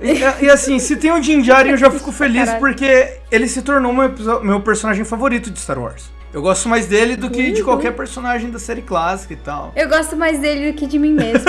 E, 0.00 0.44
e 0.44 0.50
assim, 0.50 0.78
se 0.78 0.96
tem 0.96 1.10
o 1.12 1.20
Din 1.20 1.40
Djarin, 1.40 1.70
eu 1.70 1.76
já 1.76 1.90
fico 1.90 2.12
feliz 2.12 2.44
Caralho. 2.44 2.58
porque 2.60 3.18
ele 3.30 3.48
se 3.48 3.62
tornou 3.62 3.92
meu, 3.92 4.12
meu 4.42 4.60
personagem 4.60 5.04
favorito 5.04 5.50
de 5.50 5.58
Star 5.58 5.78
Wars. 5.78 6.10
Eu 6.32 6.42
gosto 6.42 6.68
mais 6.68 6.86
dele 6.86 7.16
do 7.16 7.30
que 7.30 7.50
de 7.50 7.60
Uhum. 7.60 7.66
qualquer 7.66 7.92
personagem 7.92 8.50
da 8.50 8.58
série 8.58 8.82
clássica 8.82 9.32
e 9.32 9.36
tal. 9.36 9.72
Eu 9.74 9.88
gosto 9.88 10.16
mais 10.16 10.38
dele 10.38 10.70
do 10.72 10.76
que 10.76 10.86
de 10.86 10.98
mim 10.98 11.12
mesmo. 11.14 11.44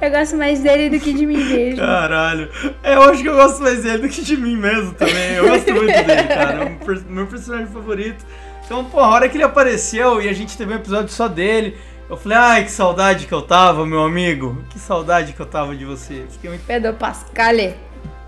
eu 0.00 0.10
gosto 0.10 0.36
mais 0.36 0.60
dele 0.60 0.90
do 0.90 1.00
que 1.02 1.12
de 1.12 1.26
mim 1.26 1.36
mesmo. 1.42 1.78
Caralho. 1.78 2.50
É, 2.82 2.94
eu 2.94 3.02
acho 3.02 3.22
que 3.22 3.28
eu 3.28 3.34
gosto 3.36 3.62
mais 3.62 3.82
dele 3.82 3.98
do 3.98 4.08
que 4.08 4.22
de 4.22 4.36
mim 4.36 4.56
mesmo 4.56 4.92
também. 4.94 5.32
Eu 5.36 5.48
gosto 5.48 5.72
muito 5.72 5.86
dele, 5.86 6.22
cara. 6.28 6.64
É 6.64 6.76
meu 7.08 7.26
personagem 7.26 7.66
favorito. 7.66 8.24
Então, 8.64 8.84
pô, 8.84 8.98
a 9.00 9.08
hora 9.08 9.28
que 9.28 9.36
ele 9.36 9.44
apareceu 9.44 10.20
e 10.20 10.28
a 10.28 10.32
gente 10.32 10.56
teve 10.56 10.72
um 10.72 10.76
episódio 10.76 11.08
só 11.10 11.28
dele, 11.28 11.76
eu 12.08 12.16
falei, 12.16 12.38
ai, 12.38 12.64
que 12.64 12.70
saudade 12.70 13.26
que 13.26 13.32
eu 13.32 13.42
tava, 13.42 13.84
meu 13.86 14.02
amigo. 14.04 14.62
Que 14.70 14.78
saudade 14.78 15.32
que 15.32 15.40
eu 15.40 15.46
tava 15.46 15.74
de 15.74 15.84
você. 15.84 16.24
Fiquei 16.30 16.50
muito 16.50 16.64
Pedro 16.66 16.94
Pascale, 16.94 17.74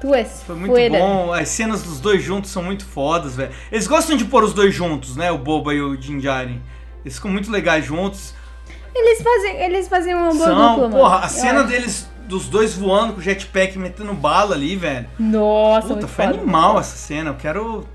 tu 0.01 0.15
és 0.15 0.43
Foi 0.47 0.57
muito 0.57 0.73
fuera. 0.73 0.99
bom, 0.99 1.33
as 1.33 1.49
cenas 1.49 1.83
dos 1.83 2.01
dois 2.01 2.23
juntos 2.23 2.51
são 2.51 2.63
muito 2.63 2.85
fodas, 2.85 3.37
velho. 3.37 3.53
Eles 3.71 3.87
gostam 3.87 4.17
de 4.17 4.25
pôr 4.25 4.43
os 4.45 4.53
dois 4.53 4.75
juntos, 4.75 5.17
né? 5.17 5.31
O 5.31 5.39
Boba 5.39 5.73
e 5.75 5.81
o 5.81 5.97
Din 5.97 6.19
Djarin. 6.19 6.61
Eles 7.05 7.15
ficam 7.17 7.31
muito 7.31 7.51
legais 7.51 7.85
juntos. 7.85 8.35
Eles 8.95 9.23
fazem, 9.23 9.57
eles 9.63 9.89
fazem 9.89 10.15
uma 10.15 10.33
boa 10.33 10.45
São, 10.47 10.71
dupla, 10.71 10.89
mano. 10.89 10.97
porra, 10.97 11.21
a 11.21 11.25
Eu 11.25 11.29
cena 11.29 11.61
acho. 11.61 11.69
deles, 11.69 12.11
dos 12.27 12.49
dois 12.49 12.75
voando 12.75 13.13
com 13.13 13.21
o 13.21 13.23
jetpack 13.23 13.79
metendo 13.79 14.13
bala 14.13 14.55
ali, 14.57 14.75
velho. 14.75 15.07
Nossa, 15.19 15.89
Puta, 15.95 16.09
foi 16.09 16.25
foda, 16.27 16.37
animal 16.39 16.81
essa 16.81 16.97
cena. 16.97 17.31
Eu 17.31 17.35
quero. 17.35 17.87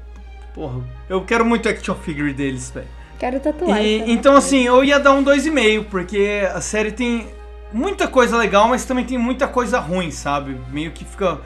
Porra, 0.53 0.79
eu 1.09 1.21
quero 1.25 1.43
muito 1.43 1.67
action 1.67 1.95
figure 1.95 2.31
deles, 2.31 2.71
velho. 2.71 2.87
Quero 3.19 3.39
tatuar. 3.39 3.81
E- 3.81 4.11
Então, 4.11 4.35
assim, 4.35 4.63
eu 4.63 4.83
ia 4.83 4.99
dar 4.99 5.13
um 5.13 5.23
2,5, 5.23 5.85
porque 5.89 6.47
a 6.53 6.59
série 6.61 6.91
tem 6.91 7.27
muita 7.71 8.07
coisa 8.07 8.37
legal, 8.37 8.67
mas 8.67 8.85
também 8.85 9.05
tem 9.05 9.17
muita 9.17 9.47
coisa 9.47 9.79
ruim, 9.79 10.11
sabe? 10.11 10.57
Meio 10.71 10.91
que 10.91 11.05
fica. 11.05 11.39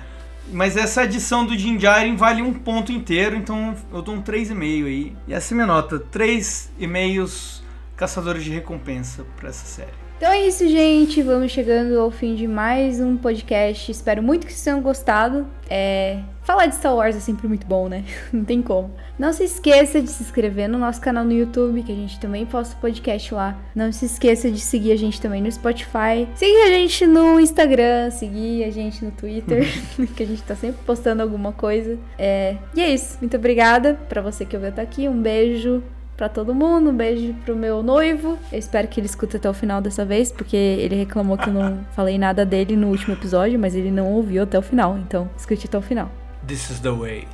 Mas 0.51 0.77
essa 0.77 1.01
adição 1.01 1.45
do 1.45 1.55
Din 1.57 1.75
Djarin 1.77 2.15
vale 2.15 2.41
um 2.41 2.53
ponto 2.53 2.91
inteiro, 2.91 3.35
então 3.35 3.75
eu 3.93 4.01
dou 4.01 4.15
um 4.15 4.21
3,5 4.21 4.85
aí. 4.87 5.13
E 5.27 5.33
essa 5.33 5.53
é 5.53 5.55
minha 5.55 5.67
nota: 5.67 5.99
3,5 5.99 7.61
caçadores 7.95 8.43
de 8.43 8.51
recompensa 8.51 9.25
pra 9.35 9.49
essa 9.49 9.65
série. 9.65 10.06
Então 10.17 10.31
é 10.31 10.47
isso, 10.47 10.67
gente. 10.67 11.21
Vamos 11.21 11.51
chegando 11.51 11.99
ao 11.99 12.09
fim 12.09 12.33
de 12.33 12.47
mais 12.47 12.99
um 12.99 13.15
podcast. 13.15 13.91
Espero 13.91 14.23
muito 14.23 14.47
que 14.47 14.51
vocês 14.51 14.63
tenham 14.63 14.81
gostado. 14.81 15.45
É... 15.69 16.21
Falar 16.41 16.65
de 16.65 16.73
Star 16.73 16.95
Wars 16.95 17.15
é 17.15 17.19
sempre 17.19 17.47
muito 17.47 17.67
bom, 17.67 17.87
né? 17.87 18.03
Não 18.33 18.43
tem 18.43 18.59
como. 18.59 18.89
Não 19.19 19.31
se 19.31 19.43
esqueça 19.43 20.01
de 20.01 20.09
se 20.09 20.23
inscrever 20.23 20.67
no 20.67 20.79
nosso 20.79 20.99
canal 20.99 21.23
no 21.23 21.31
YouTube, 21.31 21.83
que 21.83 21.91
a 21.91 21.95
gente 21.95 22.19
também 22.19 22.47
posta 22.47 22.75
podcast 22.81 23.31
lá. 23.31 23.59
Não 23.75 23.91
se 23.91 24.05
esqueça 24.05 24.49
de 24.49 24.59
seguir 24.59 24.91
a 24.91 24.95
gente 24.95 25.21
também 25.21 25.39
no 25.39 25.51
Spotify. 25.51 26.27
Seguir 26.33 26.63
a 26.63 26.71
gente 26.71 27.05
no 27.05 27.39
Instagram, 27.39 28.09
seguir 28.09 28.63
a 28.63 28.71
gente 28.71 29.05
no 29.05 29.11
Twitter, 29.11 29.67
que 30.17 30.23
a 30.23 30.25
gente 30.25 30.41
tá 30.41 30.55
sempre 30.55 30.79
postando 30.83 31.21
alguma 31.21 31.51
coisa. 31.51 31.95
É... 32.17 32.57
E 32.73 32.81
é 32.81 32.89
isso. 32.89 33.19
Muito 33.21 33.37
obrigada 33.37 33.93
pra 34.09 34.19
você 34.19 34.45
que 34.45 34.55
ouviu 34.55 34.69
até 34.69 34.81
aqui. 34.81 35.07
Um 35.07 35.21
beijo 35.21 35.83
pra 36.17 36.27
todo 36.27 36.53
mundo, 36.53 36.89
um 36.89 36.95
beijo 36.97 37.33
pro 37.45 37.55
meu 37.55 37.83
noivo. 37.83 38.37
Eu 38.51 38.57
espero 38.57 38.87
que 38.87 38.99
ele 38.99 39.05
escute 39.05 39.37
até 39.37 39.47
o 39.47 39.53
final 39.53 39.79
dessa 39.79 40.03
vez, 40.03 40.31
porque 40.31 40.57
ele 40.57 40.95
reclamou 40.95 41.37
que 41.37 41.47
eu 41.47 41.53
não 41.53 41.85
falei 41.95 42.17
nada 42.17 42.43
dele 42.43 42.75
no 42.75 42.87
último 42.87 43.13
episódio, 43.13 43.57
mas 43.59 43.75
ele 43.75 43.91
não 43.91 44.11
ouviu 44.11 44.43
até 44.43 44.57
o 44.57 44.61
final, 44.61 44.97
então 44.97 45.29
escute 45.37 45.67
até 45.67 45.77
o 45.77 45.81
final. 45.81 46.11
This 46.47 46.69
is 46.71 46.79
the 46.79 46.91
way. 46.91 47.27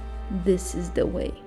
This 0.43 0.75
is 0.75 0.89
the 0.89 1.05
way. 1.05 1.42